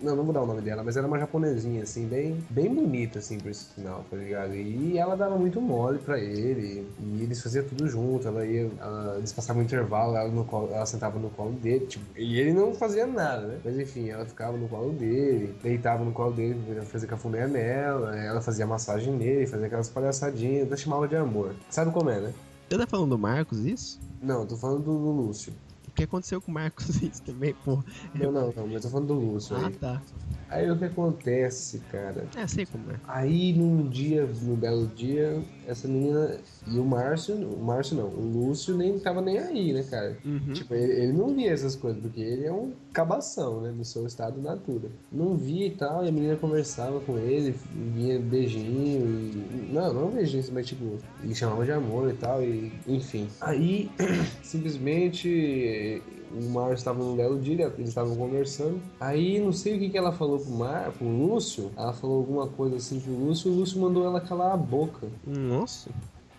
Não, 0.00 0.14
não 0.14 0.24
vou 0.24 0.32
dar 0.32 0.42
o 0.42 0.46
nome 0.46 0.60
dela, 0.60 0.82
mas 0.84 0.96
era 0.96 1.06
uma 1.06 1.18
japonesinha, 1.18 1.82
assim, 1.82 2.06
bem, 2.06 2.44
bem 2.50 2.72
bonita, 2.72 3.18
assim, 3.18 3.38
por 3.38 3.54
sinal, 3.54 4.04
tá 4.10 4.16
ligado? 4.16 4.54
E 4.54 4.98
ela 4.98 5.16
dava 5.16 5.36
muito 5.38 5.60
mole 5.60 5.98
pra 5.98 6.18
ele, 6.18 6.86
e 7.00 7.22
eles 7.22 7.42
faziam 7.42 7.64
tudo 7.64 7.88
junto, 7.88 8.28
ela 8.28 8.44
ia, 8.44 8.70
ela, 8.78 9.16
eles 9.16 9.32
passavam 9.32 9.62
um 9.62 9.64
intervalo, 9.64 10.14
ela, 10.14 10.28
no 10.28 10.44
colo, 10.44 10.68
ela 10.72 10.84
sentava 10.84 11.18
no 11.18 11.30
colo 11.30 11.52
dele, 11.52 11.86
tipo, 11.86 12.04
e 12.16 12.38
ele 12.38 12.52
não 12.52 12.74
fazia 12.74 13.06
nada, 13.06 13.46
né? 13.46 13.58
Mas 13.64 13.78
enfim, 13.78 14.10
ela 14.10 14.26
ficava 14.26 14.56
no 14.56 14.68
colo 14.68 14.92
dele, 14.92 15.54
deitava 15.62 16.04
no 16.04 16.12
colo 16.12 16.32
dele, 16.32 16.60
fazia 16.84 17.08
cafuné 17.08 17.46
nela, 17.46 18.16
ela 18.16 18.42
fazia 18.42 18.66
massagem 18.66 19.14
nele, 19.14 19.46
fazia 19.46 19.66
aquelas 19.66 19.88
palhaçadinhas, 19.88 20.66
ela 20.66 20.76
chamava 20.76 21.08
de 21.08 21.16
amor. 21.16 21.54
Sabe 21.70 21.90
como 21.90 22.10
é, 22.10 22.20
né? 22.20 22.34
Você 22.68 22.78
tá 22.78 22.86
falando 22.86 23.10
do 23.10 23.18
Marcos 23.18 23.60
isso? 23.64 24.00
Não, 24.20 24.44
tô 24.44 24.56
falando 24.56 24.82
do, 24.82 24.98
do 24.98 25.10
Lúcio. 25.12 25.52
O 25.96 25.98
que 25.98 26.04
aconteceu 26.04 26.42
com 26.42 26.50
o 26.50 26.54
Marcos 26.54 26.88
isso 27.02 27.22
também, 27.22 27.54
pô? 27.54 27.82
Não, 28.12 28.30
não, 28.30 28.52
não, 28.52 28.66
mas 28.68 28.82
tô 28.82 28.90
falando 28.90 29.06
do 29.06 29.14
Lúcio 29.14 29.56
Ah, 29.56 29.66
aí. 29.66 29.72
tá. 29.78 30.02
Aí 30.48 30.70
o 30.70 30.76
que 30.76 30.84
acontece, 30.84 31.80
cara? 31.90 32.26
É, 32.36 32.46
sei 32.46 32.64
como 32.66 32.90
é. 32.90 32.94
Aí 33.06 33.52
num 33.52 33.88
dia, 33.88 34.26
num 34.42 34.54
belo 34.54 34.86
dia, 34.86 35.42
essa 35.66 35.88
menina 35.88 36.38
e 36.66 36.78
o 36.78 36.84
Márcio, 36.84 37.34
o 37.34 37.64
Márcio 37.64 37.96
não, 37.96 38.06
o 38.06 38.20
Lúcio 38.20 38.76
nem 38.76 38.98
tava 38.98 39.20
nem 39.20 39.38
aí, 39.38 39.72
né, 39.72 39.82
cara? 39.82 40.16
Uhum. 40.24 40.52
Tipo, 40.52 40.74
ele, 40.74 40.92
ele 40.92 41.12
não 41.12 41.34
via 41.34 41.50
essas 41.52 41.74
coisas, 41.74 42.00
porque 42.00 42.20
ele 42.20 42.46
é 42.46 42.52
um 42.52 42.72
cabação, 42.92 43.60
né, 43.60 43.72
no 43.76 43.84
seu 43.84 44.06
estado 44.06 44.40
natura. 44.40 44.88
Não 45.10 45.36
via 45.36 45.66
e 45.66 45.70
tal, 45.70 46.04
e 46.04 46.08
a 46.08 46.12
menina 46.12 46.36
conversava 46.36 47.00
com 47.00 47.18
ele, 47.18 47.54
vinha 47.94 48.18
beijinho 48.18 49.06
e... 49.06 49.72
Não, 49.72 49.92
não 49.92 50.10
beijinho, 50.10 50.44
mas 50.52 50.66
tipo, 50.66 50.98
ele 51.22 51.34
chamava 51.34 51.64
de 51.64 51.72
amor 51.72 52.10
e 52.10 52.14
tal, 52.14 52.42
e 52.42 52.72
enfim. 52.86 53.28
Aí, 53.40 53.90
simplesmente, 54.42 56.02
o 56.32 56.50
Márcio 56.50 56.74
estava 56.74 56.98
num 56.98 57.16
belo 57.16 57.38
dia, 57.38 57.72
eles 57.76 57.88
estavam 57.88 58.16
conversando. 58.16 58.80
Aí, 59.00 59.40
não 59.40 59.52
sei 59.52 59.76
o 59.76 59.78
que, 59.78 59.90
que 59.90 59.98
ela 59.98 60.12
falou 60.12 60.38
pro, 60.38 60.50
Mar, 60.50 60.92
pro 60.92 61.06
Lúcio, 61.06 61.70
ela 61.76 61.92
falou 61.92 62.18
alguma 62.18 62.46
coisa 62.48 62.76
assim 62.76 63.00
pro 63.00 63.12
Lúcio, 63.12 63.50
o 63.50 63.54
Lúcio 63.54 63.80
mandou 63.80 64.04
ela 64.04 64.20
calar 64.20 64.52
a 64.52 64.56
boca. 64.56 65.08
Nossa. 65.26 65.90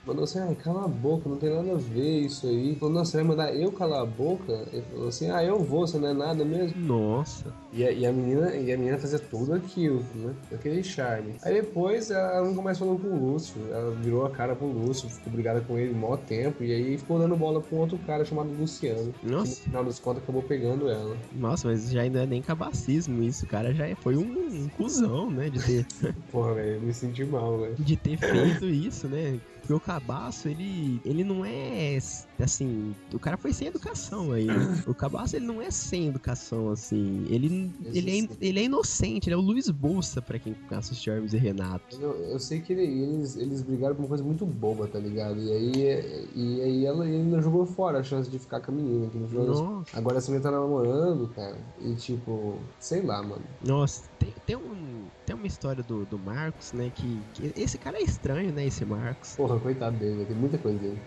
Mandou 0.07 0.23
assim, 0.23 0.39
ai, 0.39 0.55
cala 0.55 0.85
a 0.85 0.87
boca, 0.87 1.27
não 1.29 1.35
tem 1.37 1.49
nada 1.53 1.73
a 1.73 1.75
ver 1.77 2.21
isso 2.21 2.47
aí. 2.47 2.75
Falou, 2.75 2.95
nossa, 2.95 3.11
você 3.11 3.17
vai 3.17 3.25
mandar 3.25 3.53
eu 3.55 3.71
calar 3.71 4.01
a 4.01 4.05
boca? 4.05 4.65
Ele 4.71 4.81
falou 4.83 5.09
assim, 5.09 5.29
ah, 5.29 5.43
eu 5.43 5.59
vou, 5.59 5.85
você 5.85 5.97
não 5.97 6.07
é 6.07 6.13
nada 6.13 6.45
mesmo. 6.45 6.79
Nossa. 6.81 7.53
E 7.73 7.83
a, 7.85 7.91
e 7.91 8.05
a 8.05 8.13
menina, 8.13 8.55
e 8.55 8.71
a 8.71 8.77
menina 8.77 8.97
fazia 8.97 9.19
tudo 9.19 9.53
aquilo, 9.53 10.03
né? 10.15 10.33
Aquele 10.53 10.81
charme. 10.83 11.35
Aí 11.43 11.53
depois 11.61 12.09
ela 12.09 12.41
nunca 12.47 12.61
mais 12.61 12.77
falou 12.79 12.97
com 12.97 13.07
o 13.09 13.31
Lúcio. 13.33 13.61
Ela 13.71 13.91
virou 13.95 14.25
a 14.25 14.29
cara 14.29 14.55
pro 14.55 14.65
Lúcio, 14.67 15.09
ficou 15.09 15.33
brigada 15.33 15.59
com 15.61 15.77
ele 15.77 15.93
maior 15.93 16.17
tempo. 16.17 16.63
E 16.63 16.71
aí 16.73 16.97
ficou 16.97 17.19
dando 17.19 17.35
bola 17.35 17.61
pra 17.61 17.75
um 17.75 17.81
outro 17.81 17.97
cara 17.99 18.23
chamado 18.23 18.49
Luciano. 18.57 19.11
Que 19.19 19.25
no 19.25 19.31
Nossa. 19.39 19.61
final 19.63 19.83
das 19.83 19.99
contas 19.99 20.23
acabou 20.23 20.41
pegando 20.43 20.87
ela. 20.89 21.17
Nossa, 21.33 21.67
mas 21.67 21.91
já 21.91 22.01
ainda 22.01 22.23
é 22.23 22.25
nem 22.25 22.41
cabacismo 22.41 23.21
isso, 23.21 23.45
o 23.45 23.47
cara 23.49 23.73
já 23.73 23.85
é- 23.85 23.95
foi 23.95 24.15
um, 24.15 24.23
um 24.23 24.69
cuzão, 24.69 25.29
né? 25.29 25.49
De 25.49 25.59
ter, 25.59 25.85
Porra, 26.31 26.53
velho, 26.55 26.81
me 26.81 26.93
senti 26.93 27.25
mal, 27.25 27.59
velho. 27.59 27.75
de 27.75 27.97
ter 27.97 28.17
feito 28.17 28.65
isso, 28.65 29.07
né? 29.09 29.37
Porque 29.67 29.73
o 29.73 29.81
cabaço, 29.81 30.47
ele, 30.47 31.01
ele 31.03 31.25
não 31.25 31.43
é 31.43 31.97
assim. 32.43 32.95
O 33.13 33.19
cara 33.19 33.37
foi 33.37 33.53
sem 33.53 33.67
educação 33.67 34.31
aí. 34.31 34.47
O 34.85 34.93
cabaço, 34.93 35.35
ele 35.35 35.45
não 35.45 35.61
é 35.61 35.71
sem 35.71 36.07
educação, 36.07 36.69
assim. 36.71 37.25
Ele, 37.29 37.71
ele, 37.93 38.11
é, 38.19 38.27
ele 38.41 38.59
é 38.59 38.63
inocente, 38.63 39.27
ele 39.27 39.33
é 39.35 39.37
o 39.37 39.41
Luiz 39.41 39.69
Bolsa, 39.69 40.21
pra 40.21 40.37
quem 40.39 40.55
assistiu 40.71 41.13
Hermes 41.13 41.33
e 41.33 41.37
Renato. 41.37 41.97
Eu, 41.99 42.11
eu 42.31 42.39
sei 42.39 42.59
que 42.61 42.73
ele- 42.73 42.83
eles, 42.83 43.35
eles 43.35 43.61
brigaram 43.61 43.95
por 43.95 44.01
uma 44.03 44.07
coisa 44.09 44.23
muito 44.23 44.45
boba, 44.45 44.87
tá 44.87 44.99
ligado? 44.99 45.39
E 45.41 45.51
aí, 45.51 46.27
e 46.35 46.61
aí 46.61 46.85
ela 46.85 47.05
ele 47.07 47.17
ainda 47.17 47.41
jogou 47.41 47.65
fora 47.65 47.99
a 47.99 48.03
chance 48.03 48.29
de 48.29 48.37
ficar 48.39 48.59
com 48.61 48.71
a 48.71 48.75
menina. 48.75 49.09
Que 49.09 49.17
Nossa, 49.17 49.97
Agora 49.97 50.17
essa 50.17 50.31
menina 50.31 50.49
tá 50.51 50.57
namorando, 50.57 51.27
cara. 51.29 51.57
E 51.81 51.95
tipo, 51.95 52.59
sei 52.79 53.01
lá, 53.01 53.21
mano. 53.23 53.43
nossa 53.65 54.03
tem, 54.19 54.33
tem, 54.45 54.55
um, 54.55 55.05
tem 55.25 55.35
uma 55.35 55.45
história 55.47 55.83
do, 55.83 56.05
do 56.05 56.17
Marcos, 56.17 56.73
né? 56.73 56.91
Que, 56.93 57.21
que 57.33 57.53
esse 57.55 57.77
cara 57.77 57.97
é 57.97 58.01
estranho, 58.01 58.51
né? 58.51 58.65
Esse 58.65 58.83
Marcos. 58.85 59.35
Porra, 59.35 59.59
coitado 59.59 59.97
dele, 59.97 60.25
tem 60.25 60.35
muita 60.35 60.57
coisa 60.57 60.77
dele. 60.79 60.99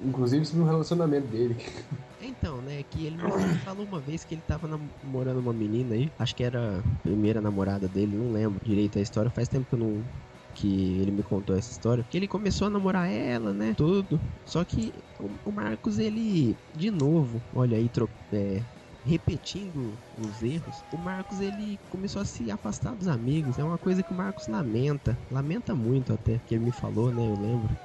Inclusive 0.00 0.44
sobre 0.44 0.62
o 0.62 0.66
relacionamento 0.66 1.28
dele. 1.28 1.56
Então, 2.20 2.62
né, 2.62 2.82
que 2.82 3.06
ele 3.06 3.18
falou 3.64 3.84
uma 3.84 4.00
vez 4.00 4.24
que 4.24 4.34
ele 4.34 4.42
tava 4.46 4.66
namorando 4.66 5.38
uma 5.38 5.52
menina 5.52 5.94
aí, 5.94 6.10
acho 6.18 6.34
que 6.34 6.42
era 6.42 6.78
a 6.78 6.82
primeira 7.02 7.40
namorada 7.40 7.86
dele, 7.86 8.16
não 8.16 8.32
lembro 8.32 8.64
direito 8.64 8.98
a 8.98 9.02
história, 9.02 9.30
faz 9.30 9.48
tempo 9.48 9.66
que 9.66 9.74
eu 9.74 9.78
não 9.78 10.04
que 10.54 11.00
ele 11.00 11.10
me 11.10 11.22
contou 11.22 11.56
essa 11.56 11.70
história, 11.70 12.04
que 12.08 12.16
ele 12.16 12.28
começou 12.28 12.68
a 12.68 12.70
namorar 12.70 13.10
ela, 13.10 13.52
né, 13.52 13.74
tudo. 13.76 14.20
Só 14.46 14.64
que 14.64 14.92
o, 15.18 15.28
o 15.44 15.52
Marcos 15.52 15.98
ele 15.98 16.56
de 16.72 16.90
novo, 16.92 17.42
olha 17.52 17.76
aí, 17.76 17.88
tro, 17.88 18.08
é, 18.32 18.62
repetindo 19.04 19.98
os 20.16 20.42
erros, 20.42 20.84
o 20.92 20.96
Marcos 20.96 21.40
ele 21.40 21.78
começou 21.90 22.22
a 22.22 22.24
se 22.24 22.50
afastar 22.50 22.94
dos 22.94 23.08
amigos. 23.08 23.58
É 23.58 23.64
uma 23.64 23.78
coisa 23.78 24.02
que 24.02 24.12
o 24.12 24.16
Marcos 24.16 24.46
lamenta, 24.46 25.18
lamenta 25.30 25.74
muito 25.74 26.12
até, 26.12 26.38
que 26.46 26.54
ele 26.54 26.64
me 26.64 26.72
falou, 26.72 27.12
né? 27.12 27.28
Eu 27.28 27.34
lembro. 27.36 27.76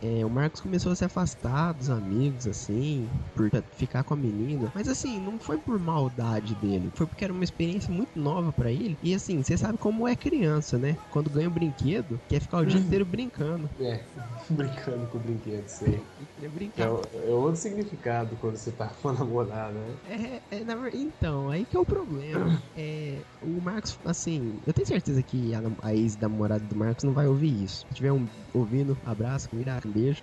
É, 0.00 0.24
o 0.24 0.30
Marcos 0.30 0.60
começou 0.60 0.92
a 0.92 0.96
se 0.96 1.04
afastar 1.04 1.72
dos 1.72 1.90
amigos, 1.90 2.46
assim, 2.46 3.08
por 3.34 3.50
ficar 3.72 4.04
com 4.04 4.14
a 4.14 4.16
menina. 4.16 4.70
Mas 4.74 4.88
assim, 4.88 5.20
não 5.20 5.38
foi 5.38 5.58
por 5.58 5.78
maldade 5.78 6.54
dele. 6.54 6.90
Foi 6.94 7.06
porque 7.06 7.24
era 7.24 7.32
uma 7.32 7.44
experiência 7.44 7.92
muito 7.92 8.18
nova 8.18 8.52
para 8.52 8.70
ele. 8.70 8.98
E 9.02 9.14
assim, 9.14 9.42
você 9.42 9.56
sabe 9.56 9.78
como 9.78 10.06
é 10.06 10.14
criança, 10.16 10.78
né? 10.78 10.96
Quando 11.10 11.30
ganha 11.30 11.48
um 11.48 11.52
brinquedo, 11.52 12.20
quer 12.28 12.40
ficar 12.40 12.58
o 12.58 12.66
dia 12.66 12.80
inteiro 12.80 13.04
brincando. 13.04 13.68
É, 13.80 14.04
brincando 14.50 15.06
com 15.06 15.18
o 15.18 15.20
brinquedo, 15.20 15.68
sei. 15.68 16.04
É 16.40 16.44
É, 16.44 16.48
brincar. 16.48 16.86
é 16.86 17.34
outro 17.34 17.60
significado 17.60 18.36
quando 18.36 18.56
você 18.56 18.72
tá 18.72 18.88
com 19.00 19.08
a 19.08 19.12
namorada, 19.12 19.72
né? 19.72 19.94
É, 20.04 20.40
é, 20.50 20.64
na 20.64 20.88
então, 20.92 21.48
aí 21.48 21.64
que 21.64 21.76
é 21.76 21.80
o 21.80 21.84
problema. 21.84 22.62
É, 22.74 23.22
o 23.40 23.60
Marcos, 23.60 23.98
assim, 24.04 24.58
eu 24.66 24.72
tenho 24.72 24.86
certeza 24.86 25.22
que 25.22 25.52
a, 25.54 25.60
a 25.82 25.94
ex-namorada 25.94 26.64
do 26.64 26.74
Marcos 26.76 27.04
não 27.04 27.12
vai 27.12 27.26
ouvir 27.28 27.64
isso. 27.64 27.84
Se 27.88 27.94
tiver 27.94 28.12
um 28.12 28.26
ouvindo, 28.52 28.98
abraço, 29.04 29.48
comida, 29.48 29.71
beijo. 29.86 30.22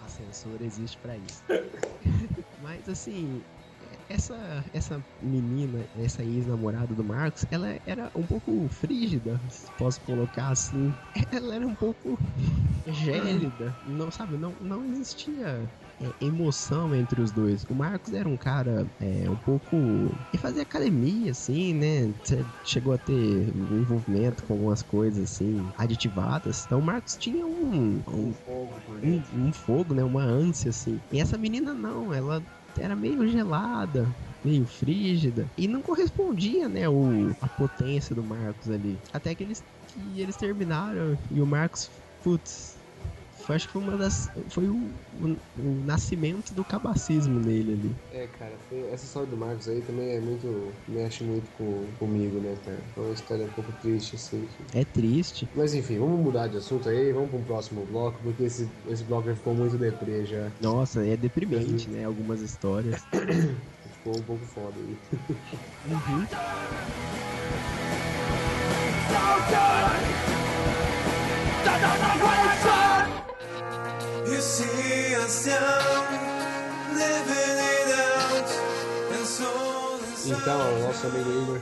a 0.00 0.08
censura 0.08 0.64
existe 0.64 0.98
pra 0.98 1.16
isso. 1.16 1.42
Mas 2.60 2.88
assim, 2.88 3.42
essa, 4.08 4.64
essa 4.72 5.04
menina, 5.20 5.86
essa 5.96 6.24
ex-namorada 6.24 6.94
do 6.94 7.04
Marcos, 7.04 7.44
ela 7.50 7.78
era 7.86 8.10
um 8.14 8.22
pouco 8.22 8.68
frígida, 8.68 9.40
se 9.48 9.70
posso 9.72 10.00
colocar 10.02 10.48
assim. 10.48 10.94
Ela 11.32 11.56
era 11.56 11.66
um 11.66 11.74
pouco 11.74 12.18
gélida, 12.86 13.74
não 13.86 14.10
sabe, 14.10 14.36
não, 14.36 14.54
não 14.60 14.84
existia 14.86 15.68
é, 16.00 16.24
emoção 16.24 16.94
entre 16.94 17.20
os 17.20 17.30
dois. 17.30 17.64
O 17.64 17.74
Marcos 17.74 18.12
era 18.12 18.28
um 18.28 18.36
cara 18.36 18.86
é, 19.00 19.28
um 19.28 19.36
pouco. 19.36 19.76
Ele 20.32 20.40
fazia 20.40 20.62
academia, 20.62 21.30
assim, 21.30 21.74
né? 21.74 22.12
Chegou 22.64 22.92
a 22.92 22.98
ter 22.98 23.48
envolvimento 23.48 24.44
com 24.44 24.54
algumas 24.54 24.82
coisas, 24.82 25.32
assim, 25.32 25.56
aditivadas. 25.76 26.64
Então 26.64 26.78
o 26.78 26.82
Marcos 26.82 27.16
tinha 27.16 27.46
um, 27.46 28.02
um, 28.08 28.32
Fogo 28.32 28.74
um, 29.02 29.46
um 29.46 29.52
fogo, 29.52 29.94
né? 29.94 30.02
Uma 30.04 30.22
ânsia, 30.22 30.70
assim. 30.70 31.00
E 31.12 31.20
essa 31.20 31.38
menina 31.38 31.74
não, 31.74 32.12
ela 32.12 32.42
era 32.78 32.96
meio 32.96 33.26
gelada. 33.28 34.06
Meio 34.44 34.66
frígida 34.66 35.48
e 35.56 35.66
não 35.66 35.80
correspondia, 35.80 36.68
né, 36.68 36.86
o, 36.86 37.34
a 37.40 37.48
potência 37.48 38.14
do 38.14 38.22
Marcos 38.22 38.68
ali. 38.68 38.98
Até 39.10 39.34
que 39.34 39.42
eles, 39.42 39.64
que 39.88 40.20
eles 40.20 40.36
terminaram 40.36 41.16
e 41.30 41.40
o 41.40 41.46
Marcos, 41.46 41.90
putz, 42.22 42.73
foi, 43.44 43.56
acho 43.56 43.66
que 43.66 43.72
foi 43.72 43.82
uma 43.82 43.96
das. 43.96 44.30
Foi 44.48 44.68
o, 44.68 44.74
o, 44.74 45.36
o 45.58 45.82
nascimento 45.84 46.54
do 46.54 46.64
cabacismo 46.64 47.38
nele 47.40 47.72
ali. 47.74 47.96
É, 48.10 48.26
cara, 48.26 48.56
foi- 48.68 48.80
essa 48.90 49.04
história 49.04 49.28
do 49.28 49.36
Marcos 49.36 49.68
aí 49.68 49.80
também 49.82 50.10
é 50.10 50.20
muito. 50.20 50.72
mexe 50.88 51.24
muito 51.24 51.50
com, 51.52 51.86
comigo, 51.98 52.40
né, 52.40 52.54
cara? 52.64 52.82
Foi 52.94 53.04
uma 53.04 53.14
história 53.14 53.44
um 53.44 53.50
pouco 53.50 53.72
triste, 53.80 54.16
assim. 54.16 54.46
É 54.72 54.84
triste. 54.84 55.48
Mas 55.54 55.74
enfim, 55.74 55.98
vamos 55.98 56.20
mudar 56.20 56.48
de 56.48 56.56
assunto 56.56 56.88
aí, 56.88 57.12
vamos 57.12 57.30
para 57.30 57.38
um 57.38 57.44
próximo 57.44 57.84
bloco, 57.86 58.18
porque 58.22 58.44
esse, 58.44 58.68
esse 58.88 59.04
bloco 59.04 59.28
já 59.28 59.34
ficou 59.36 59.54
muito 59.54 59.76
deprê 59.76 60.24
já. 60.24 60.50
Nossa, 60.60 61.06
é 61.06 61.16
deprimente, 61.16 61.88
né? 61.90 62.04
Algumas 62.04 62.40
histórias. 62.40 63.06
Ficou 63.90 64.18
um 64.18 64.22
pouco 64.22 64.44
foda 64.46 64.78
aí. 64.80 64.96
Uhum. 65.90 66.24
Então, 80.26 80.80
nosso 80.80 81.06
amigo 81.06 81.30
Igor, 81.30 81.60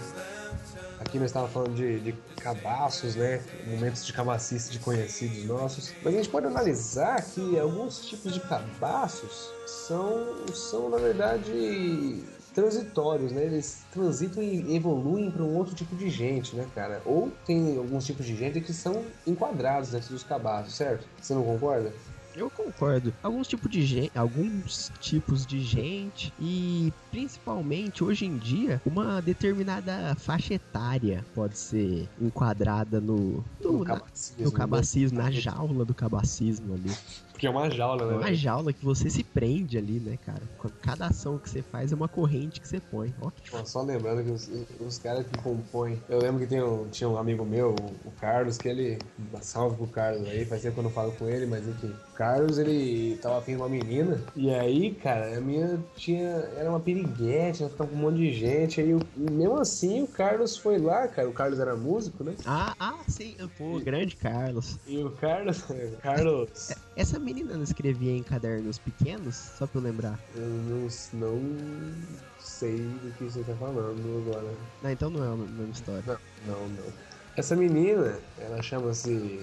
aqui 1.00 1.18
nós 1.18 1.26
estávamos 1.26 1.52
falando 1.52 1.74
de, 1.74 1.98
de 1.98 2.12
cabaços, 2.36 3.16
né? 3.16 3.42
Momentos 3.66 4.06
de 4.06 4.12
cabacice 4.12 4.70
de 4.70 4.78
conhecidos 4.78 5.44
nossos. 5.44 5.92
Mas 6.04 6.14
a 6.14 6.16
gente 6.18 6.28
pode 6.28 6.46
analisar 6.46 7.20
que 7.22 7.58
alguns 7.58 8.06
tipos 8.06 8.32
de 8.32 8.38
cabaços 8.40 9.50
são, 9.66 10.46
são 10.54 10.88
na 10.88 10.98
verdade, 10.98 12.22
transitórios, 12.54 13.32
né? 13.32 13.44
Eles 13.44 13.82
transitam 13.92 14.40
e 14.40 14.76
evoluem 14.76 15.32
para 15.32 15.42
um 15.42 15.56
outro 15.56 15.74
tipo 15.74 15.96
de 15.96 16.08
gente, 16.08 16.54
né, 16.54 16.66
cara? 16.74 17.02
Ou 17.04 17.32
tem 17.44 17.76
alguns 17.76 18.06
tipos 18.06 18.24
de 18.24 18.36
gente 18.36 18.60
que 18.60 18.72
são 18.72 19.04
enquadrados 19.26 19.90
dentro 19.90 20.10
dos 20.10 20.22
cabaços, 20.22 20.74
certo? 20.74 21.08
Você 21.20 21.34
não 21.34 21.42
concorda? 21.42 21.92
Eu 22.34 22.50
concordo. 22.50 23.12
Alguns 23.22 23.46
tipos 23.46 23.70
de 23.70 23.84
gente, 23.84 24.16
alguns 24.16 24.90
tipos 25.00 25.46
de 25.46 25.60
gente 25.60 26.32
e 26.40 26.92
principalmente 27.10 28.02
hoje 28.02 28.24
em 28.24 28.36
dia 28.38 28.80
uma 28.86 29.20
determinada 29.20 30.14
faixa 30.16 30.54
etária 30.54 31.24
pode 31.34 31.58
ser 31.58 32.08
enquadrada 32.20 33.00
no 33.00 33.44
no, 33.60 33.84
na- 33.84 33.96
cabacismo. 33.96 34.44
no 34.44 34.50
né? 34.50 34.56
cabacismo, 34.56 35.18
na 35.18 35.30
jaula 35.30 35.84
do 35.84 35.94
cabacismo 35.94 36.74
ali. 36.74 36.90
Porque 37.32 37.46
é 37.46 37.50
uma 37.50 37.68
jaula, 37.68 38.06
né? 38.06 38.14
É 38.14 38.16
uma 38.18 38.34
jaula 38.34 38.72
que 38.72 38.84
você 38.84 39.10
se 39.10 39.24
prende 39.24 39.76
ali, 39.76 39.98
né, 39.98 40.16
cara? 40.24 40.42
Cada 40.80 41.06
ação 41.06 41.38
que 41.38 41.50
você 41.50 41.60
faz 41.60 41.90
é 41.90 41.94
uma 41.94 42.06
corrente 42.06 42.60
que 42.60 42.68
você 42.68 42.78
põe. 42.78 43.12
Ó, 43.20 43.30
que 43.30 43.66
Só 43.66 43.82
lembrando 43.82 44.22
que 44.22 44.30
os, 44.30 44.48
os 44.78 44.98
caras 44.98 45.26
que 45.26 45.36
compõem. 45.42 46.00
Eu 46.08 46.20
lembro 46.20 46.40
que 46.40 46.46
tem 46.46 46.62
um, 46.62 46.88
tinha 46.88 47.08
um 47.08 47.18
amigo 47.18 47.44
meu, 47.44 47.74
o, 48.04 48.12
Carlos, 48.20 48.58
que 48.58 48.68
ele. 48.68 48.98
Salve 49.40 49.76
pro 49.76 49.88
Carlos 49.88 50.28
aí, 50.28 50.44
faz 50.44 50.62
tempo 50.62 50.74
que 50.74 50.80
eu 50.80 50.84
não 50.84 50.90
falo 50.90 51.10
com 51.12 51.28
ele, 51.28 51.46
mas 51.46 51.66
enfim. 51.66 51.92
Carlos, 52.22 52.56
ele 52.56 53.18
tava 53.20 53.38
afim 53.38 53.56
de 53.56 53.56
uma 53.56 53.68
menina. 53.68 54.22
E 54.36 54.48
aí, 54.54 54.94
cara, 54.94 55.38
a 55.38 55.40
minha 55.40 55.82
tinha. 55.96 56.28
Era 56.56 56.70
uma 56.70 56.78
piriguete, 56.78 57.64
ela 57.64 57.72
tava 57.72 57.90
com 57.90 57.96
um 57.96 57.98
monte 57.98 58.18
de 58.18 58.32
gente. 58.32 58.80
Aí, 58.80 58.90
e 58.90 59.30
mesmo 59.32 59.58
assim, 59.58 60.04
o 60.04 60.06
Carlos 60.06 60.56
foi 60.56 60.78
lá, 60.78 61.08
cara. 61.08 61.28
O 61.28 61.32
Carlos 61.32 61.58
era 61.58 61.74
músico, 61.74 62.22
né? 62.22 62.36
Ah, 62.46 62.76
ah, 62.78 63.00
sim, 63.08 63.36
pô, 63.58 63.80
grande 63.80 64.14
Carlos. 64.14 64.78
E 64.86 65.02
o 65.02 65.10
Carlos. 65.10 65.64
Carlos. 66.00 66.70
Essa 66.94 67.18
menina 67.18 67.54
não 67.54 67.64
escrevia 67.64 68.12
em 68.12 68.22
cadernos 68.22 68.78
pequenos, 68.78 69.34
só 69.34 69.66
pra 69.66 69.80
eu 69.80 69.84
lembrar. 69.84 70.16
Eu 70.36 70.46
não, 70.46 70.88
não 71.14 71.40
sei 72.38 72.76
do 72.76 73.12
que 73.18 73.24
você 73.24 73.42
tá 73.42 73.54
falando 73.54 74.22
agora. 74.28 74.54
Não, 74.80 74.90
então 74.92 75.10
não 75.10 75.24
é 75.24 75.26
a 75.26 75.36
mesma 75.36 75.72
história. 75.72 76.04
Não, 76.06 76.16
não, 76.46 76.68
não. 76.68 76.92
Essa 77.36 77.56
menina, 77.56 78.16
ela 78.38 78.62
chama-se. 78.62 79.40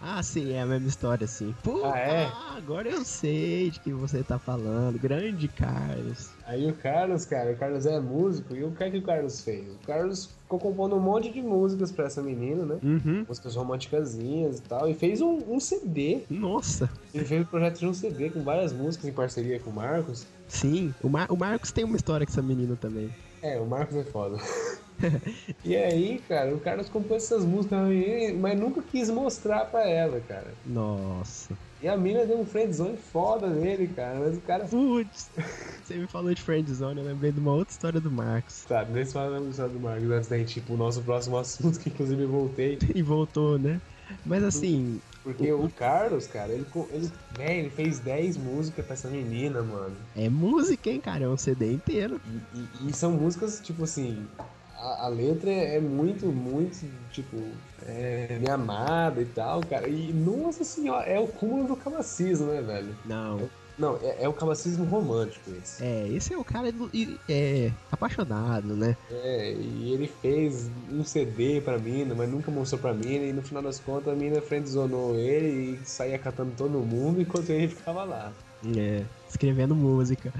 Ah, 0.00 0.22
sim, 0.22 0.52
é 0.52 0.60
a 0.60 0.66
mesma 0.66 0.88
história, 0.88 1.26
sim. 1.26 1.54
Pô, 1.62 1.84
Ah, 1.84 1.98
é? 1.98 2.24
ah, 2.26 2.54
agora 2.56 2.88
eu 2.88 3.04
sei 3.04 3.70
de 3.70 3.80
que 3.80 3.92
você 3.92 4.22
tá 4.22 4.38
falando. 4.38 4.98
Grande 4.98 5.48
Carlos. 5.48 6.30
Aí 6.46 6.68
o 6.68 6.74
Carlos, 6.74 7.24
cara, 7.24 7.52
o 7.52 7.56
Carlos 7.56 7.86
é 7.86 7.98
músico, 7.98 8.54
e 8.54 8.62
o 8.62 8.70
que 8.72 8.84
é 8.84 8.90
que 8.90 8.98
o 8.98 9.02
Carlos 9.02 9.40
fez? 9.40 9.66
O 9.72 9.86
Carlos 9.86 10.26
ficou 10.42 10.58
compondo 10.58 10.94
um 10.94 11.00
monte 11.00 11.32
de 11.32 11.40
músicas 11.40 11.90
pra 11.90 12.04
essa 12.06 12.22
menina, 12.22 12.64
né? 12.64 12.78
Uhum. 12.82 13.24
Músicas 13.26 13.56
românticazinhas 13.56 14.58
e 14.58 14.62
tal, 14.62 14.88
e 14.88 14.94
fez 14.94 15.20
um, 15.20 15.38
um 15.48 15.58
CD. 15.58 16.22
Nossa. 16.28 16.90
Ele 17.12 17.24
fez 17.24 17.42
o 17.42 17.46
projeto 17.46 17.78
de 17.78 17.86
um 17.86 17.94
CD 17.94 18.30
com 18.30 18.42
várias 18.42 18.72
músicas 18.72 19.08
em 19.08 19.12
parceria 19.12 19.58
com 19.58 19.70
o 19.70 19.74
Marcos. 19.74 20.26
Sim, 20.48 20.94
o, 21.02 21.08
Mar 21.08 21.26
o 21.30 21.36
Marcos 21.36 21.72
tem 21.72 21.84
uma 21.84 21.96
história 21.96 22.26
com 22.26 22.32
essa 22.32 22.42
menina 22.42 22.76
também. 22.76 23.10
É, 23.42 23.58
o 23.58 23.66
Marcos 23.66 23.96
é 23.96 24.04
foda. 24.04 24.36
e 25.64 25.76
aí, 25.76 26.18
cara, 26.20 26.54
o 26.54 26.60
Carlos 26.60 26.88
compôs 26.88 27.24
essas 27.24 27.44
músicas, 27.44 27.78
mas 28.40 28.58
nunca 28.58 28.82
quis 28.82 29.10
mostrar 29.10 29.66
pra 29.66 29.88
ela, 29.88 30.20
cara. 30.20 30.56
Nossa. 30.64 31.56
E 31.80 31.88
a 31.88 31.96
mina 31.96 32.24
deu 32.24 32.38
um 32.40 32.46
friendzone 32.46 32.96
foda 32.96 33.48
nele, 33.50 33.88
cara, 33.88 34.18
mas 34.20 34.38
o 34.38 34.40
cara 34.40 34.64
Putz, 34.66 35.30
você 35.84 35.98
me 35.98 36.06
falou 36.06 36.32
de 36.32 36.40
Friendzone, 36.40 36.98
eu 37.00 37.04
lembrei 37.06 37.30
de 37.30 37.38
uma 37.40 37.52
outra 37.52 37.72
história 37.72 38.00
do 38.00 38.10
Marcos. 38.10 38.64
Tá, 38.64 38.84
deixa 38.84 39.10
eu 39.10 39.12
falar 39.12 39.38
da 39.38 39.46
história 39.48 39.72
do 39.72 39.80
Marcos 39.80 40.10
antes 40.10 40.28
da 40.28 40.38
gente 40.38 40.58
ir 40.58 40.62
pro 40.62 40.76
nosso 40.76 41.02
próximo 41.02 41.36
assunto, 41.36 41.78
que 41.78 41.90
inclusive 41.90 42.22
eu 42.22 42.28
voltei. 42.30 42.78
E 42.94 43.02
voltou, 43.02 43.58
né? 43.58 43.80
Mas 44.24 44.42
assim, 44.44 45.00
Porque 45.22 45.52
o 45.52 45.68
Carlos, 45.70 46.26
cara, 46.26 46.52
ele, 46.52 46.66
ele, 46.90 47.10
véi, 47.36 47.58
ele 47.60 47.70
fez 47.70 47.98
10 47.98 48.36
músicas 48.36 48.84
pra 48.84 48.94
essa 48.94 49.08
menina, 49.10 49.62
mano. 49.62 49.96
é 50.14 50.28
música, 50.30 50.90
hein, 50.90 51.00
cara? 51.00 51.24
É 51.24 51.28
um 51.28 51.36
CD 51.36 51.72
inteiro. 51.72 52.20
E, 52.24 52.86
e- 52.86 52.88
e 52.88 52.92
são 52.92 53.12
músicas, 53.12 53.60
tipo 53.60 53.84
assim, 53.84 54.26
a, 54.84 55.04
a 55.06 55.08
letra 55.08 55.50
é 55.50 55.80
muito, 55.80 56.26
muito, 56.30 56.86
tipo, 57.10 57.52
é, 57.86 58.36
minha 58.38 58.54
amada 58.54 59.22
e 59.22 59.26
tal, 59.26 59.62
cara. 59.64 59.88
E, 59.88 60.12
nossa 60.12 60.62
senhora, 60.62 61.06
é 61.08 61.18
o 61.18 61.26
cúmulo 61.26 61.66
do 61.68 61.76
cabacismo, 61.76 62.48
né, 62.48 62.60
velho? 62.60 62.94
Não. 63.04 63.48
Não, 63.76 63.98
é, 64.02 64.22
é 64.22 64.28
o 64.28 64.32
cabacismo 64.32 64.84
romântico 64.84 65.50
esse. 65.50 65.82
É, 65.82 66.06
esse 66.08 66.32
é 66.32 66.36
o 66.38 66.44
cara 66.44 66.70
do- 66.70 66.90
é, 67.28 67.72
apaixonado, 67.90 68.76
né? 68.76 68.96
É, 69.10 69.52
e 69.52 69.92
ele 69.92 70.06
fez 70.06 70.70
um 70.92 71.02
CD 71.02 71.60
pra 71.60 71.76
mina, 71.78 72.14
mas 72.14 72.30
nunca 72.30 72.52
mostrou 72.52 72.80
pra 72.80 72.94
mina, 72.94 73.24
e 73.24 73.32
no 73.32 73.42
final 73.42 73.62
das 73.62 73.80
contas 73.80 74.12
a 74.12 74.16
mina 74.16 74.40
friendzonou 74.40 75.16
ele 75.16 75.80
e 75.82 75.84
saía 75.84 76.18
catando 76.18 76.52
todo 76.56 76.78
mundo 76.78 77.20
enquanto 77.20 77.50
ele 77.50 77.66
ficava 77.68 78.04
lá. 78.04 78.32
É, 78.76 79.02
escrevendo 79.28 79.74
música. 79.74 80.32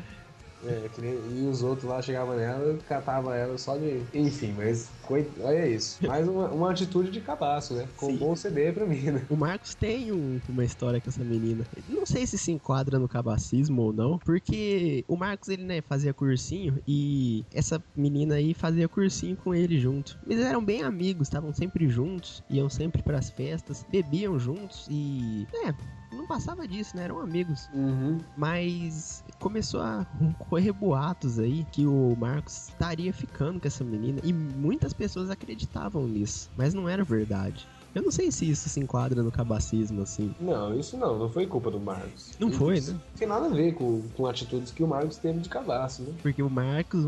É, 0.66 0.88
que 0.88 1.00
nem- 1.00 1.14
e 1.42 1.46
os 1.46 1.62
outros 1.62 1.84
lá 1.88 2.00
chegavam 2.02 2.36
nela, 2.36 2.78
catava 2.88 3.36
ela 3.36 3.56
só 3.58 3.76
de. 3.76 4.02
Enfim, 4.14 4.52
mas 4.56 4.88
coi- 5.02 5.30
olha 5.40 5.66
isso. 5.68 6.04
Mais 6.06 6.26
uma, 6.28 6.48
uma 6.50 6.70
atitude 6.70 7.10
de 7.10 7.20
cabaço, 7.20 7.74
né? 7.74 7.88
Com 7.96 8.06
Sim. 8.06 8.14
um 8.14 8.18
bom 8.18 8.36
CD 8.36 8.72
pra 8.72 8.86
mim, 8.86 9.02
né? 9.10 9.26
O 9.28 9.36
Marcos 9.36 9.74
tem 9.74 10.12
um- 10.12 10.40
uma 10.48 10.64
história 10.64 11.00
com 11.00 11.08
essa 11.10 11.24
menina. 11.24 11.64
Não 11.88 12.06
sei 12.06 12.26
se 12.26 12.38
se 12.38 12.52
enquadra 12.52 12.98
no 12.98 13.08
cabacismo 13.08 13.82
ou 13.82 13.92
não, 13.92 14.18
porque 14.18 15.04
o 15.08 15.16
Marcos 15.16 15.48
ele 15.48 15.64
né, 15.64 15.80
fazia 15.82 16.12
cursinho 16.14 16.78
e 16.86 17.44
essa 17.52 17.82
menina 17.96 18.34
aí 18.36 18.54
fazia 18.54 18.88
cursinho 18.88 19.36
com 19.36 19.54
ele 19.54 19.78
junto. 19.78 20.18
Eles 20.28 20.44
eram 20.44 20.64
bem 20.64 20.82
amigos, 20.82 21.28
estavam 21.28 21.52
sempre 21.52 21.88
juntos, 21.88 22.42
iam 22.50 22.68
sempre 22.68 23.02
pras 23.02 23.30
festas, 23.30 23.84
bebiam 23.90 24.38
juntos 24.38 24.86
e 24.90 25.46
é, 25.66 25.72
não 26.14 26.26
passava 26.26 26.66
disso, 26.68 26.96
né? 26.96 27.04
Eram 27.04 27.20
amigos. 27.20 27.68
Uhum. 27.72 28.18
Mas 28.36 29.23
começou 29.44 29.82
a 29.82 30.06
correr 30.48 30.72
boatos 30.72 31.38
aí 31.38 31.66
que 31.70 31.84
o 31.86 32.16
Marcos 32.18 32.68
estaria 32.70 33.12
ficando 33.12 33.60
com 33.60 33.68
essa 33.68 33.84
menina 33.84 34.18
e 34.24 34.32
muitas 34.32 34.94
pessoas 34.94 35.28
acreditavam 35.28 36.08
nisso, 36.08 36.48
mas 36.56 36.72
não 36.72 36.88
era 36.88 37.04
verdade. 37.04 37.68
Eu 37.94 38.02
não 38.02 38.10
sei 38.10 38.32
se 38.32 38.50
isso 38.50 38.68
se 38.68 38.80
enquadra 38.80 39.22
no 39.22 39.30
cabacismo, 39.30 40.02
assim. 40.02 40.34
Não, 40.40 40.74
isso 40.76 40.96
não, 40.96 41.16
não 41.16 41.28
foi 41.28 41.46
culpa 41.46 41.70
do 41.70 41.78
Marcos. 41.78 42.32
Não 42.40 42.48
Isso 42.48 42.58
foi, 42.58 42.80
né? 42.80 42.98
Tem 43.16 43.28
nada 43.28 43.46
a 43.46 43.50
ver 43.50 43.74
com, 43.74 44.02
com 44.16 44.26
atitudes 44.26 44.72
que 44.72 44.82
o 44.82 44.88
Marcos 44.88 45.16
teve 45.18 45.38
de 45.38 45.48
cabaço, 45.48 46.02
né? 46.02 46.12
Porque 46.20 46.42
o 46.42 46.50
Marcos, 46.50 47.04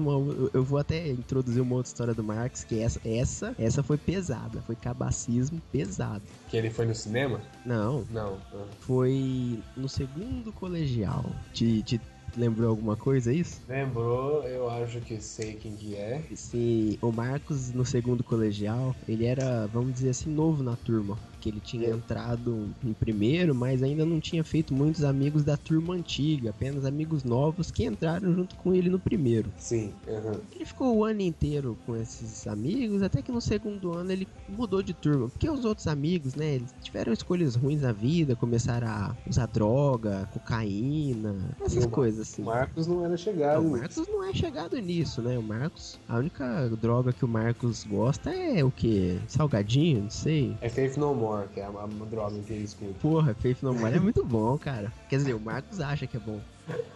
eu- 0.53 0.63
vou 0.63 0.79
até 0.79 1.11
introduzir 1.11 1.61
uma 1.61 1.75
outra 1.75 1.89
história 1.91 2.15
do 2.15 2.23
Marcos, 2.23 2.63
que 2.63 2.79
essa, 2.79 3.01
essa, 3.05 3.53
essa 3.59 3.83
foi 3.83 3.97
pesada, 3.99 4.61
foi 4.63 4.77
cabacismo 4.77 5.61
pesado. 5.73 6.23
Que 6.49 6.57
ele 6.57 6.71
foi 6.71 6.87
no 6.87 6.95
cinema? 6.95 7.41
Não, 7.65 8.05
Não. 8.09 8.37
Ah. 8.55 8.65
foi 8.79 9.59
no 9.77 9.89
segundo 9.89 10.53
colegial. 10.53 11.25
Te, 11.53 11.83
te 11.83 12.01
lembrou 12.37 12.71
alguma 12.71 12.97
coisa 12.97 13.33
isso? 13.33 13.61
Lembrou, 13.69 14.43
eu 14.45 14.69
acho 14.69 15.01
que 15.01 15.21
sei 15.21 15.55
quem 15.55 15.75
que 15.75 15.97
é. 15.97 16.23
Se 16.35 16.99
o 17.01 17.11
Marcos 17.11 17.73
no 17.73 17.85
segundo 17.85 18.23
colegial, 18.23 18.95
ele 19.09 19.25
era, 19.25 19.67
vamos 19.69 19.95
dizer 19.95 20.11
assim, 20.11 20.31
novo 20.31 20.63
na 20.63 20.77
turma. 20.77 21.19
Que 21.47 21.51
ele 21.51 21.61
tinha 21.61 21.87
É. 21.87 21.93
entrado 21.93 22.75
em 22.85 22.93
primeiro, 22.93 23.55
mas 23.55 23.81
ainda 23.81 24.05
não 24.05 24.19
tinha 24.19 24.43
feito 24.43 24.75
muitos 24.75 25.05
amigos 25.05 25.45
da 25.45 25.57
turma 25.57 25.95
antiga, 25.95 26.51
apenas 26.51 26.85
amigos 26.85 27.23
novos 27.23 27.71
que 27.71 27.85
entraram 27.85 28.35
junto 28.35 28.57
com 28.57 28.75
ele 28.75 28.91
no 28.91 28.99
primeiro. 28.99 29.53
Sim. 29.57 29.93
aham. 30.09 30.41
Ele 30.53 30.65
ficou 30.65 30.97
o 30.97 31.05
ano 31.05 31.21
inteiro 31.21 31.79
com 31.87 31.95
esses 31.97 32.49
amigos, 32.49 33.01
até 33.01 33.23
que 33.23 33.31
no 33.31 33.41
segundo 33.41 33.93
ano 33.93 34.11
ele 34.11 34.27
mudou 34.49 34.83
de 34.83 34.93
turma. 34.93 35.29
Porque 35.29 35.49
os 35.49 35.65
outros 35.65 35.87
amigos, 35.87 36.35
né, 36.35 36.57
eles 36.57 36.75
tiveram 36.83 37.13
escolhas 37.13 37.55
ruins 37.55 37.83
na 37.83 37.93
vida, 37.93 38.35
começaram 38.35 38.89
a 38.89 39.17
usar 39.29 39.47
droga, 39.47 40.29
cocaína, 40.33 41.55
essas 41.65 41.85
o 41.85 41.89
coisas 41.89 42.21
assim. 42.29 42.43
O 42.43 42.47
Marcos 42.47 42.89
não 42.89 43.01
era 43.01 43.11
Não, 43.11 43.17
chegado. 43.17 43.65
o 43.65 43.71
Marcos 43.71 44.09
não 44.09 44.25
é 44.25 44.33
chegado 44.35 44.77
nisso, 44.81 45.23
né? 45.23 45.39
O 45.39 45.43
Marcos, 45.45 45.97
a 46.09 46.17
única 46.19 46.69
droga 46.71 47.13
que 47.13 47.25
o 47.25 47.29
Marcos 47.29 47.85
gosta 47.85 48.31
é 48.35 48.65
o 48.65 48.71
que? 48.73 49.21
Salgadinho, 49.29 50.03
não 50.03 50.11
sei. 50.11 50.57
É 50.61 50.69
Faith 50.69 50.97
No 50.97 51.15
More, 51.15 51.36
que 51.53 51.61
é 51.61 51.65
a, 51.65 51.69
a 51.69 51.87
droga 52.11 52.39
que 52.41 52.53
ele 52.53 52.65
escuta. 52.65 52.95
Porra, 53.01 53.35
Faith 53.35 53.63
No 53.63 53.75
More 53.75 53.95
é 53.95 54.01
muito 54.01 54.25
bom, 54.25 54.57
cara. 54.59 54.93
Quer 55.09 55.17
dizer, 55.17 55.35
o 55.35 55.41
Marcos 55.41 55.81
acha 55.81 56.07
que 56.07 56.17
é 56.17 56.21
bom. 56.21 56.41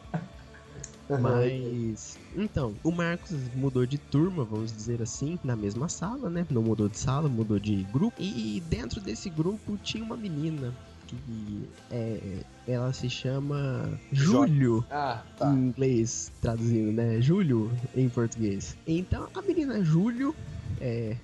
Mas. 1.20 2.16
Então, 2.36 2.74
o 2.84 2.92
Marcos 2.92 3.36
mudou 3.54 3.84
de 3.84 3.98
turma, 3.98 4.44
vamos 4.44 4.72
dizer 4.72 5.02
assim, 5.02 5.38
na 5.42 5.56
mesma 5.56 5.88
sala, 5.88 6.30
né? 6.30 6.46
Não 6.50 6.62
mudou 6.62 6.88
de 6.88 6.98
sala, 6.98 7.28
mudou 7.28 7.58
de 7.58 7.82
grupo. 7.92 8.14
E 8.20 8.62
dentro 8.68 9.00
desse 9.00 9.28
grupo 9.28 9.76
tinha 9.82 10.04
uma 10.04 10.16
menina. 10.16 10.72
Que 11.08 11.68
é, 11.90 12.44
ela 12.68 12.92
se 12.92 13.10
chama 13.10 13.98
Júlio 14.12 14.84
Ah, 14.88 15.24
tá. 15.36 15.50
em 15.50 15.56
inglês, 15.56 16.30
traduzindo, 16.40 16.92
né? 16.92 17.20
Júlio 17.20 17.68
em 17.96 18.08
português. 18.08 18.76
Então, 18.86 19.26
a 19.34 19.42
menina 19.42 19.82
Júlio 19.82 20.32
é. 20.80 21.16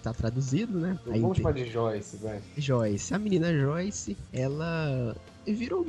Tá 0.00 0.12
traduzido, 0.12 0.78
né? 0.78 0.98
Aí 1.06 1.20
Vamos 1.20 1.36
chamar 1.36 1.52
de 1.52 1.64
Joyce, 1.66 2.16
vai. 2.16 2.40
Joyce. 2.56 3.14
A 3.14 3.18
menina 3.18 3.52
Joyce, 3.52 4.16
ela 4.32 5.14
virou, 5.46 5.84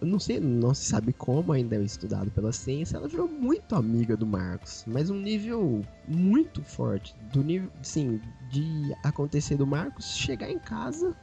não 0.00 0.18
sei, 0.18 0.40
não 0.40 0.74
se 0.74 0.86
sabe 0.86 1.12
como, 1.12 1.52
ainda 1.52 1.76
é 1.76 1.82
estudado 1.82 2.30
pela 2.30 2.52
ciência, 2.52 2.96
ela 2.96 3.08
virou 3.08 3.28
muito 3.28 3.74
amiga 3.74 4.16
do 4.16 4.26
Marcos, 4.26 4.84
mas 4.86 5.10
um 5.10 5.18
nível 5.18 5.82
muito 6.06 6.62
forte, 6.62 7.14
do 7.32 7.42
nível, 7.42 7.70
sim, 7.82 8.20
de 8.50 8.94
acontecer 9.02 9.56
do 9.56 9.66
Marcos 9.66 10.16
chegar 10.16 10.50
em 10.50 10.58
casa 10.58 11.14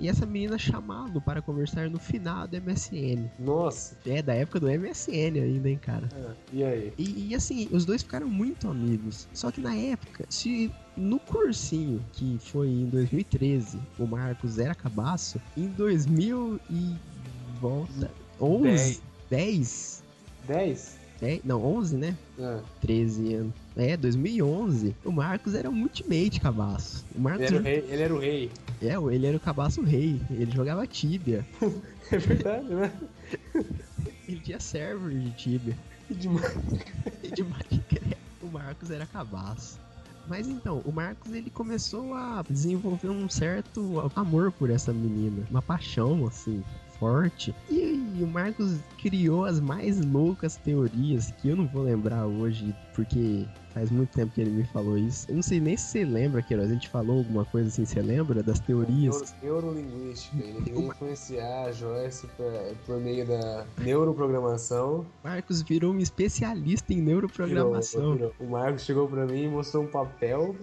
e 0.00 0.08
essa 0.08 0.24
menina 0.24 0.56
chamá-lo 0.56 1.20
para 1.20 1.42
conversar 1.42 1.90
no 1.90 1.98
final 1.98 2.48
do 2.48 2.56
MSN. 2.56 3.30
Nossa. 3.38 3.98
É, 4.06 4.22
da 4.22 4.32
época 4.32 4.58
do 4.58 4.66
MSN 4.66 5.38
ainda, 5.38 5.68
hein, 5.68 5.78
cara. 5.80 6.08
Ah, 6.14 6.32
e 6.50 6.64
aí? 6.64 6.92
E, 6.96 7.28
e, 7.28 7.34
assim, 7.34 7.68
os 7.70 7.84
dois 7.84 8.02
ficaram 8.02 8.26
muito 8.26 8.66
amigos. 8.66 9.28
Só 9.34 9.50
que 9.50 9.60
na 9.60 9.76
época, 9.76 10.24
se 10.30 10.72
no 11.00 11.18
cursinho, 11.18 12.04
que 12.12 12.38
foi 12.38 12.68
em 12.68 12.86
2013, 12.86 13.78
o 13.98 14.06
Marcos 14.06 14.58
era 14.58 14.74
cabaço, 14.74 15.40
em 15.56 15.68
2000 15.68 16.60
e 16.70 16.94
volta 17.58 18.10
11, 18.38 19.00
10, 19.30 20.02
10? 20.46 21.00
10, 21.20 21.44
não, 21.44 21.64
11, 21.64 21.96
né? 21.96 22.16
Ah, 22.38 22.60
13 22.80 23.34
anos. 23.34 23.54
É, 23.76 23.96
2011, 23.96 24.94
o 25.04 25.10
Marcos 25.10 25.54
era 25.54 25.70
um 25.70 25.82
ultimate 25.82 26.40
cabaço. 26.40 27.04
O 27.14 27.16
ele, 27.16 27.22
Marcos 27.22 27.46
era 27.46 27.56
o 27.56 27.62
rei, 27.62 27.84
ele 27.88 28.02
era 28.02 28.14
o 28.14 28.18
rei. 28.18 28.50
é, 28.82 29.14
ele 29.14 29.26
era 29.26 29.36
o 29.36 29.40
cabaço 29.40 29.82
rei, 29.82 30.20
ele 30.30 30.50
jogava 30.50 30.86
Tibia. 30.86 31.46
É 32.12 32.18
verdade, 32.18 32.66
né? 32.74 32.92
Ele 34.28 34.40
tinha 34.40 34.58
server 34.58 35.16
de 35.16 35.30
Tibia. 35.30 35.78
E 36.10 36.14
de 36.14 36.28
Minecraft, 37.44 38.16
o 38.42 38.46
Marcos 38.48 38.90
era 38.90 39.06
cabaço. 39.06 39.78
Mas 40.30 40.48
então, 40.48 40.80
o 40.84 40.92
Marcos 40.92 41.32
ele 41.32 41.50
começou 41.50 42.14
a 42.14 42.44
desenvolver 42.48 43.08
um 43.08 43.28
certo 43.28 44.08
amor 44.14 44.52
por 44.52 44.70
essa 44.70 44.92
menina, 44.92 45.44
uma 45.50 45.60
paixão 45.60 46.24
assim 46.24 46.62
forte. 47.00 47.52
E, 47.68 48.00
e 48.16 48.22
o 48.22 48.28
Marcos 48.28 48.78
criou 48.96 49.44
as 49.44 49.58
mais 49.58 50.00
loucas 50.00 50.56
teorias 50.56 51.32
que 51.32 51.48
eu 51.48 51.56
não 51.56 51.66
vou 51.66 51.82
lembrar 51.82 52.26
hoje 52.26 52.72
porque 52.94 53.44
faz 53.72 53.90
muito 53.90 54.10
tempo 54.10 54.32
que 54.34 54.40
ele 54.40 54.50
me 54.50 54.64
falou 54.64 54.96
isso. 54.98 55.26
Eu 55.28 55.36
não 55.36 55.42
sei 55.42 55.60
nem 55.60 55.76
se 55.76 55.88
você 55.88 56.04
lembra, 56.04 56.42
Queiroz, 56.42 56.70
a 56.70 56.74
gente 56.74 56.88
falou 56.88 57.18
alguma 57.18 57.44
coisa 57.44 57.68
assim, 57.68 57.84
você 57.84 58.00
lembra 58.00 58.42
das 58.42 58.58
teorias? 58.60 59.34
Neuro, 59.42 59.72
neurolinguística. 59.72 60.36
Ele 60.42 60.62
queria 60.62 60.80
influenciar 60.80 61.64
a 61.66 61.72
Joyce 61.72 62.26
por, 62.36 62.52
por 62.86 63.00
meio 63.00 63.26
da 63.26 63.66
neuroprogramação. 63.78 65.06
Marcos 65.22 65.62
virou 65.62 65.92
um 65.92 65.98
especialista 65.98 66.92
em 66.92 67.00
neuroprogramação. 67.00 68.14
Virou, 68.14 68.14
virou. 68.14 68.34
O 68.40 68.50
Marcos 68.50 68.84
chegou 68.84 69.08
pra 69.08 69.26
mim 69.26 69.44
e 69.44 69.48
mostrou 69.48 69.84
um 69.84 69.86
papel, 69.86 70.54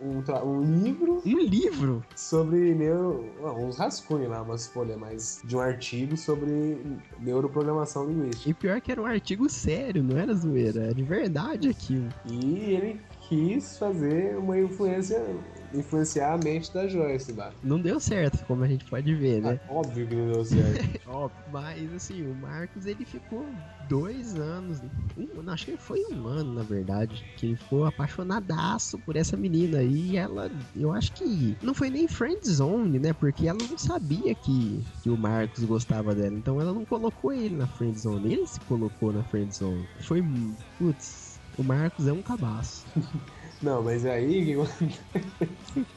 um, 0.00 0.18
um, 0.18 0.22
um 0.44 0.82
livro 0.84 1.22
Um 1.24 1.38
livro 1.38 2.04
sobre 2.14 2.74
neuro. 2.74 3.24
não, 3.40 3.66
uns 3.66 3.76
rascunhos 3.76 4.28
lá, 4.28 4.42
umas 4.42 4.66
folhas, 4.66 4.98
mas 4.98 5.40
de 5.44 5.56
um 5.56 5.60
artigo 5.60 6.16
sobre 6.16 6.78
neuroprogramação 7.20 8.06
linguística. 8.06 8.50
E 8.50 8.54
pior 8.54 8.80
que 8.80 8.92
era 8.92 9.00
um 9.00 9.06
artigo 9.06 9.48
sério, 9.48 10.02
não 10.02 10.18
era 10.18 10.34
zoeira, 10.34 10.84
era 10.84 10.94
de 10.94 11.02
verdade 11.02 11.68
aquilo. 11.68 12.08
E 12.26 12.41
ele 12.46 13.00
quis 13.28 13.78
fazer 13.78 14.36
uma 14.36 14.58
influência, 14.58 15.24
influenciar 15.72 16.34
a 16.34 16.38
mente 16.38 16.72
da 16.72 16.86
Joyce 16.86 17.32
lá. 17.32 17.52
Não 17.62 17.80
deu 17.80 17.98
certo, 17.98 18.44
como 18.46 18.62
a 18.62 18.68
gente 18.68 18.84
pode 18.84 19.14
ver, 19.14 19.40
né? 19.40 19.58
Ah, 19.66 19.72
óbvio 19.72 20.06
que 20.06 20.14
não 20.14 20.26
deu 20.26 20.44
certo. 20.44 21.00
Óbvio. 21.08 21.38
Mas 21.50 21.94
assim, 21.94 22.22
o 22.22 22.34
Marcos 22.34 22.86
ele 22.86 23.04
ficou 23.04 23.48
dois 23.88 24.34
anos, 24.34 24.80
um, 25.16 25.50
acho 25.50 25.66
que 25.66 25.76
foi 25.76 26.02
um 26.12 26.26
ano 26.26 26.54
na 26.54 26.62
verdade, 26.62 27.24
que 27.36 27.46
ele 27.46 27.56
ficou 27.56 27.84
apaixonadaço 27.84 28.98
por 28.98 29.16
essa 29.16 29.36
menina 29.36 29.82
e 29.82 30.16
ela, 30.16 30.50
eu 30.76 30.92
acho 30.92 31.12
que 31.12 31.56
não 31.62 31.74
foi 31.74 31.90
nem 31.90 32.08
friend 32.08 32.40
zone, 32.48 32.98
né? 32.98 33.12
Porque 33.12 33.46
ela 33.46 33.58
não 33.58 33.78
sabia 33.78 34.34
que, 34.34 34.82
que 35.02 35.10
o 35.10 35.16
Marcos 35.16 35.64
gostava 35.64 36.14
dela, 36.14 36.36
então 36.36 36.60
ela 36.60 36.72
não 36.72 36.84
colocou 36.84 37.32
ele 37.32 37.56
na 37.56 37.66
friend 37.66 37.98
zone, 37.98 38.32
ele 38.32 38.46
se 38.46 38.60
colocou 38.60 39.12
na 39.12 39.22
friend 39.24 39.54
zone. 39.54 39.86
Foi, 40.00 40.22
putz, 40.78 41.31
o 41.56 41.62
Marcos 41.64 42.06
é 42.06 42.12
um 42.12 42.22
cabaço. 42.22 42.84
Não, 43.62 43.82
mas 43.82 44.04
aí. 44.04 44.56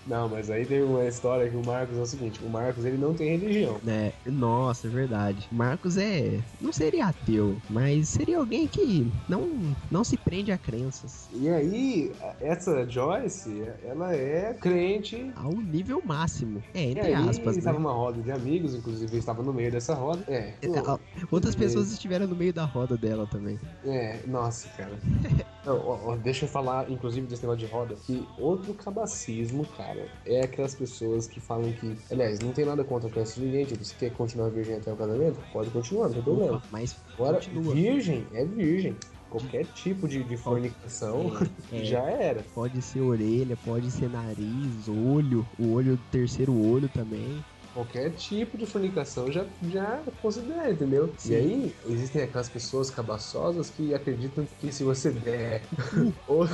Não, 0.06 0.30
mas 0.30 0.50
aí 0.52 0.66
tem 0.66 0.84
uma 0.84 1.06
história 1.06 1.50
que 1.50 1.56
o 1.58 1.66
Marcos 1.66 1.98
é 1.98 2.02
o 2.02 2.06
seguinte: 2.06 2.40
o 2.44 2.50
Marcos 2.50 2.86
ele 2.86 2.98
não 2.98 3.14
tem 3.14 3.38
religião. 3.38 3.80
né? 3.84 4.14
Nossa, 4.26 4.88
é 4.88 4.90
verdade. 4.90 5.48
Marcos 5.52 5.98
é. 5.98 6.40
Não 6.62 6.72
seria 6.72 7.08
ateu, 7.08 7.60
mas 7.70 8.10
seria 8.10 8.38
alguém 8.38 8.68
que 8.68 9.12
não, 9.28 9.76
não 9.90 10.04
se 10.04 10.16
prende 10.18 10.52
a 10.52 10.58
crenças. 10.58 11.28
E 11.34 11.50
aí, 11.50 12.12
essa 12.40 12.88
Joyce, 12.88 13.64
ela 13.84 14.16
é 14.16 14.54
crente. 14.54 15.32
Ao 15.36 15.52
nível 15.52 16.02
máximo. 16.06 16.62
É, 16.74 16.84
E 16.86 16.92
entre 16.92 17.14
aí, 17.14 17.30
aspas, 17.30 17.58
estava 17.58 17.78
né? 17.78 17.84
numa 17.84 17.94
roda 17.94 18.22
de 18.22 18.32
amigos, 18.32 18.76
inclusive 18.76 19.14
eu 19.16 19.20
estava 19.20 19.42
no 19.42 19.52
meio 19.54 19.72
dessa 19.72 19.94
roda. 19.96 20.24
É, 20.28 20.54
É, 20.62 21.00
Outras 21.32 21.56
pessoas 21.56 21.92
estiveram 21.92 22.28
no 22.28 22.36
meio 22.36 22.54
da 22.54 22.66
roda 22.66 22.96
dela 22.98 23.26
também. 23.28 23.60
é, 23.86 24.20
nossa, 24.28 24.68
cara. 24.78 24.92
Não, 25.66 26.18
deixa 26.18 26.46
eu 26.46 26.50
falar, 26.50 26.90
inclusive, 26.92 27.26
desse 27.28 27.42
negócio 27.42 27.66
de 27.66 27.72
roda, 27.72 27.96
que 28.06 28.28
outro 28.38 28.74
cabacismo, 28.74 29.66
cara, 29.78 30.08
é 30.26 30.42
aquelas 30.42 30.76
pessoas 30.76 31.28
que 31.28 31.40
falam 31.40 31.72
que, 31.74 31.96
aliás, 32.12 32.40
não 32.40 32.52
tem 32.52 32.66
nada 32.66 32.84
contra 32.84 33.10
a 33.10 33.12
crença 33.12 33.40
de 33.40 33.46
ninguém, 33.46 33.66
tipo, 33.66 33.84
se 33.84 33.96
quer 33.96 34.12
continuar 34.12 34.50
virgem 34.50 34.76
até 34.76 34.92
o 34.94 34.96
casamento, 34.96 35.40
pode 35.52 35.70
continuar, 35.72 36.08
não 36.08 36.14
tem 36.14 36.24
problema. 36.24 36.62
Mas 36.72 36.96
Agora, 37.14 37.36
continua. 37.36 37.74
virgem 37.74 38.26
é 38.34 38.46
virgem. 38.46 38.96
qualquer 39.30 39.66
tipo 39.74 40.08
de, 40.08 40.24
de 40.24 40.38
fornicação 40.38 41.32
É. 41.72 41.84
já 41.84 42.02
era. 42.10 42.44
Pode 42.54 42.82
ser 42.82 43.02
orelha, 43.02 43.58
pode 43.66 43.90
ser 43.92 44.10
nariz, 44.10 44.88
olho, 44.88 45.46
o 45.58 45.74
olho, 45.74 45.96
o 45.96 45.98
terceiro 46.12 46.54
olho 46.54 46.88
também. 46.90 47.44
Qualquer 47.76 48.10
tipo 48.12 48.58
de 48.58 48.66
fornicação 48.66 49.30
já, 49.30 49.46
já 49.68 50.02
considera, 50.22 50.72
entendeu? 50.72 51.14
Sim. 51.18 51.34
E 51.34 51.36
aí, 51.36 51.76
existem 51.90 52.22
aquelas 52.22 52.48
pessoas 52.48 52.90
cabaçosas 52.90 53.70
que 53.70 53.94
acreditam 53.94 54.48
que 54.62 54.72
se 54.72 54.82
você 54.82 55.12
der. 55.12 55.62
ou 56.26 56.48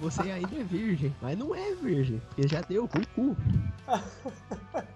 Você 0.00 0.22
ainda 0.22 0.56
é 0.56 0.64
virgem, 0.64 1.14
mas 1.22 1.38
não 1.38 1.54
é 1.54 1.74
virgem, 1.74 2.20
porque 2.28 2.48
já 2.48 2.60
deu 2.62 2.84
o 2.84 2.88
cu. 2.88 3.36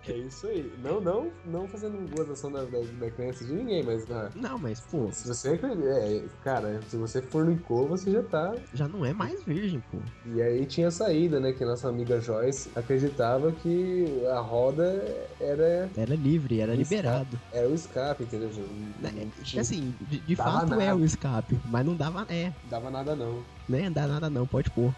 É 0.09 0.17
isso 0.17 0.47
aí. 0.47 0.73
Não, 0.83 1.01
não, 1.01 1.31
não 1.45 1.69
fazendo 1.69 2.09
gozação 2.17 2.51
da, 2.51 2.65
da, 2.65 2.79
da 2.99 3.11
crença 3.11 3.45
de 3.45 3.53
ninguém, 3.53 3.83
mas 3.85 4.11
ah, 4.11 4.31
Não, 4.35 4.59
mas 4.59 4.81
pô, 4.81 5.13
se 5.13 5.29
você. 5.29 5.51
É, 5.63 6.25
cara, 6.43 6.81
se 6.89 6.97
você 6.97 7.21
fornicou, 7.21 7.87
você 7.87 8.11
já 8.11 8.23
tá. 8.23 8.55
já 8.73 8.89
não 8.89 9.05
é 9.05 9.13
mais 9.13 9.45
virgem, 9.45 9.83
pô. 9.93 9.99
E 10.35 10.41
aí 10.41 10.65
tinha 10.65 10.89
a 10.89 10.91
saída, 10.91 11.39
né? 11.39 11.53
Que 11.53 11.63
nossa 11.65 11.89
amiga 11.91 12.19
Joyce 12.21 12.71
acreditava 12.75 13.53
que 13.53 14.07
a 14.33 14.41
roda 14.41 15.29
era, 15.39 15.91
Era 15.95 16.17
livre, 16.17 16.59
era 16.61 16.75
liberado. 16.75 17.39
era 17.53 17.69
o 17.69 17.75
escape, 17.75 18.25
entendeu? 18.25 18.51
gente? 18.51 18.71
Não, 19.01 19.31
tinha- 19.45 19.61
Assim, 19.61 19.95
de, 20.01 20.21
de 20.21 20.37
fato 20.37 20.73
é 20.73 20.77
nada. 20.87 20.97
o 20.97 21.05
escape, 21.05 21.61
mas 21.67 21.85
não 21.85 21.95
dava, 21.95 22.25
é, 22.31 22.51
dava 22.71 22.91
nada 22.91 23.15
não. 23.15 23.45
Né, 23.69 23.91
dá 23.91 24.07
nada 24.07 24.31
não, 24.31 24.47
pode 24.47 24.71
pôr. 24.71 24.95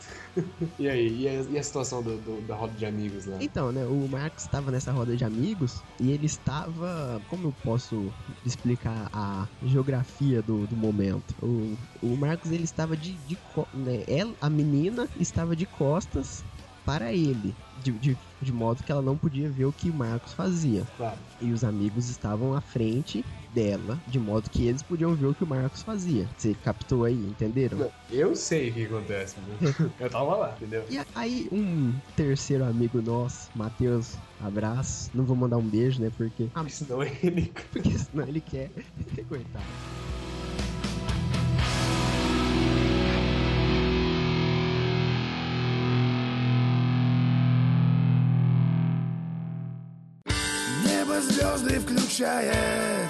E 0.78 0.88
aí, 0.88 1.22
e 1.22 1.28
a, 1.28 1.32
e 1.42 1.58
a 1.58 1.62
situação 1.62 2.02
do, 2.02 2.18
do- 2.18 2.40
da 2.42 2.54
roda 2.56 2.74
de 2.74 2.86
amigos 2.86 3.26
lá? 3.26 3.38
Então, 3.40 3.72
né, 3.72 3.86
o 3.86 4.08
Marcos 4.08 4.44
estava 4.44 4.70
nessa 4.70 4.92
roda 4.92 5.16
de 5.16 5.24
amigos 5.24 5.82
e 6.00 6.10
ele 6.10 6.26
estava. 6.26 7.20
Como 7.28 7.48
eu 7.48 7.52
posso 7.52 8.12
explicar 8.44 9.08
a 9.12 9.48
geografia 9.62 10.42
do, 10.42 10.66
do 10.66 10.76
momento? 10.76 11.34
O, 11.42 11.76
o 12.00 12.16
Marcos 12.16 12.50
ele 12.50 12.64
estava 12.64 12.96
de. 12.96 13.12
de 13.18 13.38
né, 13.74 14.04
ela, 14.06 14.34
a 14.40 14.48
menina 14.50 15.08
estava 15.16 15.54
de 15.56 15.66
costas 15.66 16.44
para 16.84 17.12
ele. 17.12 17.54
De, 17.82 17.92
de, 17.92 18.18
de 18.40 18.52
modo 18.52 18.82
que 18.82 18.92
ela 18.92 19.02
não 19.02 19.16
podia 19.16 19.50
ver 19.50 19.64
o 19.66 19.72
que 19.72 19.90
o 19.90 19.94
Marcos 19.94 20.32
fazia. 20.34 20.84
Claro. 20.96 21.18
E 21.40 21.52
os 21.52 21.64
amigos 21.64 22.08
estavam 22.08 22.52
à 22.54 22.60
frente 22.60 23.24
dela, 23.53 23.97
de 24.05 24.19
modo 24.19 24.49
que 24.49 24.67
eles 24.67 24.83
podiam 24.83 25.15
ver 25.15 25.27
o 25.27 25.33
que 25.33 25.45
o 25.45 25.47
Marcos 25.47 25.81
fazia. 25.81 26.27
Você 26.37 26.53
captou 26.61 27.05
aí, 27.05 27.15
entenderam? 27.15 27.89
Eu 28.11 28.35
sei 28.35 28.69
o 28.69 28.73
que 28.73 28.85
acontece, 28.85 29.37
né? 29.39 29.73
Eu 29.97 30.09
tava 30.09 30.35
lá, 30.35 30.55
entendeu? 30.57 30.83
E 30.89 30.99
aí, 31.15 31.47
um 31.53 31.93
terceiro 32.17 32.65
amigo 32.65 33.01
nosso, 33.01 33.49
Matheus, 33.55 34.15
abraço. 34.43 35.09
Não 35.13 35.23
vou 35.23 35.37
mandar 35.37 35.55
um 35.57 35.63
beijo, 35.67 36.01
né? 36.01 36.11
Porque, 36.17 36.47
ah, 36.53 36.59
Porque 36.59 36.71
senão 36.73 37.01
ele. 37.01 37.51
porque 37.71 37.97
senão 37.97 38.27
ele 38.27 38.41
quer. 38.41 38.69
Coitado. 39.29 39.63
Небо 50.83 51.19
звезды 51.21 51.79
включает. 51.79 53.08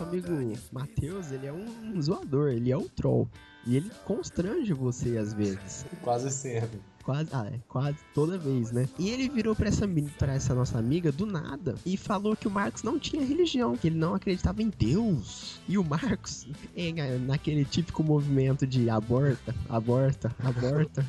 Nosso 0.00 0.04
amigo 0.04 0.58
Matheus, 0.72 1.30
ele 1.30 1.46
é 1.46 1.52
um 1.52 2.00
zoador, 2.00 2.48
ele 2.48 2.72
é 2.72 2.76
um 2.76 2.88
troll. 2.88 3.28
E 3.66 3.76
ele 3.76 3.90
constrange 4.06 4.72
você 4.72 5.18
às 5.18 5.34
vezes. 5.34 5.84
Quase 6.02 6.30
sempre. 6.30 6.80
Quase, 7.02 7.28
ah, 7.32 7.46
é, 7.46 7.58
quase 7.68 7.98
toda 8.14 8.38
vez, 8.38 8.72
né? 8.72 8.88
E 8.98 9.10
ele 9.10 9.28
virou 9.28 9.54
pra 9.54 9.68
essa, 9.68 9.86
pra 10.18 10.34
essa 10.34 10.54
nossa 10.54 10.78
amiga 10.78 11.12
do 11.12 11.26
nada 11.26 11.74
e 11.84 11.96
falou 11.96 12.34
que 12.34 12.48
o 12.48 12.50
Marcos 12.50 12.82
não 12.82 12.98
tinha 12.98 13.24
religião, 13.24 13.76
que 13.76 13.88
ele 13.88 13.98
não 13.98 14.14
acreditava 14.14 14.62
em 14.62 14.70
Deus. 14.70 15.60
E 15.68 15.76
o 15.76 15.84
Marcos, 15.84 16.46
em, 16.74 16.94
naquele 17.20 17.64
típico 17.64 18.02
movimento 18.02 18.66
de 18.66 18.88
aborta, 18.88 19.54
aborta, 19.68 20.34
aborta, 20.38 21.06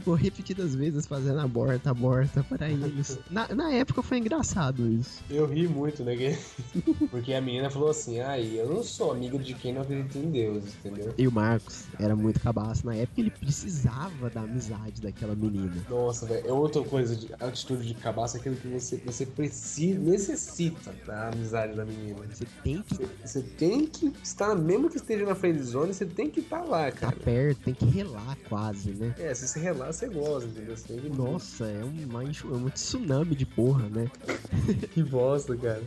ficou 0.00 0.14
repetidas 0.14 0.74
vezes 0.74 1.06
fazendo 1.06 1.38
aborta, 1.40 1.90
aborta 1.90 2.42
para 2.44 2.68
eles. 2.68 3.16
Na, 3.30 3.46
na 3.54 3.72
época 3.72 4.02
foi 4.02 4.18
engraçado 4.18 4.88
isso. 4.90 5.22
Eu 5.30 5.46
ri 5.46 5.68
muito, 5.68 6.02
né? 6.04 6.16
que- 6.16 6.36
Porque 7.10 7.32
a 7.32 7.40
menina 7.40 7.70
falou 7.70 7.90
assim: 7.90 8.20
ai, 8.20 8.58
eu 8.58 8.68
não 8.68 8.82
sou 8.82 9.12
amigo 9.12 9.38
de 9.38 9.54
quem 9.54 9.72
não 9.72 9.82
acredita 9.82 10.18
em 10.18 10.30
Deus, 10.30 10.64
entendeu? 10.84 11.14
E 11.16 11.28
o 11.28 11.32
Marcos 11.32 11.84
era 11.98 12.14
muito 12.16 12.40
cabaço. 12.40 12.84
Na 12.86 12.94
época 12.94 13.20
ele 13.20 13.30
precisava 13.30 14.28
da 14.30 14.42
amizade 14.42 15.00
daquela 15.00 15.34
menina. 15.34 15.74
Nossa, 15.88 16.26
velho, 16.26 16.46
é 16.46 16.52
outra 16.52 16.82
coisa 16.82 17.14
de 17.16 17.28
atitude 17.38 17.86
de 17.86 17.94
cabaço, 17.94 18.36
é 18.36 18.40
aquilo 18.40 18.56
que 18.56 18.66
você, 18.68 18.96
você 19.04 19.24
precisa, 19.26 19.98
necessita 20.00 20.92
da 21.06 21.28
amizade 21.28 21.74
da 21.76 21.84
menina. 21.84 22.18
Você 22.32 22.44
tem 22.62 22.82
que 22.82 22.94
Você, 22.96 23.08
você 23.24 23.42
tem 23.42 23.86
que 23.86 24.12
estar, 24.22 24.54
mesmo 24.56 24.90
que 24.90 24.96
esteja 24.96 25.24
na 25.24 25.34
friend 25.34 25.62
zone, 25.62 25.94
você 25.94 26.04
tem 26.06 26.30
que 26.30 26.40
estar 26.40 26.62
lá, 26.64 26.88
estar 26.88 27.12
cara. 27.12 27.16
perto, 27.16 27.60
tem 27.64 27.74
que 27.74 27.84
relar 27.86 28.36
quase, 28.48 28.90
né? 28.90 29.14
É, 29.18 29.32
se 29.34 29.46
você 29.46 29.60
relar, 29.60 29.83
você 29.92 30.08
gosta, 30.08 30.48
entendeu? 30.48 30.76
Você. 30.76 30.94
Nossa, 31.10 31.66
é 31.66 31.84
uma, 31.84 32.22
é 32.22 32.26
um 32.26 32.68
tsunami 32.70 33.34
de 33.34 33.46
porra, 33.46 33.88
né? 33.88 34.10
que 34.92 35.02
bosta, 35.02 35.56
cara. 35.56 35.82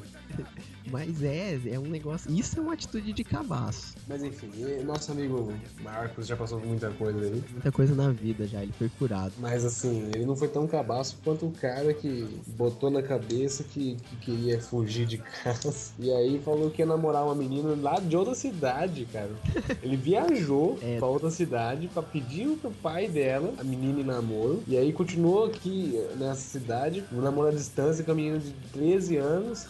Mas 0.91 1.21
é, 1.23 1.59
é 1.71 1.79
um 1.79 1.83
negócio. 1.87 2.31
Isso 2.31 2.57
é 2.59 2.61
uma 2.61 2.73
atitude 2.73 3.13
de 3.13 3.23
cabaço. 3.23 3.95
Mas 4.07 4.23
enfim, 4.23 4.49
nosso 4.85 5.11
amigo 5.11 5.53
Marcos 5.81 6.27
já 6.27 6.35
passou 6.35 6.59
por 6.59 6.67
muita 6.67 6.89
coisa 6.91 7.19
aí. 7.19 7.43
Muita 7.51 7.71
coisa 7.71 7.95
na 7.95 8.09
vida 8.11 8.47
já, 8.47 8.61
ele 8.63 8.73
foi 8.77 8.89
curado. 8.89 9.33
Mas 9.39 9.65
assim, 9.65 10.09
ele 10.13 10.25
não 10.25 10.35
foi 10.35 10.47
tão 10.47 10.67
cabaço 10.67 11.17
quanto 11.23 11.45
o 11.47 11.51
cara 11.51 11.93
que 11.93 12.27
botou 12.47 12.89
na 12.89 13.01
cabeça 13.01 13.63
que, 13.63 13.95
que 13.95 14.15
queria 14.17 14.59
fugir 14.61 15.05
de 15.05 15.17
casa. 15.17 15.73
E 15.99 16.11
aí 16.11 16.39
falou 16.43 16.69
que 16.69 16.81
ia 16.81 16.85
namorar 16.85 17.23
uma 17.25 17.35
menina 17.35 17.75
lá 17.81 17.99
de 17.99 18.15
outra 18.15 18.35
cidade, 18.35 19.05
cara. 19.11 19.31
Ele 19.81 19.95
viajou 19.97 20.77
É. 20.87 20.97
pra 20.97 21.07
outra 21.07 21.29
cidade 21.31 21.87
pra 21.87 22.03
pedir 22.03 22.47
pro 22.57 22.71
pai 22.71 23.07
dela, 23.07 23.53
a 23.57 23.63
menina 23.63 23.99
em 23.99 24.03
namoro. 24.03 24.63
E 24.67 24.77
aí 24.77 24.93
continuou 24.93 25.45
aqui 25.45 25.99
nessa 26.17 26.41
cidade, 26.41 27.03
namoro 27.11 27.47
à 27.47 27.51
distância 27.51 28.03
com 28.03 28.11
a 28.11 28.15
menina 28.15 28.39
de 28.39 28.51
13 28.73 29.17
anos. 29.17 29.67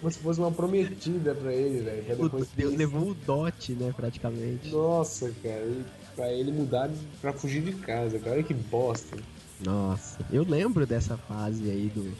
Como 0.00 0.10
se 0.10 0.18
fosse 0.20 0.29
uma 0.38 0.50
prometida 0.50 1.34
pra 1.34 1.52
ele, 1.52 1.80
velho. 1.82 2.40
deu- 2.56 2.70
levou 2.76 3.10
o 3.10 3.14
dote, 3.14 3.72
né, 3.72 3.92
praticamente. 3.96 4.68
Nossa, 4.70 5.30
cara. 5.42 5.70
Pra 6.16 6.30
ele 6.32 6.50
mudar 6.52 6.90
pra 7.20 7.32
fugir 7.32 7.62
de 7.62 7.72
casa, 7.72 8.18
cara. 8.18 8.32
Olha 8.36 8.42
que 8.42 8.52
bosta 8.54 9.16
Nossa, 9.64 10.18
eu 10.32 10.42
lembro 10.42 10.86
dessa 10.86 11.16
fase 11.16 11.70
aí 11.70 11.90
do, 11.94 12.12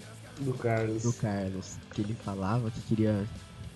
do 0.45 0.55
Carlos. 0.55 1.03
do 1.03 1.13
Carlos, 1.13 1.77
que 1.93 2.01
ele 2.03 2.15
falava 2.25 2.71
que 2.71 2.81
queria 2.83 3.27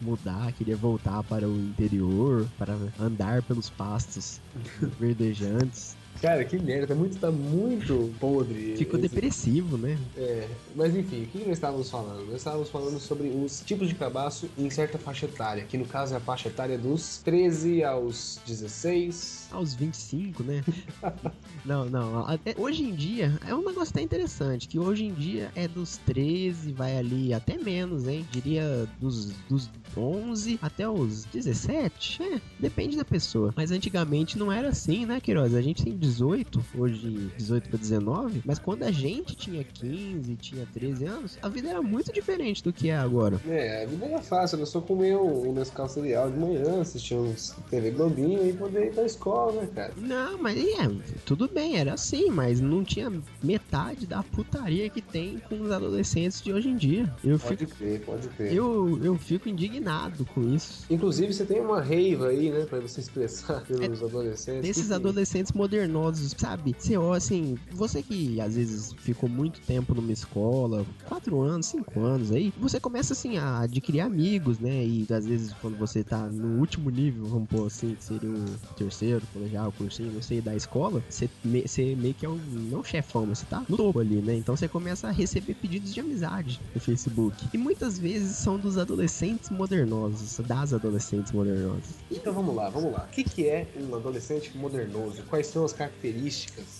mudar, 0.00 0.52
queria 0.52 0.76
voltar 0.76 1.22
para 1.24 1.48
o 1.48 1.56
interior, 1.56 2.46
para 2.58 2.76
andar 3.00 3.42
pelos 3.42 3.68
pastos 3.70 4.40
verdejantes. 5.00 5.96
Cara, 6.24 6.42
que 6.42 6.58
merda, 6.58 6.86
tá 6.86 6.94
muito, 6.94 7.18
tá 7.18 7.30
muito 7.30 8.10
podre. 8.18 8.74
Ficou 8.78 8.98
esse- 8.98 9.08
depressivo, 9.10 9.76
né? 9.76 9.98
É, 10.16 10.48
mas 10.74 10.96
enfim, 10.96 11.24
o 11.24 11.26
que 11.26 11.38
nós 11.40 11.48
estávamos 11.50 11.90
falando? 11.90 12.24
Nós 12.24 12.36
estávamos 12.36 12.70
falando 12.70 12.98
sobre 12.98 13.28
os 13.28 13.60
tipos 13.60 13.88
de 13.88 13.94
cabaço 13.94 14.48
em 14.56 14.70
certa 14.70 14.96
faixa 14.98 15.26
etária, 15.26 15.64
que 15.64 15.76
no 15.76 15.84
caso 15.84 16.14
é 16.14 16.16
a 16.16 16.20
faixa 16.20 16.48
etária 16.48 16.78
dos 16.78 17.18
13 17.18 17.84
aos 17.84 18.40
16. 18.46 19.48
Aos 19.52 19.74
25, 19.74 20.42
né? 20.42 20.64
não, 21.62 21.84
não. 21.90 22.26
até- 22.26 22.54
hoje 22.56 22.84
em 22.84 22.94
dia 22.94 23.38
é 23.46 23.54
um 23.54 23.62
negócio 23.62 23.90
até 23.90 24.00
interessante, 24.00 24.66
que 24.66 24.78
hoje 24.78 25.04
em 25.04 25.12
dia 25.12 25.52
é 25.54 25.68
dos 25.68 25.98
13, 26.06 26.72
vai 26.72 26.96
ali 26.96 27.34
até 27.34 27.58
menos, 27.58 28.08
hein? 28.08 28.26
Diria 28.32 28.88
dos, 28.98 29.26
dos 29.46 29.68
11 29.94 30.58
até 30.62 30.88
os 30.88 31.26
17. 31.26 32.22
É, 32.22 32.40
depende 32.58 32.96
da 32.96 33.04
pessoa. 33.04 33.52
Mas 33.54 33.70
antigamente 33.70 34.38
não 34.38 34.50
era 34.50 34.68
assim, 34.68 35.04
né, 35.04 35.20
Queiroz? 35.20 35.54
A 35.54 35.60
gente 35.60 35.84
tem 35.84 35.94
18, 35.96 36.13
hoje 36.20 37.30
18 37.36 37.68
para 37.68 37.78
19, 37.78 38.42
mas 38.44 38.58
quando 38.58 38.82
a 38.84 38.90
gente 38.90 39.34
tinha 39.36 39.64
15, 39.64 40.36
tinha 40.36 40.66
13 40.72 41.04
anos, 41.04 41.38
a 41.42 41.48
vida 41.48 41.68
era 41.70 41.82
muito 41.82 42.12
diferente 42.12 42.62
do 42.62 42.72
que 42.72 42.88
é 42.90 42.96
agora. 42.96 43.40
É, 43.48 43.84
a 43.84 43.86
vida 43.86 44.06
era 44.06 44.22
fácil, 44.22 44.56
era 44.56 44.66
só 44.66 44.80
comer 44.80 45.16
um 45.16 45.52
Nescau 45.52 45.88
cereal 45.88 46.30
de 46.30 46.38
manhã, 46.38 46.80
assistir 46.80 47.14
uns 47.14 47.54
TV 47.70 47.90
Globinho 47.90 48.48
e 48.48 48.52
poder 48.52 48.86
ir 48.88 48.94
pra 48.94 49.04
escola, 49.04 49.62
né, 49.62 49.68
cara? 49.74 49.92
Não, 49.96 50.38
mas 50.42 50.58
é, 50.58 50.90
tudo 51.24 51.48
bem, 51.52 51.76
era 51.78 51.94
assim, 51.94 52.30
mas 52.30 52.60
não 52.60 52.84
tinha 52.84 53.12
metade 53.42 54.06
da 54.06 54.22
putaria 54.22 54.88
que 54.90 55.00
tem 55.00 55.38
com 55.48 55.60
os 55.60 55.70
adolescentes 55.70 56.40
de 56.42 56.52
hoje 56.52 56.68
em 56.68 56.76
dia. 56.76 57.12
Eu 57.22 57.38
fico, 57.38 57.54
Pode 57.64 57.66
crer, 57.66 58.00
pode 58.00 58.28
crer. 58.28 58.52
eu, 58.54 58.98
eu 59.02 59.16
fico 59.16 59.48
indignado 59.48 60.24
com 60.26 60.42
isso. 60.54 60.84
Inclusive, 60.90 61.32
você 61.32 61.44
tem 61.44 61.60
uma 61.60 61.80
raiva 61.80 62.28
aí, 62.28 62.50
né, 62.50 62.64
pra 62.64 62.80
você 62.80 63.00
expressar 63.00 63.62
pelos 63.64 64.02
adolescentes. 64.02 64.62
Desses 64.62 64.86
que- 64.88 64.92
adolescentes 64.94 65.52
modernão 65.52 66.03
modernosos, 66.04 66.34
sabe? 66.38 66.74
Olha 66.96 67.16
assim, 67.16 67.56
você 67.72 68.02
que 68.02 68.40
às 68.40 68.56
vezes 68.56 68.92
ficou 68.98 69.28
muito 69.28 69.60
tempo 69.60 69.94
numa 69.94 70.12
escola, 70.12 70.84
quatro 71.06 71.40
anos, 71.40 71.66
cinco 71.66 72.00
anos 72.00 72.30
aí, 72.32 72.52
você 72.58 72.78
começa 72.80 73.12
assim 73.12 73.38
a 73.38 73.60
adquirir 73.60 74.00
amigos, 74.00 74.58
né? 74.58 74.84
E 74.84 75.06
às 75.10 75.26
vezes 75.26 75.52
quando 75.60 75.76
você 75.76 76.02
tá 76.04 76.26
no 76.28 76.58
último 76.58 76.90
nível, 76.90 77.26
vamos 77.26 77.48
pôr 77.48 77.66
assim, 77.66 77.94
que 77.94 78.04
seria 78.04 78.30
o 78.30 78.44
terceiro, 78.76 79.22
colegial, 79.32 79.72
cursinho, 79.72 80.12
não 80.12 80.22
sei, 80.22 80.40
da 80.40 80.54
escola, 80.54 81.02
você, 81.08 81.28
me- 81.44 81.66
você 81.66 81.94
meio 81.94 82.14
que 82.14 82.26
é 82.26 82.28
um, 82.28 82.36
não 82.70 82.82
chefão, 82.82 83.26
mas 83.26 83.38
você 83.38 83.46
tá 83.46 83.62
no 83.68 83.76
topo 83.76 84.00
ali, 84.00 84.16
né? 84.20 84.36
Então 84.36 84.56
você 84.56 84.68
começa 84.68 85.08
a 85.08 85.10
receber 85.10 85.54
pedidos 85.54 85.92
de 85.92 86.00
amizade 86.00 86.60
no 86.74 86.80
Facebook. 86.80 87.48
E 87.52 87.58
muitas 87.58 87.98
vezes 87.98 88.36
são 88.36 88.58
dos 88.58 88.76
adolescentes 88.78 89.50
modernosos, 89.50 90.38
das 90.46 90.72
adolescentes 90.72 91.32
modernosas. 91.32 91.94
Então 92.10 92.32
vamos 92.32 92.54
lá, 92.54 92.68
vamos 92.68 92.92
lá. 92.92 93.06
O 93.10 93.14
que, 93.14 93.24
que 93.24 93.48
é 93.48 93.68
um 93.80 93.94
adolescente 93.94 94.56
modernoso? 94.56 95.22
Quais 95.28 95.46
são 95.46 95.64
as 95.64 95.72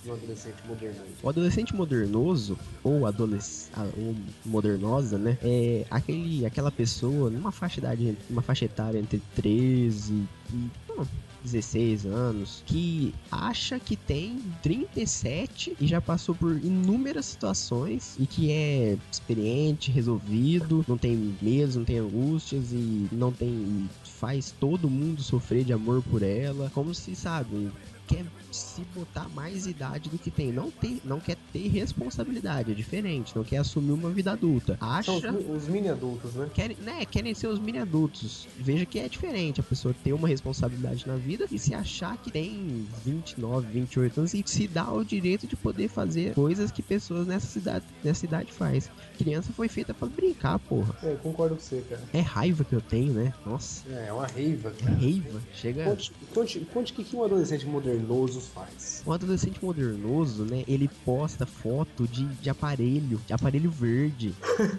de 0.03 0.11
um 0.11 0.15
adolescente 0.15 0.57
modernoso? 0.67 1.05
O 1.23 1.29
adolescente 1.29 1.75
modernoso, 1.75 2.59
ou 2.83 3.07
adolesc 3.07 3.69
a- 3.73 3.85
ou 3.97 4.15
modernosa, 4.45 5.19
né? 5.19 5.39
É 5.43 5.85
aquele, 5.91 6.45
aquela 6.47 6.71
pessoa 6.71 7.31
numa 7.31 7.53
faixa, 7.53 7.81
idade, 7.81 8.17
faixa 8.43 8.65
etária 8.65 8.99
entre 8.99 9.21
13 9.35 10.13
e 10.13 10.55
hum, 10.55 10.71
16 11.45 12.07
anos, 12.07 12.63
que 12.65 13.15
acha 13.31 13.79
que 13.79 13.97
tem 13.97 14.39
37 14.63 15.77
e 15.79 15.87
já 15.87 16.01
passou 16.01 16.35
por 16.35 16.53
inúmeras 16.65 17.27
situações 17.27 18.17
e 18.19 18.27
que 18.27 18.51
é 18.51 18.97
experiente, 19.13 19.91
resolvido, 19.91 20.85
não 20.89 20.97
tem 20.97 21.37
medos, 21.43 21.77
não 21.77 21.85
tem 21.85 21.99
angústias 21.99 22.73
e 22.73 23.09
não 23.13 23.31
tem. 23.31 23.89
faz 24.05 24.55
todo 24.59 24.89
mundo 24.89 25.23
sofrer 25.23 25.65
de 25.65 25.73
amor 25.73 26.03
por 26.03 26.23
ela, 26.23 26.71
como 26.73 26.95
se, 26.95 27.15
sabe, 27.15 27.71
quer 28.07 28.25
se 28.55 28.83
botar 28.95 29.29
mais 29.31 29.67
idade 29.67 30.09
do 30.09 30.19
que 30.19 30.31
tem. 30.31 30.53
Não, 30.53 30.71
tem, 30.71 31.01
não 31.05 31.21
quer 31.21 31.37
ter 31.53 31.69
responsabilidade, 31.69 32.73
é 32.73 32.75
diferente. 32.75 33.35
Não 33.37 33.45
quer 33.45 33.59
assumir 33.59 33.93
uma 33.93 34.11
vida 34.11 34.33
adulta. 34.33 34.79
São 35.05 35.17
os, 35.17 35.25
Acha. 35.25 35.33
os 35.33 35.69
mini 35.69 35.89
adultos, 35.89 36.35
né? 36.35 36.49
Querem, 36.55 36.77
né, 36.81 37.05
querem 37.05 37.35
ser 37.35 37.49
os 37.49 37.59
mini 37.59 37.79
adultos. 37.79 38.47
Veja 38.59 38.85
que 38.87 38.99
é 38.99 39.09
diferente 39.09 39.61
a 39.61 39.65
pessoa 39.65 39.95
ter 40.05 40.13
uma 40.13 40.29
responsabilidade 40.29 41.07
na 41.07 41.17
vida 41.17 41.47
e 41.51 41.59
se 41.59 41.75
achar 41.75 42.17
que 42.17 42.31
tem 42.31 42.87
29, 43.05 43.67
28 43.73 44.19
anos 44.21 44.35
e 44.35 44.43
se 44.47 44.67
dá 44.69 44.91
o 44.93 45.05
direito 45.05 45.47
de 45.47 45.57
poder 45.57 45.89
fazer 45.89 46.35
coisas 46.35 46.71
que 46.71 46.83
pessoas 46.83 47.27
nessa 47.27 47.47
cidade, 47.47 47.85
nessa 48.03 48.25
idade 48.25 48.53
faz. 48.53 48.91
Criança 49.19 49.53
foi 49.53 49.69
feita 49.69 49.93
pra 49.95 50.09
brincar, 50.09 50.59
porra. 50.59 50.95
É, 51.03 51.13
eu 51.13 51.19
concordo 51.19 51.57
com 51.57 51.61
você, 51.61 51.83
cara. 51.89 52.03
É 52.13 52.21
raiva 52.21 52.65
que 52.65 52.75
eu 52.75 52.81
tenho, 52.81 53.13
né? 53.13 53.33
Nossa, 53.45 53.83
É, 53.91 54.07
é 54.09 54.13
uma 54.13 54.27
raiva, 54.27 54.69
é 54.79 54.85
cara. 54.85 54.97
raiva. 54.97 55.41
Chega. 55.55 55.85
Conte, 55.85 56.13
conte, 56.35 56.61
conte 56.73 56.93
que, 56.93 57.05
que 57.05 57.17
um 57.17 57.25
adolescente 57.25 57.67
modernoso 57.67 58.43
faz. 58.49 59.03
Um 59.07 59.13
adolescente 59.13 59.63
modernoso, 59.63 60.45
né? 60.45 60.65
Ele 60.67 60.89
posta 61.05 61.47
foto 61.47 62.07
de, 62.07 62.25
de 62.25 62.51
aparelho, 62.51 63.21
de 63.27 63.33
aparelho 63.33 63.71
verde, 63.71 64.35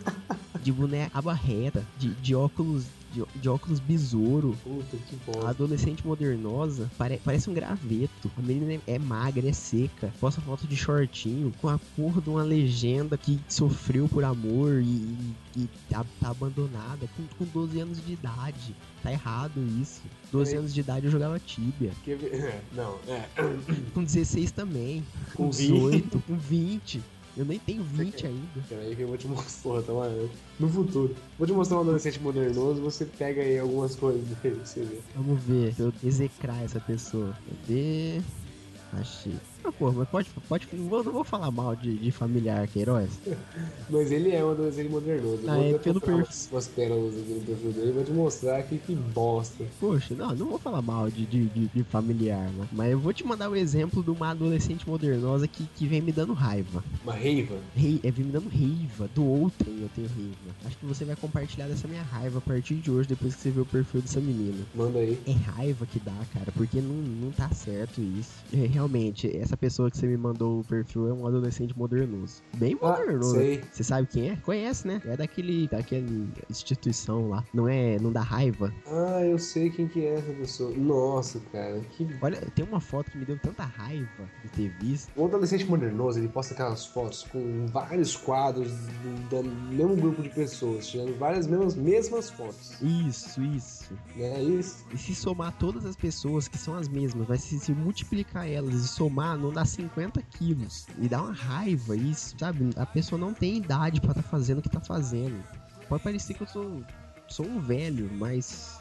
de 0.61 0.72
boneca 0.72 1.22
barreta, 1.22 1.86
de, 1.97 2.09
de 2.16 2.36
óculos. 2.36 2.86
De, 3.16 3.24
de 3.39 3.47
óculos 3.47 3.80
besouro. 3.80 4.57
Puta 4.61 4.97
que 4.97 5.16
A 5.16 5.32
bom. 5.41 5.47
adolescente 5.47 6.05
modernosa 6.05 6.91
pare- 6.97 7.22
parece 7.24 7.49
um 7.49 7.53
graveto. 7.53 8.30
A 8.38 8.41
menina 8.41 8.74
é, 8.74 8.95
é 8.95 8.99
magra, 8.99 9.47
é 9.47 9.53
seca. 9.53 10.13
Posta 10.20 10.41
foto 10.41 10.68
de 10.68 10.76
shortinho 10.76 11.53
com 11.61 11.70
a 11.70 11.80
porra 11.95 12.20
de 12.22 12.30
uma 12.30 12.43
legenda 12.43 13.18
que 13.18 13.39
sofreu 13.47 14.09
por 14.09 14.24
amor 14.26 14.82
e, 14.82 15.16
e, 15.55 15.70
tá, 15.89 16.05
tá 16.20 16.30
abandonada 16.30 17.07
com, 17.16 17.24
com 17.38 17.45
12 17.45 17.80
anos 17.80 18.05
de 18.05 18.13
idade. 18.13 18.76
Tá 19.01 19.11
errado 19.11 19.61
isso. 19.82 20.01
12 20.32 20.49
Peraí. 20.49 20.59
anos 20.59 20.74
de 20.74 20.80
idade 20.82 21.05
eu 21.05 21.11
jogava 21.11 21.39
Tibia. 21.39 21.91
Quer 22.03 22.18
ver? 22.18 22.34
É, 22.34 22.61
Não, 22.74 22.97
é. 23.07 23.24
Com 23.93 24.03
16 24.03 24.51
também. 24.51 25.03
Com 25.36 25.43
Com 25.45 25.49
18, 25.51 26.20
com 26.28 26.36
20. 26.38 27.01
Eu 27.38 27.43
nem 27.45 27.59
tenho 27.59 27.83
20 27.83 28.25
ainda. 28.25 28.63
Peraí 28.69 28.95
que 28.95 29.01
eu 29.01 29.07
vou 29.09 29.17
te 29.17 29.27
mostrar, 29.27 29.81
tá 29.83 29.93
no 30.59 30.69
futuro. 30.69 31.15
Vou 31.38 31.45
te 31.45 31.53
mostrar 31.53 31.77
um 31.77 31.81
adolescente 31.81 32.19
modernoso, 32.21 32.81
você 32.81 33.05
pega 33.05 33.41
aí 33.41 33.59
algumas 33.59 33.95
coisas 33.95 34.23
dele, 34.23 34.55
pra 34.55 34.65
você 34.65 34.81
ver. 34.81 35.03
Vamos 35.15 35.43
ver, 35.43 35.75
eu 35.77 35.93
execrar 36.03 36.63
essa 36.63 36.79
pessoa. 36.79 37.36
Cadê? 37.47 38.21
Achei. 38.93 39.36
Ah, 39.68 39.72
porra, 39.72 39.93
mas 39.93 40.09
pode, 40.09 40.30
pode, 40.47 40.68
não 40.72 40.88
vou, 40.89 41.03
não 41.03 41.11
vou 41.11 41.24
falar 41.24 41.51
mal 41.51 41.76
de, 41.76 41.97
de 41.97 42.11
familiar 42.11 42.68
Queiroz. 42.68 43.20
Mas 43.89 44.11
ele 44.11 44.32
é 44.32 44.43
um 44.43 44.49
adolescente 44.51 44.89
modernoso. 44.89 45.43
Eu 45.43 45.51
Ah, 45.51 45.57
é 45.57 45.78
pelo 45.80 45.99
perfil. 46.01 46.26
pérolas 46.76 47.16
no 47.16 47.41
perfil 47.41 47.72
dele 47.74 47.91
vou 47.91 48.03
te 48.03 48.11
mostrar 48.11 48.57
aqui 48.57 48.78
que 48.80 48.95
bosta. 48.95 49.66
Poxa, 49.80 50.16
não, 50.16 50.30
não 50.36 50.49
vou 50.49 50.59
falar 50.59 50.82
mal 50.82 51.09
de, 51.09 51.26
de, 51.26 51.49
de- 51.49 51.68
de 51.68 51.84
familiar, 51.84 52.51
né? 52.51 52.68
Mas 52.72 52.91
eu 52.91 52.99
vou 52.99 53.13
te 53.13 53.24
mandar 53.26 53.49
o 53.49 53.55
exemplo 53.55 54.03
de 54.03 54.09
uma 54.11 54.30
adolescente 54.32 54.88
modernosa 54.88 55.47
que, 55.47 55.68
que 55.68 55.88
vem 55.88 56.01
me 56.01 56.11
dando 56.11 56.34
raiva. 56.34 56.84
Uma 57.03 57.13
raiva. 57.13 57.59
Rei, 57.76 57.99
é, 58.03 58.11
vem 58.11 58.26
me 58.26 58.32
dando 58.32 58.49
raiva. 58.49 59.07
Do 59.07 59.24
outrem 59.26 59.82
eu 59.82 59.89
tenho 59.89 60.07
raiva. 60.07 60.55
Acho 60.66 60.78
que 60.78 60.86
você 60.86 61.05
vai 61.05 61.16
compartilhar 61.16 61.68
dessa 61.68 61.88
minha 61.88 62.03
raiva 62.03 62.39
a 62.39 62.41
partir 62.41 62.76
de 62.76 62.89
hoje, 62.91 63.07
depois 63.07 63.36
que 63.36 63.41
você 63.41 63.51
ver 63.51 63.61
o 63.61 63.66
perfil 63.66 64.01
dessa 64.01 64.20
menina. 64.22 64.66
Manda 64.74 64.99
aí. 64.99 65.18
É 65.26 65.32
raiva 65.32 65.86
que 65.86 65.99
dá, 65.99 66.13
cara, 66.34 66.51
porque 66.53 66.82
não, 66.82 66.95
não 66.95 67.32
tá 67.32 67.49
certo 67.51 68.01
isso. 68.01 68.32
É, 68.53 68.66
realmente, 68.66 69.28
essa 69.36 69.55
pessoa 69.58 69.89
que 69.91 69.97
você 69.97 70.08
me 70.08 70.18
mandou 70.18 70.60
o 70.60 70.64
perfil 70.64 71.08
é 71.10 71.14
um 71.14 71.26
adolescente 71.28 71.78
modernoso. 71.78 72.41
Bem 72.58 72.78
Ah, 72.82 72.88
modernoso. 72.88 73.36
sei. 73.36 73.64
Você 73.72 73.84
sabe 73.84 74.08
quem 74.08 74.30
é? 74.32 74.36
Conhece, 74.38 74.88
né? 74.88 75.01
É 75.06 75.16
daquele, 75.18 75.68
daquela 75.68 76.06
instituição 76.49 77.30
lá. 77.30 77.43
Não 77.53 77.68
é, 77.68 77.99
não 77.99 78.12
dá 78.12 78.22
raiva. 78.22 78.74
Ah, 78.88 79.24
eu 79.24 79.38
sei 79.39 79.70
quem 79.70 79.88
que 79.88 80.06
é 80.06 80.14
essa 80.16 80.32
pessoa. 80.34 80.72
Nossa, 80.76 81.39
cara, 81.51 81.80
que 81.91 82.08
Olha, 82.22 82.39
tem 82.53 82.66
uma 82.66 82.80
foto 82.80 83.12
que 83.12 83.18
me 83.18 83.26
deu 83.26 83.38
tanta 83.38 83.64
raiva 83.64 84.30
de 84.43 84.49
ter 84.49 84.70
visto. 84.80 85.10
O 85.16 85.26
adolescente 85.26 85.66
modernoso, 85.66 86.20
ele 86.20 86.28
posta 86.28 86.53
aquelas 86.53 86.86
fotos 86.86 87.24
com 87.24 87.66
vários 87.68 88.16
quadros 88.16 88.72
do, 89.30 89.43
do 89.43 89.49
mesmo 89.76 89.95
grupo 89.95 90.22
de 90.22 90.30
pessoas, 90.30 90.88
tirando 90.88 91.18
várias 91.18 91.47
mesmas, 91.47 91.76
mesmas 91.76 92.30
fotos. 92.30 92.82
Isso, 92.82 93.41
isso. 93.43 93.93
É 94.18 94.41
isso? 94.41 94.86
E 94.93 94.97
se 94.97 95.14
somar 95.16 95.51
todas 95.58 95.86
as 95.86 95.95
pessoas 95.95 96.47
que 96.47 96.58
são 96.58 96.76
as 96.76 96.88
mesmas, 96.88 97.28
vai 97.28 97.38
se, 97.38 97.60
se 97.60 97.74
multiplicar 97.74 98.49
elas 98.49 98.74
e 98.76 98.88
somar, 98.88 99.38
não 99.46 99.54
dá 99.54 99.66
50 99.66 100.22
quilos. 100.22 100.88
E 101.00 101.08
dá 101.08 101.22
uma 101.22 101.34
raiva 101.34 101.96
isso, 101.96 102.36
sabe? 102.38 102.70
A 102.76 102.86
pessoa 102.86 103.20
não 103.20 103.34
tem 103.34 103.58
idade 103.58 104.02
pra 104.02 104.12
estar 104.12 104.24
fazendo 104.24 104.60
o 104.60 104.62
que 104.62 104.70
tá 104.70 104.80
fazendo. 104.80 105.41
Pode 105.88 106.04
parecer 106.04 106.34
que 106.34 106.43
eu 106.43 106.48
sou, 106.48 106.84
sou 107.28 107.46
um 107.46 107.60
velho, 107.60 108.10
mas 108.14 108.80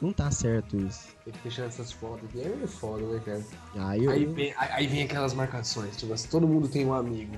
não 0.00 0.12
tá 0.12 0.30
certo 0.30 0.76
isso. 0.76 1.08
Tem 1.24 1.32
que 1.32 1.40
fechar 1.40 1.66
essas 1.66 1.92
fotos 1.92 2.24
aqui. 2.28 2.40
É 2.40 2.66
foda, 2.66 3.06
né, 3.06 3.20
cara? 3.24 3.44
Aí 3.76 4.04
eu. 4.04 4.10
Aí 4.10 4.24
vem, 4.24 4.54
aí 4.56 4.86
vem 4.86 5.02
aquelas 5.02 5.34
marcações, 5.34 5.96
tipo 5.96 6.12
assim, 6.12 6.28
todo 6.28 6.48
mundo 6.48 6.68
tem 6.68 6.86
um 6.86 6.94
amigo 6.94 7.36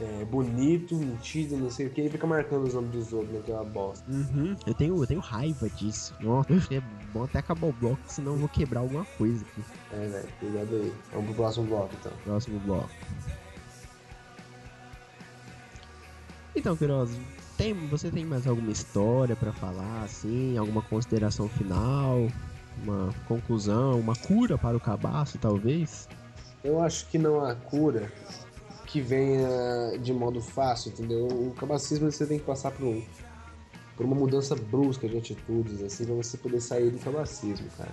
é, 0.00 0.24
bonito, 0.24 0.96
metido, 0.96 1.56
não 1.56 1.70
sei 1.70 1.86
o 1.86 1.90
que, 1.90 2.02
e 2.02 2.10
fica 2.10 2.26
marcando 2.26 2.64
os 2.64 2.74
nomes 2.74 2.90
dos 2.90 3.12
outros 3.12 3.34
naquela 3.34 3.64
bosta. 3.64 4.04
Uhum, 4.10 4.56
eu 4.66 4.74
tenho, 4.74 5.02
eu 5.02 5.06
tenho 5.06 5.20
raiva 5.20 5.68
disso. 5.70 6.14
Nossa, 6.20 6.52
é 6.70 6.82
bom 7.12 7.24
até 7.24 7.38
acabar 7.38 7.68
o 7.68 7.72
bloco, 7.72 8.00
senão 8.06 8.32
eu 8.32 8.38
vou 8.38 8.48
quebrar 8.48 8.80
alguma 8.80 9.04
coisa 9.16 9.44
aqui. 9.44 9.62
É, 9.92 10.08
velho, 10.08 10.28
cuidado 10.40 10.76
aí. 10.76 10.92
Vamos 11.12 11.26
pro 11.26 11.34
próximo 11.34 11.66
bloco, 11.66 11.94
então. 12.00 12.12
Próximo 12.24 12.60
bloco. 12.60 12.90
Então, 16.54 16.76
Queiroz, 16.76 17.10
tem, 17.56 17.74
você 17.88 18.10
tem 18.10 18.24
mais 18.24 18.46
alguma 18.46 18.70
história 18.70 19.34
pra 19.36 19.52
falar, 19.52 20.02
assim? 20.04 20.56
Alguma 20.56 20.82
consideração 20.82 21.48
final? 21.48 22.28
Uma 22.82 23.14
conclusão? 23.26 23.98
Uma 24.00 24.16
cura 24.16 24.58
para 24.58 24.76
o 24.76 24.80
cabaço, 24.80 25.38
talvez? 25.38 26.08
Eu 26.62 26.82
acho 26.82 27.06
que 27.08 27.18
não 27.18 27.44
há 27.44 27.54
cura 27.54 28.10
que 28.92 29.00
venha 29.00 29.48
de 30.02 30.12
modo 30.12 30.42
fácil, 30.42 30.90
entendeu? 30.90 31.26
O 31.26 31.54
cabacismo 31.58 32.12
você 32.12 32.26
tem 32.26 32.38
que 32.38 32.44
passar 32.44 32.70
por, 32.72 32.84
um, 32.86 33.02
por 33.96 34.04
uma 34.04 34.14
mudança 34.14 34.54
brusca 34.54 35.08
de 35.08 35.16
atitudes, 35.16 35.82
assim, 35.82 36.04
pra 36.04 36.14
você 36.14 36.36
poder 36.36 36.60
sair 36.60 36.90
do 36.90 36.98
cabacismo, 36.98 37.66
cara. 37.78 37.90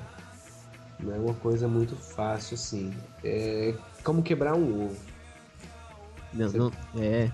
Não 1.00 1.16
é 1.16 1.18
uma 1.18 1.34
coisa 1.36 1.70
muito 1.70 1.96
fácil, 1.96 2.56
assim. 2.56 2.94
É 3.24 3.74
como 4.04 4.22
quebrar 4.22 4.56
um 4.56 4.88
ovo. 4.88 4.98
Não, 6.34 6.50
Você- 6.50 6.58
não, 6.58 6.72
é. 6.98 7.32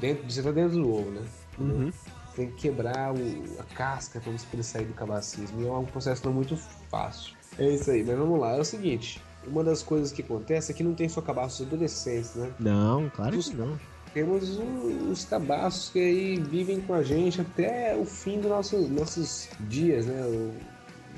Dentro, 0.00 0.28
você 0.28 0.42
tá 0.42 0.50
dentro 0.50 0.76
do 0.76 0.92
ovo, 0.92 1.10
né? 1.12 1.22
Uhum. 1.60 1.92
Você 1.92 2.36
tem 2.36 2.50
que 2.50 2.56
quebrar 2.62 3.14
o- 3.14 3.60
a 3.60 3.62
casca 3.74 4.18
pra 4.20 4.32
você 4.32 4.44
poder 4.46 4.64
sair 4.64 4.84
do 4.84 4.94
cabacismo. 4.94 5.62
E 5.62 5.66
é 5.66 5.70
um 5.70 5.84
processo 5.84 6.26
não 6.26 6.32
muito 6.32 6.56
fácil. 6.90 7.34
É 7.56 7.70
isso 7.70 7.88
aí, 7.88 8.02
mas 8.02 8.18
vamos 8.18 8.40
lá. 8.40 8.56
É 8.56 8.60
o 8.60 8.64
seguinte. 8.64 9.22
Uma 9.46 9.62
das 9.62 9.82
coisas 9.82 10.10
que 10.12 10.22
acontece 10.22 10.72
é 10.72 10.74
que 10.74 10.82
não 10.82 10.94
tem 10.94 11.08
só 11.08 11.20
cabaços 11.22 11.66
adolescentes, 11.66 12.34
né? 12.34 12.52
Não, 12.58 13.08
claro 13.10 13.38
que 13.38 13.54
não. 13.54 13.78
Temos 14.12 14.58
os 14.58 15.24
cabaços 15.24 15.90
que 15.90 15.98
aí 15.98 16.36
vivem 16.40 16.80
com 16.80 16.94
a 16.94 17.02
gente 17.02 17.40
até 17.40 17.94
o 17.96 18.04
fim 18.04 18.40
dos 18.40 18.50
nosso, 18.50 18.88
nossos 18.88 19.48
dias, 19.60 20.06
né? 20.06 20.24
O- 20.24 20.54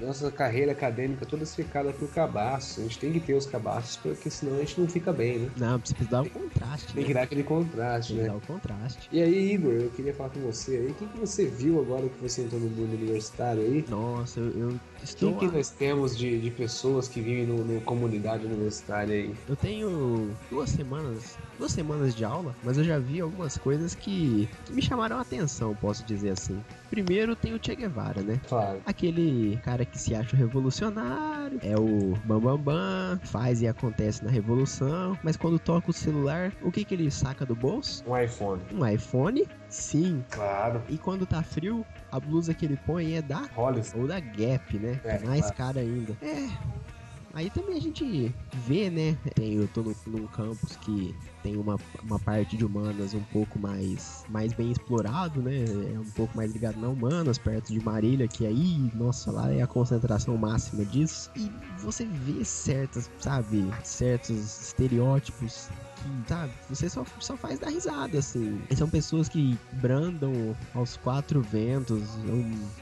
nossa 0.00 0.30
carreira 0.30 0.72
acadêmica 0.72 1.26
toda 1.26 1.44
cercada 1.44 1.92
por 1.92 2.08
cabaços. 2.10 2.78
A 2.78 2.82
gente 2.82 2.98
tem 2.98 3.12
que 3.12 3.20
ter 3.20 3.34
os 3.34 3.46
cabaços, 3.46 3.96
porque 3.96 4.30
senão 4.30 4.56
a 4.56 4.58
gente 4.58 4.80
não 4.80 4.88
fica 4.88 5.12
bem, 5.12 5.38
né? 5.40 5.50
Não, 5.56 5.78
precisa 5.80 6.08
dar 6.08 6.22
o 6.22 6.30
contraste, 6.30 6.94
Tem 6.94 7.02
que 7.04 7.08
né? 7.08 7.14
dar 7.14 7.22
aquele 7.22 7.42
contraste, 7.42 8.12
Tem 8.12 8.16
que 8.16 8.22
né? 8.22 8.28
dar 8.28 8.36
o 8.36 8.40
contraste. 8.40 9.08
E 9.10 9.22
aí, 9.22 9.52
Igor, 9.52 9.72
eu 9.72 9.90
queria 9.90 10.14
falar 10.14 10.30
com 10.30 10.40
você 10.40 10.76
aí. 10.76 10.86
O 10.90 10.94
que, 10.94 11.06
que 11.06 11.18
você 11.18 11.46
viu 11.46 11.80
agora 11.80 12.08
que 12.08 12.20
você 12.22 12.42
entrou 12.42 12.60
no 12.60 12.68
mundo 12.68 12.94
universitário 12.94 13.62
aí? 13.62 13.84
Nossa, 13.88 14.40
eu, 14.40 14.50
eu 14.50 14.68
O 14.68 14.80
estou... 15.02 15.34
que, 15.34 15.48
que 15.48 15.56
nós 15.56 15.70
temos 15.70 16.16
de, 16.16 16.38
de 16.40 16.50
pessoas 16.50 17.08
que 17.08 17.20
vivem 17.20 17.46
no 17.46 17.80
comunidade 17.82 18.46
universitária 18.46 19.14
aí? 19.14 19.34
Eu 19.48 19.56
tenho 19.56 20.30
duas 20.50 20.70
semanas, 20.70 21.36
duas 21.58 21.72
semanas 21.72 22.14
de 22.14 22.24
aula, 22.24 22.54
mas 22.62 22.78
eu 22.78 22.84
já 22.84 22.98
vi 22.98 23.20
algumas 23.20 23.58
coisas 23.58 23.94
que, 23.94 24.48
que 24.64 24.72
me 24.72 24.80
chamaram 24.80 25.18
a 25.18 25.22
atenção, 25.22 25.74
posso 25.74 26.04
dizer 26.04 26.30
assim. 26.30 26.62
Primeiro 26.88 27.34
tem 27.36 27.52
o 27.54 27.60
Che 27.62 27.74
Guevara, 27.74 28.22
né? 28.22 28.40
Claro. 28.48 28.80
Aquele 28.86 29.58
cara 29.62 29.84
que 29.84 29.98
se 29.98 30.14
acha 30.14 30.36
revolucionário, 30.36 31.58
é 31.62 31.76
o 31.76 32.14
bambambam, 32.24 32.58
bam, 32.58 33.16
bam, 33.16 33.20
faz 33.24 33.60
e 33.60 33.68
acontece 33.68 34.24
na 34.24 34.30
revolução, 34.30 35.18
mas 35.22 35.36
quando 35.36 35.58
toca 35.58 35.90
o 35.90 35.92
celular, 35.92 36.52
o 36.62 36.70
que 36.70 36.84
que 36.84 36.94
ele 36.94 37.10
saca 37.10 37.44
do 37.44 37.54
bolso? 37.54 38.04
Um 38.06 38.16
iPhone. 38.16 38.62
Um 38.72 38.86
iPhone? 38.86 39.46
Sim. 39.68 40.24
Claro. 40.30 40.82
E 40.88 40.96
quando 40.96 41.26
tá 41.26 41.42
frio, 41.42 41.84
a 42.10 42.20
blusa 42.20 42.54
que 42.54 42.64
ele 42.64 42.78
põe 42.86 43.14
é 43.14 43.22
da 43.22 43.48
Hollis. 43.54 43.94
ou 43.94 44.06
da 44.06 44.20
Gap, 44.20 44.78
né? 44.78 45.00
É, 45.04 45.18
mais 45.20 45.40
claro. 45.40 45.56
cara 45.56 45.80
ainda. 45.80 46.16
É. 46.22 46.48
Aí 47.34 47.50
também 47.50 47.76
a 47.76 47.80
gente 47.80 48.34
vê, 48.52 48.90
né? 48.90 49.16
Eu 49.36 49.68
tô 49.68 49.82
no, 49.82 49.94
num 50.06 50.26
campus 50.28 50.76
que 50.76 51.14
tem 51.42 51.56
uma, 51.56 51.76
uma 52.02 52.18
parte 52.18 52.56
de 52.56 52.64
humanas 52.64 53.14
um 53.14 53.22
pouco 53.24 53.58
mais, 53.58 54.24
mais 54.28 54.52
bem 54.52 54.72
explorado, 54.72 55.42
né? 55.42 55.64
É 55.94 55.98
um 55.98 56.10
pouco 56.10 56.36
mais 56.36 56.50
ligado 56.50 56.80
na 56.80 56.88
humanas, 56.88 57.38
perto 57.38 57.72
de 57.72 57.80
Marília, 57.80 58.26
que 58.26 58.46
aí, 58.46 58.90
nossa, 58.94 59.30
lá 59.30 59.52
é 59.52 59.62
a 59.62 59.66
concentração 59.66 60.36
máxima 60.36 60.84
disso. 60.84 61.30
E 61.36 61.50
você 61.78 62.04
vê 62.04 62.44
certas, 62.44 63.10
sabe, 63.20 63.70
certos 63.84 64.60
estereótipos 64.62 65.68
sabe, 66.26 66.52
você 66.68 66.88
só, 66.88 67.04
só 67.18 67.36
faz 67.36 67.58
dar 67.58 67.68
risada, 67.70 68.18
assim. 68.18 68.60
E 68.70 68.76
são 68.76 68.88
pessoas 68.88 69.28
que 69.28 69.58
brandam 69.72 70.56
aos 70.74 70.96
quatro 70.96 71.40
ventos 71.42 72.14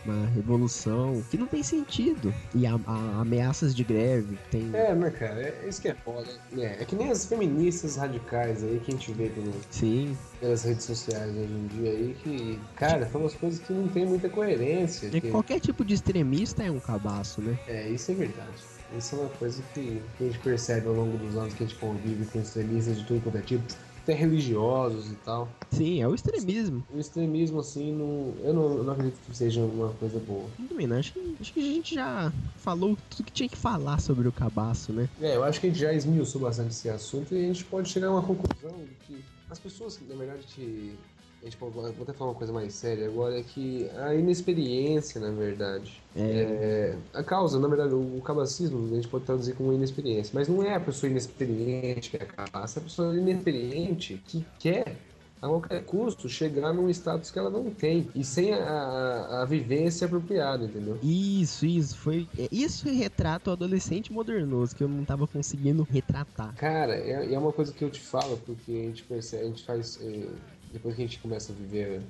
uma 0.05 0.27
revolução 0.27 1.23
que 1.31 1.37
não 1.39 1.47
tem 1.47 1.63
sentido. 1.63 2.35
E 2.55 2.67
a, 2.67 2.79
a- 2.87 3.21
ameaças 3.21 3.75
de 3.75 3.85
greve, 3.85 4.37
tem. 4.51 4.75
É, 4.75 4.95
né, 4.95 5.11
cara? 5.11 5.43
É 5.43 5.69
isso 5.69 5.81
que 5.81 5.89
é 5.89 5.95
foda. 5.95 6.31
É, 6.57 6.83
é 6.83 6.85
que 6.85 6.97
nem 6.97 7.11
as 7.11 7.27
feministas 7.27 7.97
radicais 7.97 8.63
aí 8.65 8.81
que 8.81 8.91
a 8.91 8.95
gente 8.95 9.13
vê 9.13 9.29
pelo, 9.31 9.53
Sim, 9.71 10.17
pelas 10.41 10.63
redes 10.65 10.85
sociais 10.85 11.31
hoje 11.37 11.53
em 11.53 11.67
dia 11.67 11.91
aí 11.91 12.15
que, 12.15 12.61
cara, 12.77 13.09
são 13.11 13.21
umas 13.23 13.35
coisas 13.35 13.61
que 13.61 13.73
não 13.73 13.89
tem 13.89 14.07
muita 14.07 14.29
coerência. 14.29 15.07
e 15.09 15.21
que- 15.21 15.31
qualquer 15.31 15.61
tipo 15.61 15.85
de 15.85 15.95
extremista 15.95 16.63
é 16.63 16.71
um 16.71 16.81
cabaço, 16.81 17.41
né? 17.43 17.59
É, 17.67 17.89
isso 17.91 18.11
é 18.11 18.15
verdade. 18.15 18.63
Isso 18.97 19.15
é 19.17 19.19
uma 19.19 19.29
coisa 19.29 19.63
que, 19.75 20.03
que 20.17 20.25
a 20.25 20.27
gente 20.27 20.39
percebe 20.41 20.87
ao 20.89 20.95
longo 20.95 21.17
dos 21.19 21.37
anos 21.37 21.55
que 21.55 21.65
a 21.65 21.67
gente 21.67 21.79
convive 21.79 22.25
com 22.27 22.41
extremistas 22.41 22.99
de 22.99 23.05
tudo 23.05 23.21
quanto 23.23 23.39
é 23.39 23.43
tipo, 23.43 23.65
até 24.03 24.15
religiosos 24.15 25.11
e 25.11 25.15
tal. 25.17 25.49
Sim, 25.73 26.01
é 26.01 26.07
o 26.07 26.15
extremismo. 26.15 26.85
O 26.95 26.99
extremismo, 26.99 27.59
assim, 27.59 27.93
não, 27.93 28.35
eu, 28.45 28.55
não, 28.55 28.77
eu 28.79 28.85
não 28.85 28.93
acredito 28.93 29.19
que 29.19 29.37
seja 29.37 29.63
uma 29.63 29.93
coisa 29.95 30.21
boa. 30.21 30.49
Também 30.69 30.91
acho 30.93 31.13
que, 31.13 31.37
acho 31.41 31.53
que 31.53 31.61
a 31.61 31.63
gente 31.63 31.95
já 31.95 32.33
falou 32.59 32.97
tudo 33.11 33.25
que 33.25 33.33
tinha 33.33 33.49
que 33.49 33.57
falar 33.57 34.01
sobre 34.01 34.29
o 34.29 34.33
cabaço, 34.33 34.93
né? 34.93 35.09
É, 35.21 35.35
eu 35.35 35.43
acho 35.43 35.61
que 35.61 35.67
a 35.67 35.71
gente 35.71 35.81
já 35.81 35.93
esmiuçou 35.93 36.41
bastante 36.41 36.71
esse 36.71 36.89
assunto 36.89 37.35
e 37.35 37.39
a 37.39 37.47
gente 37.49 37.65
pode 37.65 37.89
chegar 37.89 38.09
a 38.09 38.13
uma 38.13 38.23
conclusão 38.23 38.71
de 38.79 38.95
que 39.07 39.25
as 39.51 39.59
pessoas, 39.59 39.99
na 40.09 40.15
verdade, 40.15 40.43
que. 40.55 40.95
Gente 41.43 41.57
pode, 41.59 41.75
vou 41.75 42.03
até 42.03 42.15
falar 42.15 42.31
uma 42.31 42.37
coisa 42.39 42.53
mais 42.53 42.75
séria 42.75 43.07
agora, 43.07 43.39
é 43.39 43.43
que 43.43 43.89
a 43.91 44.15
inexperiência, 44.15 45.21
na 45.21 45.31
verdade, 45.31 46.03
É, 46.15 46.43
é, 46.43 46.99
a 47.13 47.23
causa, 47.23 47.61
na 47.61 47.69
verdade, 47.69 47.95
o, 47.95 48.19
o 48.19 48.23
cabacismo 48.23 48.91
a 48.93 48.97
gente 48.97 49.09
pode 49.09 49.27
traduzir 49.27 49.55
como 49.55 49.73
inexperiência, 49.73 50.33
mas 50.35 50.49
não 50.49 50.63
é 50.63 50.75
a 50.75 50.81
pessoa 50.81 51.11
inexperiente 51.11 52.11
que 52.11 52.17
é 52.17 52.25
cabaça, 52.27 52.79
é 52.79 52.81
a 52.81 52.85
pessoa 52.85 53.15
inexperiente 53.17 54.19
que 54.27 54.51
quer 54.59 55.05
a 55.41 55.47
qualquer 55.49 55.85
custo 55.85 56.29
chegar 56.29 56.73
num 56.73 56.89
status 56.91 57.31
que 57.31 57.39
ela 57.39 57.51
não 57.51 57.71
tem 57.75 58.11
e 58.15 58.25
sem 58.25 58.55
a, 58.55 58.59
a, 58.59 59.43
a 59.43 59.45
vivência 59.45 60.07
apropriada, 60.07 60.65
entendeu? 60.65 60.99
Isso, 61.01 61.65
isso, 61.67 61.97
foi. 61.97 62.29
é, 62.37 62.49
Isso 62.51 62.89
retrata 62.91 63.51
o 63.51 63.53
adolescente 63.53 64.13
modernoso 64.13 64.75
que 64.75 64.83
eu 64.83 64.89
não 64.89 65.05
tava 65.05 65.27
conseguindo 65.29 65.83
retratar. 65.85 66.55
Cara, 66.57 66.95
é, 66.97 67.35
é 67.35 67.39
uma 67.39 67.53
coisa 67.53 67.73
que 67.73 67.85
eu 67.85 67.91
te 67.91 68.01
falo, 68.01 68.41
porque 68.41 68.73
a 68.73 68.75
gente 68.87 69.05
percebe, 69.05 69.45
a 69.45 69.47
gente 69.49 69.65
faz. 69.65 69.99
eh, 70.01 70.41
depois 70.77 70.95
que 70.95 71.03
a 71.03 71.07
gente 71.07 71.19
começa 71.19 71.53
a 71.53 71.55
viver 71.55 72.03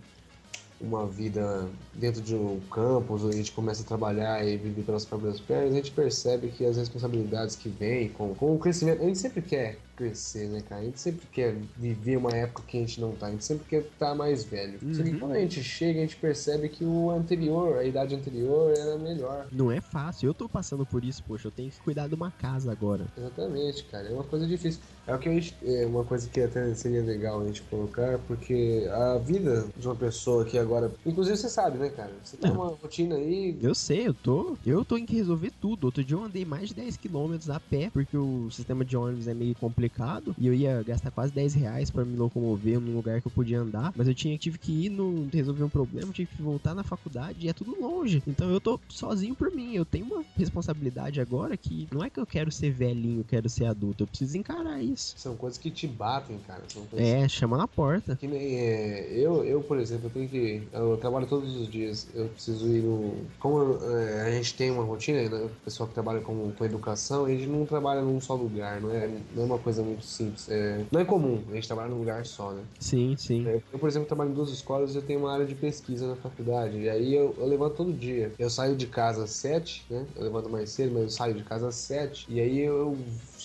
uma 0.79 1.07
vida 1.07 1.67
dentro 1.95 2.21
de 2.21 2.35
um 2.35 2.61
campus, 2.71 3.25
a 3.25 3.33
gente 3.33 3.51
começa 3.53 3.83
a 3.83 3.87
trabalhar 3.87 4.47
e 4.47 4.59
viver 4.59 4.83
pelas 4.83 5.07
próprias 5.07 5.41
pernas, 5.41 5.73
a 5.73 5.77
gente 5.77 5.91
percebe 5.91 6.49
que 6.49 6.67
as 6.67 6.77
responsabilidades 6.77 7.57
que 7.57 7.69
vêm 7.71 8.11
com, 8.11 8.35
com 8.35 8.55
o 8.55 8.59
crescimento, 8.59 9.01
a 9.03 9.07
gente 9.07 9.19
sempre 9.19 9.41
quer 9.41 9.79
crescer, 9.97 10.49
né, 10.49 10.61
cara? 10.69 10.83
A 10.83 10.85
gente 10.85 11.01
sempre 11.01 11.27
quer 11.33 11.55
viver 11.77 12.19
uma 12.19 12.31
época 12.31 12.63
que 12.67 12.77
a 12.77 12.81
gente 12.81 13.01
não 13.01 13.13
tá, 13.13 13.29
a 13.29 13.31
gente 13.31 13.45
sempre 13.45 13.65
quer 13.67 13.81
estar 13.81 14.15
mais 14.15 14.45
velho. 14.45 14.79
Só 14.95 15.03
que 15.03 15.11
Uhum. 15.13 15.19
quando 15.19 15.33
a 15.33 15.41
gente 15.41 15.63
chega, 15.63 15.99
a 16.01 16.03
gente 16.03 16.17
percebe 16.17 16.69
que 16.69 16.85
o 16.85 17.11
anterior, 17.11 17.79
a 17.79 17.85
idade 17.85 18.15
anterior, 18.15 18.75
era 18.77 18.99
melhor. 18.99 19.47
Não 19.51 19.73
é 19.73 19.81
fácil, 19.81 20.27
eu 20.27 20.35
tô 20.35 20.47
passando 20.47 20.85
por 20.85 21.03
isso, 21.03 21.23
poxa, 21.25 21.49
eu 21.49 21.53
tenho 21.53 21.71
que 21.71 21.81
cuidar 21.81 22.07
de 22.09 22.15
uma 22.15 22.31
casa 22.31 22.71
agora. 22.71 23.07
Exatamente, 23.17 23.85
cara. 23.85 24.09
É 24.09 24.13
uma 24.13 24.25
coisa 24.25 24.47
difícil. 24.47 24.83
É 25.07 25.15
o 25.15 25.19
que 25.19 25.29
a 25.29 25.33
gente, 25.33 25.57
é 25.63 25.87
uma 25.87 26.05
coisa 26.05 26.29
que 26.29 26.41
até 26.41 26.75
seria 26.75 27.03
legal 27.03 27.41
a 27.41 27.47
gente 27.47 27.63
colocar, 27.63 28.19
porque 28.27 28.89
a 28.91 29.19
vida 29.19 29.69
de 29.77 29.87
uma 29.87 29.95
pessoa 29.95 30.45
que 30.45 30.59
agora, 30.59 30.93
inclusive 31.07 31.37
você 31.37 31.49
sabe, 31.49 31.79
né, 31.79 31.89
cara? 31.91 32.11
Você 32.25 32.37
tem 32.37 32.51
Não. 32.51 32.61
uma 32.61 32.71
rotina 32.71 33.15
aí, 33.15 33.57
Eu 33.63 33.75
sei, 33.75 34.09
eu 34.09 34.15
tô. 34.15 34.57
Eu 34.67 34.85
tô 34.85 34.99
em 34.99 35.07
que 35.07 35.15
resolver 35.15 35.53
tudo. 35.61 35.85
Outro 35.85 36.03
dia 36.03 36.17
eu 36.17 36.25
andei 36.25 36.45
mais 36.45 36.71
de 36.71 36.75
10 36.75 36.97
km 36.97 37.37
a 37.51 37.61
pé, 37.61 37.89
porque 37.91 38.17
o 38.17 38.51
sistema 38.51 38.85
de 38.85 38.97
ônibus 38.97 39.29
é 39.29 39.35
meio 39.35 39.55
complicado. 39.55 40.35
E 40.37 40.47
eu 40.47 40.53
ia 40.53 40.83
gastar 40.83 41.13
quase 41.13 41.33
10 41.33 41.55
reais 41.55 41.91
pra 41.91 42.05
me 42.05 42.17
locomover 42.17 42.81
num 42.81 42.97
lugar 42.97 43.21
que 43.21 43.29
eu 43.29 43.33
podia 43.33 43.61
andar. 43.61 43.93
Mas 43.95 44.09
eu 44.09 44.15
tinha, 44.15 44.37
tive 44.37 44.59
que 44.59 44.87
ir 44.87 44.91
no, 44.91 45.29
resolver 45.33 45.63
um 45.63 45.69
problema, 45.69 46.13
tive 46.13 46.35
que 46.35 46.43
voltar 46.43 46.75
na 46.75 46.83
faculdade 46.83 47.47
e 47.47 47.49
é 47.49 47.53
tudo 47.53 47.81
longe. 47.81 48.23
Então 48.27 48.51
eu 48.51 48.61
tô 48.61 48.81
sozinho 48.89 49.37
por 49.37 49.53
mim. 49.53 49.75
Eu 49.75 49.85
tenho 49.85 50.07
uma 50.07 50.25
responsabilidade 50.37 51.21
agora 51.21 51.57
que 51.57 51.87
não 51.93 52.03
é 52.03 52.11
que 52.11 52.19
eu 52.19 52.27
quero 52.27 52.51
ser 52.51 52.73
velhinho, 52.73 53.23
quero 53.23 53.49
ser 53.49 53.67
adulto. 53.67 54.03
Eu 54.03 54.09
preciso 54.09 54.37
encarar 54.37 54.83
isso. 54.83 54.96
São 54.97 55.37
coisas 55.37 55.59
que 55.59 55.71
te 55.71 55.87
batem, 55.87 56.39
cara. 56.41 56.63
São 56.69 56.87
coisas 56.87 57.09
É, 57.09 57.29
chama 57.29 57.57
na 57.57 57.69
porta. 57.69 58.17
Que 58.17 58.27
nem 58.27 58.59
é, 58.59 59.13
eu, 59.13 59.45
eu, 59.45 59.63
por 59.63 59.79
exemplo, 59.79 60.07
eu 60.07 60.11
tenho 60.11 60.29
que. 60.29 60.69
Eu 60.73 60.97
trabalho 60.99 61.27
todos 61.27 61.55
os 61.57 61.69
dias. 61.69 62.09
Eu 62.15 62.29
preciso 62.31 62.67
ir 62.69 62.83
no. 62.83 63.27
Como 63.39 63.79
é, 63.85 64.23
a 64.29 64.31
gente 64.33 64.57
tem 64.57 64.71
uma 64.71 64.85
rotina, 64.85 65.29
né? 65.29 65.45
O 65.45 65.51
pessoal 65.65 65.89
que 65.89 65.95
trabalha 65.95 66.21
com, 66.21 66.53
com 66.53 66.65
educação, 66.65 67.27
a 67.27 67.31
gente 67.31 67.47
não 67.47 67.67
trabalha 67.67 68.01
num 68.03 68.21
só 68.21 68.35
lugar, 68.35 68.81
não 68.81 68.91
é, 68.91 69.07
não 69.35 69.43
é 69.43 69.47
uma 69.47 69.59
coisa 69.59 69.83
muito 69.83 70.05
simples. 70.05 70.49
É, 70.49 70.87
não 70.91 71.01
é 71.01 71.05
comum 71.05 71.45
a 71.51 71.55
gente 71.55 71.67
trabalhar 71.67 71.91
num 71.91 71.99
lugar 71.99 72.25
só, 72.25 72.53
né? 72.53 72.65
Sim, 72.81 73.17
sim. 73.17 73.47
É, 73.49 73.57
Eu, 73.73 73.79
por 73.79 73.89
exemplo, 73.89 74.07
trabalho 74.09 74.31
em 74.31 74.35
duas 74.35 74.51
escolas 74.51 74.95
e 74.95 74.99
eu 74.99 75.03
tenho 75.07 75.21
uma 75.21 75.33
área 75.33 75.47
de 75.47 75.55
pesquisa 75.55 76.07
na 76.09 76.17
faculdade. 76.17 76.79
E 76.81 76.89
aí 76.89 77.15
eu, 77.15 77.35
eu 77.39 77.47
levanto 77.47 77.77
todo 77.77 77.93
dia. 77.93 78.33
Eu 78.39 78.51
saio 78.51 78.77
de 78.77 78.87
casa 78.87 79.25
às 79.25 79.31
sete, 79.31 79.85
né? 79.91 80.07
Eu 80.17 80.25
levanto 80.25 80.49
mais 80.51 80.71
cedo, 80.71 80.93
mas 80.95 81.03
eu 81.03 81.11
saio 81.11 81.35
de 81.35 81.45
casa 81.45 81.69
às 81.69 81.77
sete. 81.77 82.31
E 82.33 82.41
aí 82.41 82.59
eu 82.61 82.97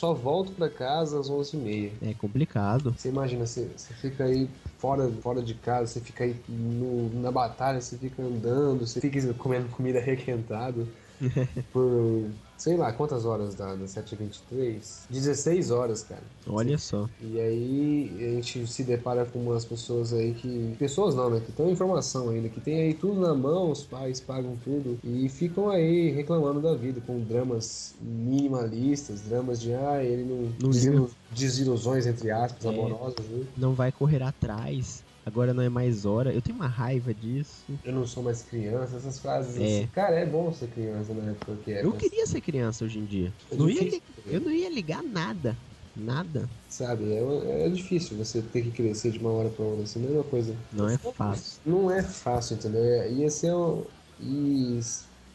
só 0.01 0.13
volto 0.13 0.53
pra 0.55 0.69
casa 0.69 1.19
às 1.19 1.29
onze 1.29 1.55
e 1.57 1.59
meia. 1.59 2.01
É 2.01 2.13
complicado. 2.13 2.95
Você 2.95 3.09
imagina, 3.09 3.45
você, 3.47 3.69
você 3.77 3.93
fica 3.95 4.25
aí 4.25 4.49
fora, 4.77 5.11
fora 5.21 5.43
de 5.43 5.55
casa, 5.55 5.87
você 5.93 6.01
fica 6.01 6.23
aí 6.23 6.43
no- 6.47 7.09
na 7.21 7.31
batalha, 7.31 7.81
você 7.81 7.97
fica 7.97 8.21
andando, 8.23 8.85
você 8.87 9.01
fica 9.01 9.33
comendo 9.35 9.69
comida 9.69 9.99
requentada 9.99 10.87
por 11.71 12.35
sei 12.61 12.77
lá 12.77 12.91
quantas 12.93 13.25
horas 13.25 13.55
dá, 13.55 13.73
das 13.75 13.95
7h23? 13.95 15.05
16 15.09 15.71
horas, 15.71 16.03
cara. 16.03 16.21
Olha 16.47 16.77
só. 16.77 17.09
E 17.19 17.39
aí 17.39 18.11
a 18.19 18.35
gente 18.35 18.67
se 18.67 18.83
depara 18.83 19.25
com 19.25 19.39
umas 19.39 19.65
pessoas 19.65 20.13
aí 20.13 20.33
que. 20.35 20.75
Pessoas 20.77 21.15
não, 21.15 21.29
né? 21.31 21.39
Que 21.43 21.49
estão 21.49 21.67
em 21.67 21.71
informação 21.71 22.29
ainda, 22.29 22.49
que 22.49 22.59
tem 22.61 22.81
aí 22.81 22.93
tudo 22.93 23.19
na 23.19 23.33
mão, 23.33 23.71
os 23.71 23.83
pais 23.83 24.19
pagam 24.19 24.55
tudo 24.63 24.99
e 25.03 25.27
ficam 25.27 25.69
aí 25.69 26.11
reclamando 26.11 26.61
da 26.61 26.75
vida, 26.75 27.01
com 27.05 27.19
dramas 27.19 27.95
minimalistas, 27.99 29.21
dramas 29.21 29.59
de 29.59 29.73
ah, 29.73 30.03
ele 30.03 30.23
não. 30.23 30.41
Não 30.61 30.69
desilu- 30.69 31.09
desilusões, 31.31 32.05
entre 32.05 32.29
aspas, 32.29 32.63
É. 32.65 32.69
amorosas, 32.69 33.25
né? 33.27 33.43
Não 33.57 33.73
vai 33.73 33.91
correr 33.91 34.21
atrás. 34.21 35.03
Agora 35.25 35.53
não 35.53 35.63
é 35.63 35.69
mais 35.69 36.05
hora. 36.05 36.33
Eu 36.33 36.41
tenho 36.41 36.57
uma 36.57 36.67
raiva 36.67 37.13
disso. 37.13 37.79
Eu 37.83 37.93
não 37.93 38.05
sou 38.05 38.23
mais 38.23 38.43
criança, 38.43 38.97
essas 38.97 39.19
frases 39.19 39.57
É. 39.57 39.83
assim. 39.83 39.87
Cara, 39.91 40.19
é 40.19 40.25
bom 40.25 40.51
ser 40.53 40.69
criança 40.69 41.13
na 41.13 41.31
época 41.31 41.57
que 41.57 41.71
é. 41.71 41.83
Eu 41.83 41.93
queria 41.93 42.25
ser 42.27 42.41
criança 42.41 42.85
hoje 42.85 42.99
em 42.99 43.05
dia. 43.05 43.33
É 43.51 43.55
Não 43.55 43.69
ia, 43.69 43.81
li- 43.83 44.03
eu 44.25 44.41
não 44.41 44.51
ia 44.51 44.69
ligar 44.69 45.03
nada. 45.03 45.59
Nada. 45.95 46.49
Sabe, 46.67 47.11
é, 47.11 47.65
é 47.67 47.69
difícil 47.69 48.15
você 48.17 48.41
ter 48.41 48.63
que 48.63 48.71
crescer 48.71 49.11
de 49.11 49.19
uma 49.19 49.31
hora 49.31 49.51
pra 49.51 49.63
outra, 49.65 49.83
assim, 49.83 49.99
não 49.99 50.21
é 50.21 50.23
coisa. 50.23 50.57
Não 50.71 50.87
é 50.87 50.97
fácil. 50.97 51.61
Não 51.65 51.91
é 51.91 52.01
fácil, 52.03 52.55
entendeu? 52.57 52.81
É- 52.83 53.11
Ia 53.13 53.29
ser 53.29 53.53
um. 53.53 53.91
E 54.17 54.79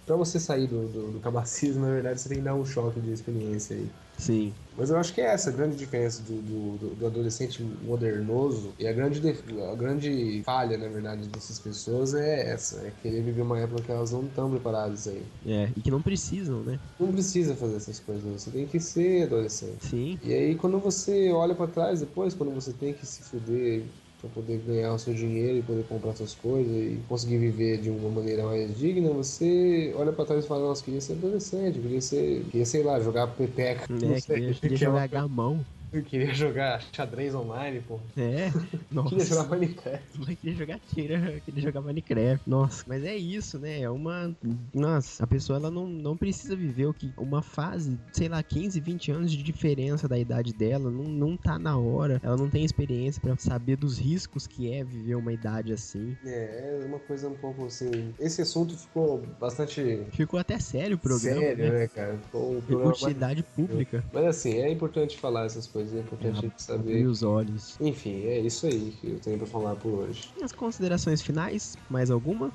pra 0.05 0.17
você 0.17 0.41
sair 0.41 0.67
do, 0.69 0.89
do, 0.89 1.13
do 1.13 1.21
cabacismo, 1.21 1.83
na 1.87 1.93
verdade, 1.93 2.21
você 2.21 2.29
tem 2.29 2.39
que 2.39 2.45
dar 2.45 2.55
um 2.55 2.65
choque 2.65 3.01
de 3.01 3.11
experiência 3.11 3.77
aí. 3.77 3.97
Sim. 4.17 4.55
Mas 4.77 4.91
eu 4.91 4.99
acho 4.99 5.15
que 5.15 5.21
é 5.23 5.25
essa 5.27 5.49
a 5.51 5.53
grande 5.53 5.77
diferença 5.77 6.23
do, 6.23 6.43
do, 6.43 6.79
do- 6.79 6.95
do 6.97 7.07
adolescente 7.07 7.63
modernoso 7.63 8.75
e 8.79 8.87
a 8.87 8.93
grande, 8.93 9.21
a 9.29 9.75
grande 9.75 10.43
falha, 10.45 10.77
na 10.77 10.89
verdade, 10.89 11.29
dessas 11.29 11.59
pessoas 11.59 12.13
é 12.15 12.51
essa, 12.53 12.87
é 12.87 12.91
querer 12.91 13.23
viver 13.23 13.41
uma 13.43 13.59
época 13.59 13.83
que 13.83 13.91
elas 13.91 14.13
não 14.13 14.27
estão 14.27 14.51
preparadas 14.51 15.07
aí. 15.07 15.23
É, 15.47 15.71
e 15.75 15.81
que 15.81 15.91
não 15.91 16.03
precisam, 16.03 16.63
né? 16.63 16.79
Não 16.99 17.11
precisa 17.11 17.55
fazer 17.57 17.77
essas 17.77 18.01
coisas, 18.01 18.25
você 18.25 18.51
tem 18.51 18.67
que 18.67 18.79
ser 18.79 19.25
adolescente. 19.25 19.87
Sim. 19.87 20.19
E 20.23 20.33
aí 20.33 20.55
quando 20.57 20.79
você 20.79 21.31
olha 21.33 21.55
pra 21.55 21.67
trás 21.67 22.01
depois, 22.01 22.35
quando 22.35 22.53
você 22.53 22.73
tem 22.73 22.93
que 22.93 23.07
se 23.07 23.23
fuder 23.25 23.83
pra 24.17 24.31
poder 24.31 24.63
ganhar 24.63 24.93
o 24.95 24.99
seu 24.99 25.15
dinheiro 25.15 25.59
e 25.59 25.63
poder 25.63 25.85
comprar 25.87 26.15
suas 26.17 26.35
coisas 26.35 26.75
e 26.75 27.05
conseguir 27.07 27.39
viver 27.39 27.81
de 27.81 27.91
uma 27.91 28.11
maneira 28.11 28.45
mais 28.45 28.77
digna, 28.77 29.13
você 29.13 29.93
olha 29.97 30.13
pra 30.13 30.25
trás 30.25 30.45
e 30.45 30.49
fala, 30.49 30.69
nossa, 30.69 30.85
queria 30.85 31.01
ser 31.01 31.15
adolescente, 31.15 31.81
queria 31.81 32.01
ser, 32.01 32.47
queria, 32.49 32.67
sei 32.67 32.83
lá, 32.83 33.01
jogar 33.01 33.29
pepeca, 33.37 33.87
não 33.91 34.15
É, 34.15 34.17
sei, 34.17 34.43
queria, 34.43 34.55
queria 34.57 34.77
que 34.79 34.85
é 34.85 34.89
jogar 34.91 35.07
gamão. 35.09 35.67
Eu 35.97 36.03
queria 36.03 36.35
jogar 36.35 36.83
xadrez 36.93 37.35
online, 37.35 37.81
pô. 37.81 37.99
É, 38.17 38.53
nossa. 38.93 39.09
Queria 39.09 39.25
jogar 39.25 39.45
Minecraft. 39.49 40.19
Mas 40.19 40.39
queria 40.39 40.57
jogar 40.57 40.81
tira, 40.81 41.41
queria 41.45 41.63
jogar 41.63 41.81
Minecraft. 41.81 42.43
Nossa, 42.47 42.85
mas 42.87 43.03
é 43.03 43.17
isso, 43.17 43.59
né? 43.59 43.81
É 43.81 43.91
uma. 43.91 44.37
Nossa, 44.75 45.25
a 45.25 45.27
pessoa 45.27 45.59
ela 45.59 45.71
não, 45.71 45.87
não 45.87 46.17
precisa 46.17 46.55
viver 46.55 46.87
o 46.87 46.93
que. 46.93 47.11
Uma 47.17 47.41
fase, 47.41 47.99
sei 48.13 48.29
lá, 48.29 48.43
15, 48.43 48.79
20 48.79 49.11
anos 49.11 49.33
de 49.33 49.43
diferença 49.43 50.07
da 50.07 50.19
idade 50.19 50.53
dela. 50.53 50.91
Não, 50.91 51.05
não 51.05 51.37
tá 51.37 51.59
na 51.59 51.79
hora. 51.79 52.21
Ela 52.23 52.37
não 52.37 52.51
tem 52.51 52.65
experiência 52.65 53.21
pra 53.21 53.35
saber 53.39 53.77
dos 53.77 53.99
riscos 53.99 54.47
que 54.47 54.71
é 54.71 54.85
viver 54.85 55.15
uma 55.15 55.33
idade 55.33 55.73
assim. 55.73 56.15
É, 56.27 56.81
é 56.83 56.87
uma 56.87 56.99
coisa 56.99 57.29
um 57.29 57.35
pouco 57.35 57.65
assim. 57.65 58.15
Esse 58.21 58.43
assunto 58.43 58.77
ficou 58.77 59.23
bastante 59.41 60.05
Ficou 60.13 60.39
até 60.39 60.59
sério 60.59 60.97
o 60.97 60.99
programa. 60.99 61.41
sério, 61.41 61.65
né? 61.65 61.79
né, 61.79 61.89
cara? 61.89 62.19
Ficou 62.19 62.57
um 62.57 62.61
programa 62.61 62.91
Utilidade 62.91 63.43
pública. 63.43 64.05
Mas 64.13 64.25
assim, 64.27 64.61
é 64.61 64.71
importante 64.71 65.19
falar 65.19 65.47
essas 65.47 65.67
coisas, 65.67 65.86
é 65.95 66.01
importante 66.01 66.39
a 66.39 66.41
gente 66.43 66.63
saber. 66.63 67.07
os 67.07 67.23
olhos. 67.23 67.77
Enfim, 67.81 68.23
é 68.25 68.39
isso 68.41 68.67
aí 68.67 68.93
que 69.01 69.09
eu 69.13 69.19
tenho 69.21 69.39
pra 69.39 69.47
falar 69.47 69.77
por 69.77 69.89
hoje. 69.93 70.33
E 70.41 70.45
as 70.45 70.53
considerações 70.53 71.23
finais? 71.23 71.77
Mais 71.91 72.11
alguma? 72.11 72.51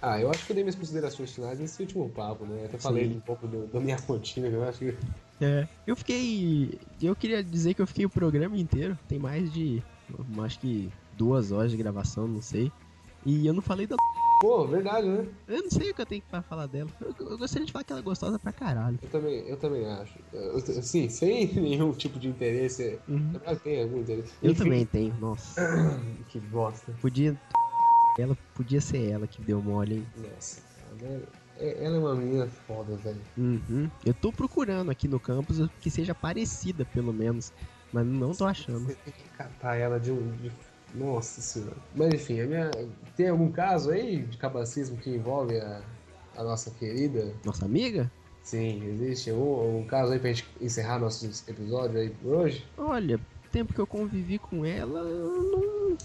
Ah, 0.00 0.20
eu 0.20 0.30
acho 0.30 0.44
que 0.44 0.50
eu 0.52 0.54
dei 0.54 0.64
minhas 0.64 0.74
considerações 0.74 1.32
finais 1.32 1.60
nesse 1.60 1.80
último 1.80 2.08
papo, 2.08 2.44
né? 2.44 2.64
Até 2.64 2.76
falei 2.78 3.08
Sim. 3.08 3.16
um 3.16 3.20
pouco 3.20 3.46
do- 3.46 3.66
da 3.68 3.78
minha 3.78 3.96
rotina, 4.08 4.48
eu 4.48 4.64
acho 4.64 4.78
que. 4.80 4.96
É, 5.40 5.66
eu 5.86 5.94
fiquei. 5.96 6.78
Eu 7.00 7.14
queria 7.16 7.42
dizer 7.42 7.74
que 7.74 7.82
eu 7.82 7.86
fiquei 7.86 8.04
o 8.04 8.10
programa 8.10 8.56
inteiro. 8.56 8.98
Tem 9.08 9.18
mais 9.18 9.52
de. 9.52 9.82
Acho 10.44 10.58
que 10.60 10.90
duas 11.16 11.52
horas 11.52 11.70
de 11.70 11.76
gravação, 11.76 12.26
não 12.26 12.42
sei. 12.42 12.70
E 13.24 13.46
eu 13.46 13.52
não 13.52 13.62
falei 13.62 13.86
da. 13.86 13.94
Pô, 14.42 14.66
verdade, 14.66 15.06
né? 15.06 15.24
Eu 15.46 15.62
não 15.62 15.70
sei 15.70 15.90
o 15.92 15.94
que 15.94 16.02
eu 16.02 16.06
tenho 16.06 16.20
pra 16.28 16.42
falar 16.42 16.66
dela. 16.66 16.90
Eu, 17.00 17.14
eu 17.30 17.38
gostaria 17.38 17.64
de 17.64 17.70
falar 17.70 17.84
que 17.84 17.92
ela 17.92 18.00
é 18.00 18.04
gostosa 18.04 18.40
pra 18.40 18.52
caralho. 18.52 18.98
Eu 19.00 19.08
também, 19.08 19.48
eu 19.48 19.56
também 19.56 19.86
acho. 19.86 20.18
Eu- 20.32 20.56
Assim, 20.56 21.08
sem 21.08 21.46
nenhum 21.54 21.92
tipo 21.92 22.18
de 22.18 22.26
interesse. 22.26 22.98
Uhum. 23.06 23.30
Verdade, 23.30 23.60
tem 23.60 23.80
algum 23.80 24.00
interesse. 24.00 24.32
Eu 24.42 24.50
Enfim, 24.50 24.64
também 24.64 24.84
tenho, 24.86 25.14
nossa. 25.20 25.60
Que 26.26 26.40
bosta. 26.40 26.92
Podia. 27.00 27.38
Ela 28.18 28.36
podia 28.52 28.80
ser 28.80 29.10
ela 29.10 29.28
que 29.28 29.40
deu 29.42 29.62
mole, 29.62 29.94
hein? 29.94 30.06
Nossa, 30.16 30.60
ela 31.00 31.22
é, 31.58 31.84
ela 31.84 31.96
é 31.96 31.98
uma 32.00 32.16
menina 32.16 32.48
foda, 32.66 32.96
velho. 32.96 33.20
Uhum. 33.38 33.88
Eu 34.04 34.12
tô 34.12 34.32
procurando 34.32 34.90
aqui 34.90 35.06
no 35.06 35.20
campus 35.20 35.58
que 35.80 35.88
seja 35.88 36.16
parecida, 36.16 36.84
pelo 36.84 37.12
menos. 37.12 37.52
Mas 37.92 38.04
não 38.04 38.32
tô 38.32 38.44
achando. 38.44 38.80
Você 38.80 38.96
tem 38.96 39.12
que 39.12 39.28
catar 39.28 39.76
ela 39.76 40.00
de 40.00 40.10
um. 40.10 40.36
de- 40.36 40.50
Nossa 40.94 41.40
senhora. 41.40 41.76
Mas 41.94 42.12
enfim, 42.14 42.40
a 42.40 42.46
minha... 42.46 42.70
tem 43.16 43.28
algum 43.28 43.50
caso 43.50 43.90
aí 43.90 44.22
de 44.22 44.36
cabacismo 44.36 44.96
que 44.96 45.10
envolve 45.10 45.58
a, 45.58 45.82
a 46.36 46.44
nossa 46.44 46.70
querida? 46.70 47.34
Nossa 47.44 47.64
amiga? 47.64 48.10
Sim, 48.42 48.84
existe 48.84 49.30
algum, 49.30 49.54
algum 49.54 49.84
caso 49.86 50.12
aí 50.12 50.18
pra 50.18 50.32
gente 50.32 50.48
encerrar 50.60 50.98
nosso 50.98 51.26
episódio 51.48 51.98
aí 51.98 52.10
por 52.10 52.34
hoje? 52.34 52.66
Olha, 52.76 53.20
tempo 53.50 53.72
que 53.72 53.80
eu 53.80 53.86
convivi 53.86 54.38
com 54.38 54.64
ela, 54.64 55.00
eu 55.00 55.42
não. 55.42 55.98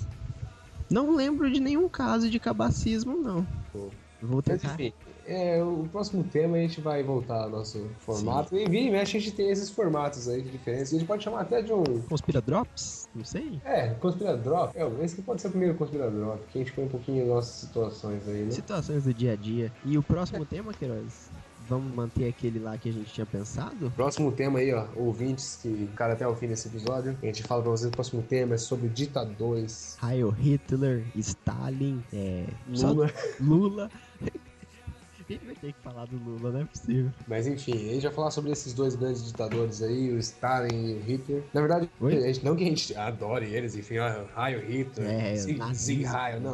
Não 0.90 1.16
lembro 1.16 1.52
de 1.52 1.60
nenhum 1.60 1.90
caso 1.90 2.30
de 2.30 2.40
cabacismo, 2.40 3.18
não. 3.18 3.46
Pô. 3.74 3.90
Vou 4.22 4.42
Mas 4.46 4.62
tentar. 4.62 4.74
enfim, 4.74 4.94
é, 5.28 5.61
o 5.61 5.88
próximo 5.91 6.23
tema 6.23 6.57
a 6.57 6.61
gente 6.61 6.80
vai 6.80 7.03
voltar 7.03 7.43
ao 7.43 7.49
nosso 7.49 7.86
formato. 7.99 8.55
E 8.55 8.65
vira 8.67 8.86
e 8.86 8.91
mexe 8.91 9.17
a 9.17 9.19
gente 9.19 9.34
tem 9.34 9.49
esses 9.49 9.69
formatos 9.69 10.28
aí 10.28 10.41
de 10.41 10.49
diferença. 10.49 10.95
A 10.95 10.99
gente 10.99 11.07
pode 11.07 11.23
chamar 11.23 11.41
até 11.41 11.61
de 11.61 11.73
um. 11.73 11.84
Conspira 12.09 12.41
Drops? 12.41 13.09
Não 13.13 13.25
sei. 13.25 13.61
É, 13.65 13.89
Conspiradrop. 13.99 14.75
É, 14.75 14.88
esse 15.03 15.15
que 15.17 15.21
pode 15.21 15.41
ser 15.41 15.47
o 15.47 15.51
primeiro 15.51 15.75
Conspiradrop, 15.75 16.39
que 16.51 16.59
a 16.59 16.63
gente 16.63 16.73
põe 16.73 16.86
um 16.86 16.89
pouquinho 16.89 17.23
as 17.23 17.30
nossas 17.30 17.55
situações 17.55 18.28
aí, 18.28 18.43
né? 18.43 18.51
Situações 18.51 19.03
do 19.03 19.13
dia 19.13 19.34
a 19.34 19.36
dia. 19.36 19.71
E 19.84 19.97
o 19.97 20.03
próximo 20.03 20.45
tema, 20.45 20.73
Queiroz? 20.73 21.30
Vamos 21.69 21.93
manter 21.93 22.30
aquele 22.30 22.59
lá 22.59 22.78
que 22.78 22.88
a 22.88 22.93
gente 22.93 23.11
tinha 23.11 23.25
pensado? 23.25 23.91
Próximo 23.91 24.32
tema 24.32 24.59
aí, 24.59 24.73
ó, 24.73 24.86
ouvintes 24.95 25.59
que 25.61 25.67
ficaram 25.91 26.13
até 26.13 26.25
o 26.25 26.34
fim 26.34 26.47
desse 26.47 26.69
episódio. 26.69 27.17
A 27.21 27.25
gente 27.25 27.43
fala 27.43 27.61
pra 27.61 27.71
vocês 27.71 27.89
o 27.89 27.91
próximo 27.91 28.21
tema 28.21 28.55
é 28.55 28.57
sobre 28.57 28.88
ditadores. 28.88 29.97
Heil 30.01 30.30
Hitler, 30.30 31.03
Stalin, 31.15 32.01
é. 32.13 32.45
Lula. 32.69 33.11
Lula. 33.41 33.91
Gente 35.30 35.45
vai 35.45 35.55
ter 35.55 35.73
que 35.73 35.80
falar 35.84 36.05
do 36.05 36.17
Lula, 36.17 36.51
não 36.53 36.61
é 36.61 36.65
possível. 36.65 37.11
Mas 37.28 37.47
enfim, 37.47 37.73
a 37.73 37.93
gente 37.93 38.03
vai 38.03 38.13
falar 38.13 38.32
sobre 38.32 38.49
esses 38.51 38.73
dois 38.73 38.95
grandes 38.95 39.25
ditadores 39.25 39.82
aí, 39.82 40.09
o 40.13 40.17
Stalin 40.19 40.91
e 40.91 40.93
o 40.93 41.01
Hitler. 41.01 41.43
Na 41.53 41.59
verdade, 41.59 41.89
Oi? 41.99 42.15
a 42.15 42.28
gente- 42.28 42.45
não 42.45 42.55
que 42.55 42.63
a 42.63 42.67
gente 42.67 42.95
adore 42.95 43.45
eles, 43.53 43.75
enfim, 43.75 43.97
ó, 43.97 44.07
Heil 44.41 44.59
Hitler, 44.61 45.09
É. 45.09 45.36
Sieg 45.36 46.05
Heil, 46.05 46.39
não, 46.39 46.53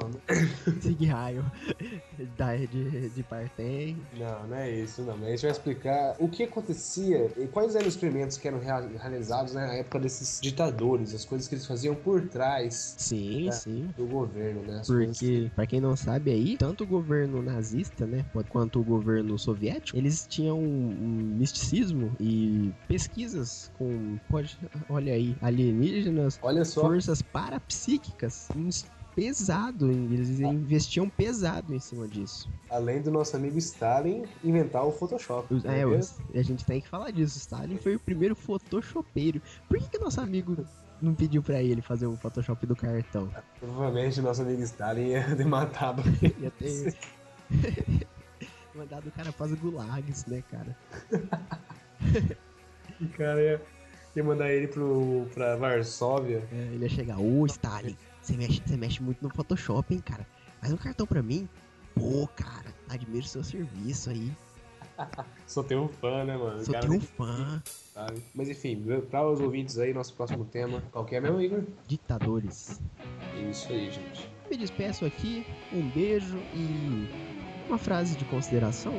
Heil. 0.99 1.43
da, 2.37 2.55
de, 2.55 3.09
de 3.09 3.23
Partem. 3.23 3.97
Não, 4.17 4.47
não 4.47 4.57
é 4.57 4.71
isso, 4.71 5.03
não. 5.03 5.17
Mas 5.17 5.27
a 5.27 5.31
gente 5.31 5.41
vai 5.43 5.51
explicar 5.51 6.15
o 6.19 6.27
que 6.27 6.43
acontecia 6.43 7.31
e 7.37 7.47
quais 7.47 7.75
eram 7.75 7.87
os 7.87 7.93
experimentos 7.93 8.37
que 8.37 8.47
eram 8.47 8.59
rea- 8.59 8.89
realizados 8.99 9.53
né, 9.53 9.67
na 9.67 9.73
época 9.75 9.99
desses 9.99 10.39
ditadores, 10.41 11.13
as 11.13 11.25
coisas 11.25 11.47
que 11.47 11.53
eles 11.55 11.65
faziam 11.67 11.93
por 11.93 12.21
trás 12.27 12.95
Sim, 12.97 13.49
É. 13.49 13.51
sim. 13.51 13.89
do 13.95 14.05
governo, 14.07 14.61
né? 14.63 14.81
Porque, 14.85 15.51
pra 15.55 15.67
quem 15.67 15.79
não 15.79 15.95
sabe 15.95 16.31
aí, 16.31 16.57
tanto 16.57 16.83
o 16.83 16.87
governo 16.87 17.41
nazista, 17.41 18.05
né, 18.07 18.25
quanto 18.49 18.62
o 18.79 18.83
governo 18.83 19.37
soviético, 19.37 19.97
eles 19.97 20.25
tinham 20.27 20.59
um 20.59 21.35
misticismo 21.37 22.15
e 22.19 22.71
pesquisas 22.87 23.71
com, 23.77 24.17
pode, 24.29 24.57
olha 24.89 25.13
aí, 25.13 25.35
alienígenas, 25.41 26.39
Olha 26.41 26.63
só, 26.65 26.81
forças 26.81 27.21
parapsíquicas, 27.21 28.49
pesado, 29.15 29.91
eles 29.91 30.39
investiam 30.39 31.07
pesado 31.07 31.73
em 31.75 31.79
cima 31.79 32.07
disso. 32.07 32.49
além 32.69 32.99
do 33.01 33.11
nosso 33.11 33.35
amigo 33.35 33.57
Stalin 33.59 34.23
inventar 34.43 34.83
o 34.85 34.91
Photoshop. 34.91 35.53
Os-? 35.53 35.63
É, 35.65 35.85
os- 35.85 36.19
a 36.33 36.41
gente 36.41 36.65
tem 36.65 36.81
que 36.81 36.87
falar 36.89 37.11
disso. 37.11 37.37
Stalin 37.37 37.77
foi 37.77 37.95
o 37.95 37.99
primeiro 37.99 38.35
photoshopeiro. 38.35 39.39
Por 39.69 39.77
que, 39.77 39.87
que 39.89 39.99
nosso 39.99 40.19
amigo 40.19 40.57
não 40.99 41.13
pediu 41.13 41.43
pra 41.43 41.61
ele 41.61 41.81
fazer 41.81 42.07
o 42.07 42.15
Photoshop 42.17 42.65
do 42.65 42.75
cartão? 42.75 43.29
Provavelmente 43.59 44.19
o 44.19 44.23
nosso 44.23 44.41
amigo 44.41 44.63
Stalin 44.63 45.09
ia 45.09 45.23
ter 45.37 45.45
matado 45.45 46.01
Ia 46.41 46.49
ter 46.49 46.95
mandado 48.77 49.07
o 49.07 49.11
cara 49.11 49.31
pras 49.31 49.53
gulags, 49.53 50.25
né, 50.25 50.43
cara? 50.49 50.77
O 53.01 53.07
cara 53.17 53.41
ia, 53.41 53.61
ia 54.15 54.23
mandar 54.23 54.51
ele 54.51 54.67
pro, 54.67 55.27
pra 55.33 55.55
Varsóvia. 55.55 56.47
É, 56.51 56.73
ele 56.73 56.83
ia 56.83 56.89
chegar, 56.89 57.19
ô 57.19 57.45
Stalin, 57.45 57.97
você 58.21 58.37
mexe, 58.37 58.61
você 58.65 58.77
mexe 58.77 59.03
muito 59.03 59.21
no 59.21 59.29
Photoshop, 59.29 59.93
hein, 59.93 59.99
cara? 59.99 60.25
Faz 60.61 60.71
um 60.71 60.77
cartão 60.77 61.05
pra 61.05 61.21
mim. 61.21 61.47
Pô, 61.95 62.27
cara, 62.35 62.73
admiro 62.89 63.25
seu 63.25 63.43
serviço 63.43 64.09
aí. 64.09 64.31
Só 65.47 65.63
tem 65.63 65.77
um 65.77 65.87
fã, 65.87 66.23
né, 66.23 66.37
mano? 66.37 66.65
Cara 66.65 66.79
teu 66.81 66.89
nem 66.89 66.99
fã. 66.99 67.61
sabe. 67.93 68.23
Mas 68.33 68.49
enfim, 68.49 68.81
para 69.09 69.27
os 69.27 69.39
ouvintes 69.39 69.77
aí, 69.77 69.93
nosso 69.93 70.13
próximo 70.13 70.45
tema. 70.45 70.81
Qual 70.91 71.05
que 71.05 71.15
é 71.15 71.21
mesmo, 71.21 71.41
Igor? 71.41 71.63
Ditadores. 71.87 72.81
Isso 73.49 73.71
aí, 73.71 73.91
gente. 73.91 74.29
Me 74.49 74.57
despeço 74.57 75.05
aqui, 75.05 75.45
um 75.71 75.89
beijo 75.89 76.37
e 76.53 77.32
uma 77.73 77.77
frase 77.79 78.15
de 78.15 78.23
consideração. 78.25 78.93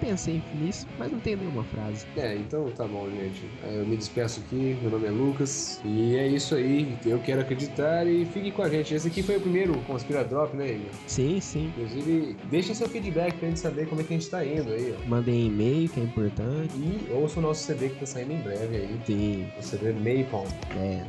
Pensei 0.00 0.42
nisso, 0.60 0.86
mas 0.98 1.10
não 1.10 1.18
tenho 1.20 1.38
nenhuma 1.38 1.64
frase. 1.64 2.04
É, 2.16 2.34
então 2.36 2.68
tá 2.76 2.84
bom, 2.86 3.08
gente. 3.10 3.42
É, 3.62 3.76
Eu 3.80 3.86
me 3.86 3.96
despeço 3.96 4.40
aqui, 4.40 4.76
meu 4.82 4.90
nome 4.90 5.06
é 5.06 5.10
Lucas. 5.10 5.80
E 5.84 6.16
é 6.16 6.26
isso 6.28 6.54
aí, 6.56 6.94
eu 7.06 7.18
quero 7.20 7.40
acreditar 7.40 8.06
e 8.06 8.24
fique 8.26 8.50
com 8.50 8.62
a 8.62 8.68
gente. 8.68 8.92
Esse 8.92 9.08
aqui 9.08 9.22
foi 9.22 9.36
o 9.36 9.40
primeiro 9.40 9.72
Conspiradrop, 9.86 10.52
né, 10.54 10.72
Igor? 10.72 10.90
Sim, 11.06 11.40
sim. 11.40 11.72
Inclusive, 11.76 12.36
deixem 12.50 12.74
seu 12.74 12.88
feedback 12.88 13.34
pra 13.36 13.48
gente 13.48 13.60
saber 13.60 13.86
como 13.88 14.00
é 14.00 14.04
que 14.04 14.12
a 14.12 14.18
gente 14.18 14.28
tá 14.28 14.44
indo 14.44 14.70
aí, 14.72 14.94
ó. 15.00 15.08
Mandem 15.08 15.46
e-mail, 15.46 15.88
que 15.88 16.00
é 16.00 16.02
importante. 16.02 16.74
E 16.76 17.08
ouça 17.12 17.38
o 17.38 17.42
nosso 17.42 17.64
CD 17.64 17.88
que 17.88 18.00
tá 18.00 18.06
saindo 18.06 18.32
em 18.32 18.40
breve 18.42 18.76
aí. 18.76 19.00
Sim, 19.06 19.46
O 19.58 19.62
CD 19.62 19.92
Napalm. 19.92 20.46
é. 20.76 21.02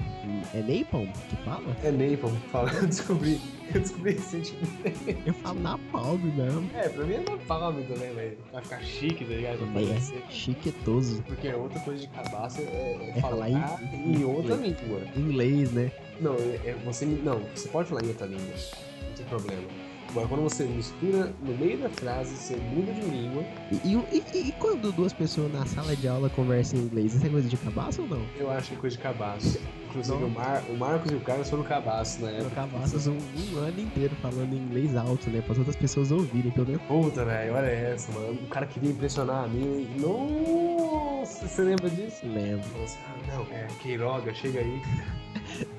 É 0.54 0.62
Napalm 0.62 1.08
que 1.30 1.36
fala? 1.44 1.76
É 1.84 1.92
Napalm, 1.92 2.36
fala. 2.52 2.72
Eu 2.72 2.86
descobri. 2.88 3.42
Eu 3.74 3.82
descobri 3.82 4.14
recentemente. 4.14 5.18
Eu 5.26 5.34
falo 5.34 5.60
Napalm 5.60 6.20
mesmo. 6.24 6.70
É, 6.74 6.88
pra 6.90 7.04
mim 7.06 7.16
é 7.16 7.20
Napalm 7.20 7.82
também, 7.84 8.14
mas 8.14 8.34
vai 8.52 8.62
ficar 8.62 8.80
chique, 8.84 9.26
tá 9.26 9.34
ligado? 9.34 9.58
Pra 9.58 9.68
parecer. 9.68 10.24
É 10.28 10.32
chiquetoso. 10.32 11.24
Porque 11.24 11.48
outra 11.54 11.80
coisa 11.80 12.02
de 12.02 12.08
cabaça 12.10 12.62
é, 12.62 13.14
É 13.16 13.22
falar 13.22 13.50
falar 13.50 13.80
em, 13.94 14.16
em- 14.20 14.24
outra 14.24 14.56
língua. 14.56 15.02
Em 15.16 15.20
inglês, 15.20 15.72
né? 15.72 15.92
Não, 16.20 16.36
é, 16.36 16.60
é- 16.70 16.78
você 16.86 17.06
não, 17.06 17.42
você 17.56 17.68
pode 17.70 17.90
falar 17.90 18.04
em 18.04 18.08
outra 18.08 18.28
língua, 18.28 18.44
não 19.08 19.14
tem 19.16 19.26
problema. 19.26 19.64
Agora, 20.10 20.28
quando 20.30 20.44
você 20.44 20.64
mistura 20.64 21.34
no 21.42 21.58
meio 21.58 21.78
da 21.80 21.90
frase, 21.90 22.36
você 22.36 22.56
muda 22.56 22.94
de 22.94 23.02
língua, 23.02 23.44
E, 23.84 23.94
e- 23.94 24.24
e- 24.34 24.50
e 24.50 24.52
quando 24.54 24.92
duas 24.94 25.12
pessoas 25.12 25.52
na 25.52 25.66
sala 25.66 25.94
de 25.96 26.08
aula 26.08 26.30
conversam 26.30 26.80
em 26.80 26.84
inglês, 26.84 27.16
isso 27.16 27.26
é 27.26 27.30
coisa 27.30 27.50
de 27.50 27.58
cabaço 27.58 28.04
ou 28.04 28.08
não? 28.08 28.26
eu 28.40 28.50
acho 28.50 28.70
que 28.70 28.76
é 28.76 28.78
coisa 28.78 28.96
de 28.96 29.02
cabaço. 29.02 29.60
Inclusive, 30.00 30.24
o, 30.26 30.30
Mar- 30.30 30.64
o 30.70 30.74
Marcos 30.78 31.12
e 31.12 31.16
o 31.16 31.22
Carlos 31.22 31.50
foram 31.50 31.64
cabaço 31.64 32.22
na 32.22 32.32
No 32.32 32.38
época. 32.40 32.56
cabaço, 32.56 33.10
um, 33.12 33.18
um 33.54 33.58
ano 33.60 33.80
inteiro 33.80 34.14
falando 34.22 34.54
inglês 34.54 34.96
alto, 34.96 35.30
né? 35.30 35.42
Para 35.42 35.54
as 35.54 35.58
outras 35.60 35.76
pessoas 35.76 36.12
ouvirem, 36.12 36.52
pelo 36.52 36.68
menos. 36.68 36.82
Puta, 36.84 37.24
velho, 37.24 37.54
olha 37.54 37.68
essa, 37.68 38.12
mano. 38.12 38.34
O 38.34 38.48
cara 38.48 38.66
queria 38.66 38.92
impressionar 38.92 39.46
a 39.46 39.48
mim. 39.48 39.88
Nossa, 40.00 41.48
você 41.48 41.62
lembra 41.62 41.90
disso? 41.90 42.26
Lembro. 42.26 42.66
Assim, 42.84 42.98
ah, 43.08 43.36
não, 43.36 43.42
é, 43.56 43.68
Queiroga, 43.82 44.34
chega 44.34 44.60
aí. 44.60 44.82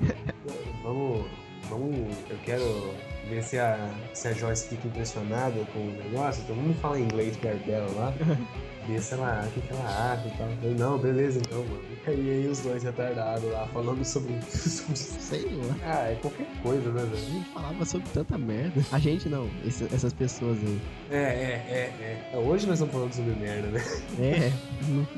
vamos, 0.83 1.25
vamos, 1.69 2.17
eu 2.29 2.37
quero 2.43 2.93
ver 3.29 3.43
se 3.43 3.57
a, 3.59 3.89
se 4.13 4.27
a 4.29 4.33
Joyce 4.33 4.67
fica 4.69 4.87
impressionada 4.87 5.59
com 5.73 5.79
o 5.79 5.91
negócio, 5.91 6.41
então 6.43 6.55
vamos 6.55 6.77
falar 6.79 6.99
inglês 6.99 7.35
perto 7.37 7.65
dela 7.65 7.87
lá. 7.95 8.13
Se 8.99 9.13
ela, 9.13 9.45
o 9.47 9.51
que, 9.51 9.61
que 9.61 9.73
ela 9.73 10.13
acha 10.13 10.27
e 10.27 10.31
tal. 10.37 10.47
Eu 10.63 10.71
não, 10.77 10.97
beleza 10.97 11.39
então, 11.39 11.59
mano. 11.63 11.81
E 12.07 12.11
aí 12.29 12.47
os 12.47 12.59
dois 12.61 12.83
retardados 12.83 13.51
lá, 13.51 13.67
falando 13.73 14.03
sobre. 14.05 14.33
Sei 14.49 15.43
lá. 15.43 15.75
Ah, 15.83 16.11
é 16.11 16.15
qualquer 16.21 16.47
coisa, 16.63 16.89
né, 16.91 17.01
A 17.01 17.05
velho? 17.05 17.17
gente 17.33 17.49
falava 17.49 17.83
sobre 17.85 18.07
tanta 18.13 18.37
merda. 18.37 18.81
A 18.93 18.97
gente 18.99 19.27
não, 19.27 19.49
esse- 19.65 19.93
essas 19.93 20.13
pessoas 20.13 20.57
aí. 20.63 20.79
É, 21.11 21.15
é, 21.17 21.91
é, 22.31 22.31
é. 22.33 22.37
Hoje 22.37 22.65
nós 22.65 22.75
estamos 22.75 22.93
falando 22.93 23.13
sobre 23.13 23.33
merda, 23.35 23.67
né? 23.67 23.83
É. 24.21 24.51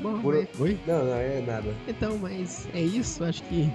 Bom, 0.00 0.20
Por- 0.20 0.34
mas- 0.34 0.48
Oi? 0.60 0.78
Não, 0.84 1.04
não, 1.04 1.14
é 1.14 1.40
nada. 1.46 1.72
Então, 1.86 2.18
mas 2.18 2.66
é 2.74 2.80
isso. 2.80 3.22
Acho 3.22 3.42
que 3.44 3.70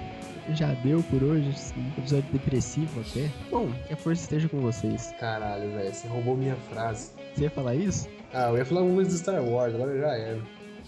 já 0.53 0.73
deu 0.83 1.01
por 1.09 1.23
hoje. 1.23 1.49
Um 1.77 1.87
episódio 2.01 2.25
depressivo 2.33 2.99
até. 2.99 3.29
Bom, 3.49 3.69
que 3.87 3.93
a 3.93 3.97
força 3.97 4.23
esteja 4.23 4.49
com 4.49 4.59
vocês. 4.59 5.13
Caralho, 5.19 5.71
velho, 5.71 5.93
você 5.93 6.05
roubou 6.09 6.35
minha 6.35 6.57
frase. 6.69 7.11
Você 7.33 7.43
ia 7.43 7.49
falar 7.49 7.75
isso? 7.75 8.09
Ah, 8.37 8.49
eu 8.49 8.57
ia 8.57 8.65
falar 8.65 8.81
alguma 8.81 8.97
coisa 8.97 9.09
do 9.11 9.17
Star 9.17 9.41
Wars, 9.41 9.73
agora 9.73 9.97
já 9.97 10.13
era. 10.13 10.39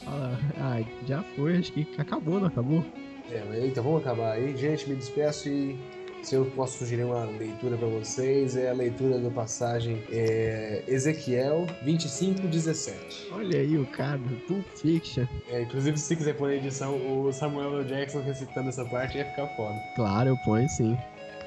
Fala. 0.04 0.38
Ah, 0.60 0.82
já 1.08 1.24
foi. 1.36 1.58
Acho 1.58 1.72
que 1.72 1.88
acabou, 1.98 2.40
não 2.42 2.48
acabou? 2.48 2.84
É, 3.32 3.42
mas 3.48 3.64
então 3.64 3.84
vamos 3.84 4.02
acabar 4.02 4.34
aí. 4.34 4.56
Gente, 4.58 4.90
me 4.90 4.96
despeço 4.98 5.48
e 5.48 5.78
se 6.24 6.36
eu 6.36 6.46
posso 6.58 6.80
sugerir 6.80 7.04
uma 7.06 7.24
leitura 7.24 7.78
pra 7.78 7.88
vocês, 7.88 8.58
é 8.58 8.70
a 8.70 8.74
leitura 8.74 9.18
da 9.18 9.30
passagem 9.30 10.04
é, 10.12 10.84
Ezequiel 10.88 11.66
25:17. 11.86 13.32
Olha 13.32 13.60
aí 13.60 13.78
o 13.78 13.86
cara, 13.88 14.20
Pulp 14.46 14.66
Fiction. 14.76 15.26
É, 15.50 15.62
inclusive, 15.62 15.98
se 15.98 16.18
quiser 16.18 16.34
pôr 16.36 16.50
na 16.50 16.56
edição 16.56 16.96
o 16.96 17.32
Samuel 17.32 17.80
L. 17.80 17.86
Jackson 17.86 18.22
recitando 18.22 18.68
essa 18.70 18.84
parte, 18.84 19.18
ia 19.18 19.26
ficar 19.26 19.48
foda. 19.56 19.80
Claro, 19.96 20.30
eu 20.30 20.38
ponho 20.38 20.68
sim. 20.68 20.98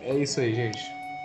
É 0.02 0.14
isso 0.14 0.40
aí, 0.40 0.54
gente. 0.54 0.80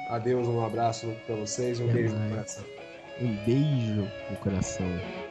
Adeus, 0.10 0.48
um 0.48 0.64
abraço 0.64 1.08
pra 1.26 1.36
vocês 1.36 1.80
e 1.80 1.84
um 1.84 1.86
Até 1.86 1.94
beijo 1.94 2.14
no 2.14 2.20
mais. 2.20 2.32
coração. 2.32 2.75
Um 3.20 3.34
beijo 3.46 4.12
no 4.30 4.38
coração. 4.38 5.25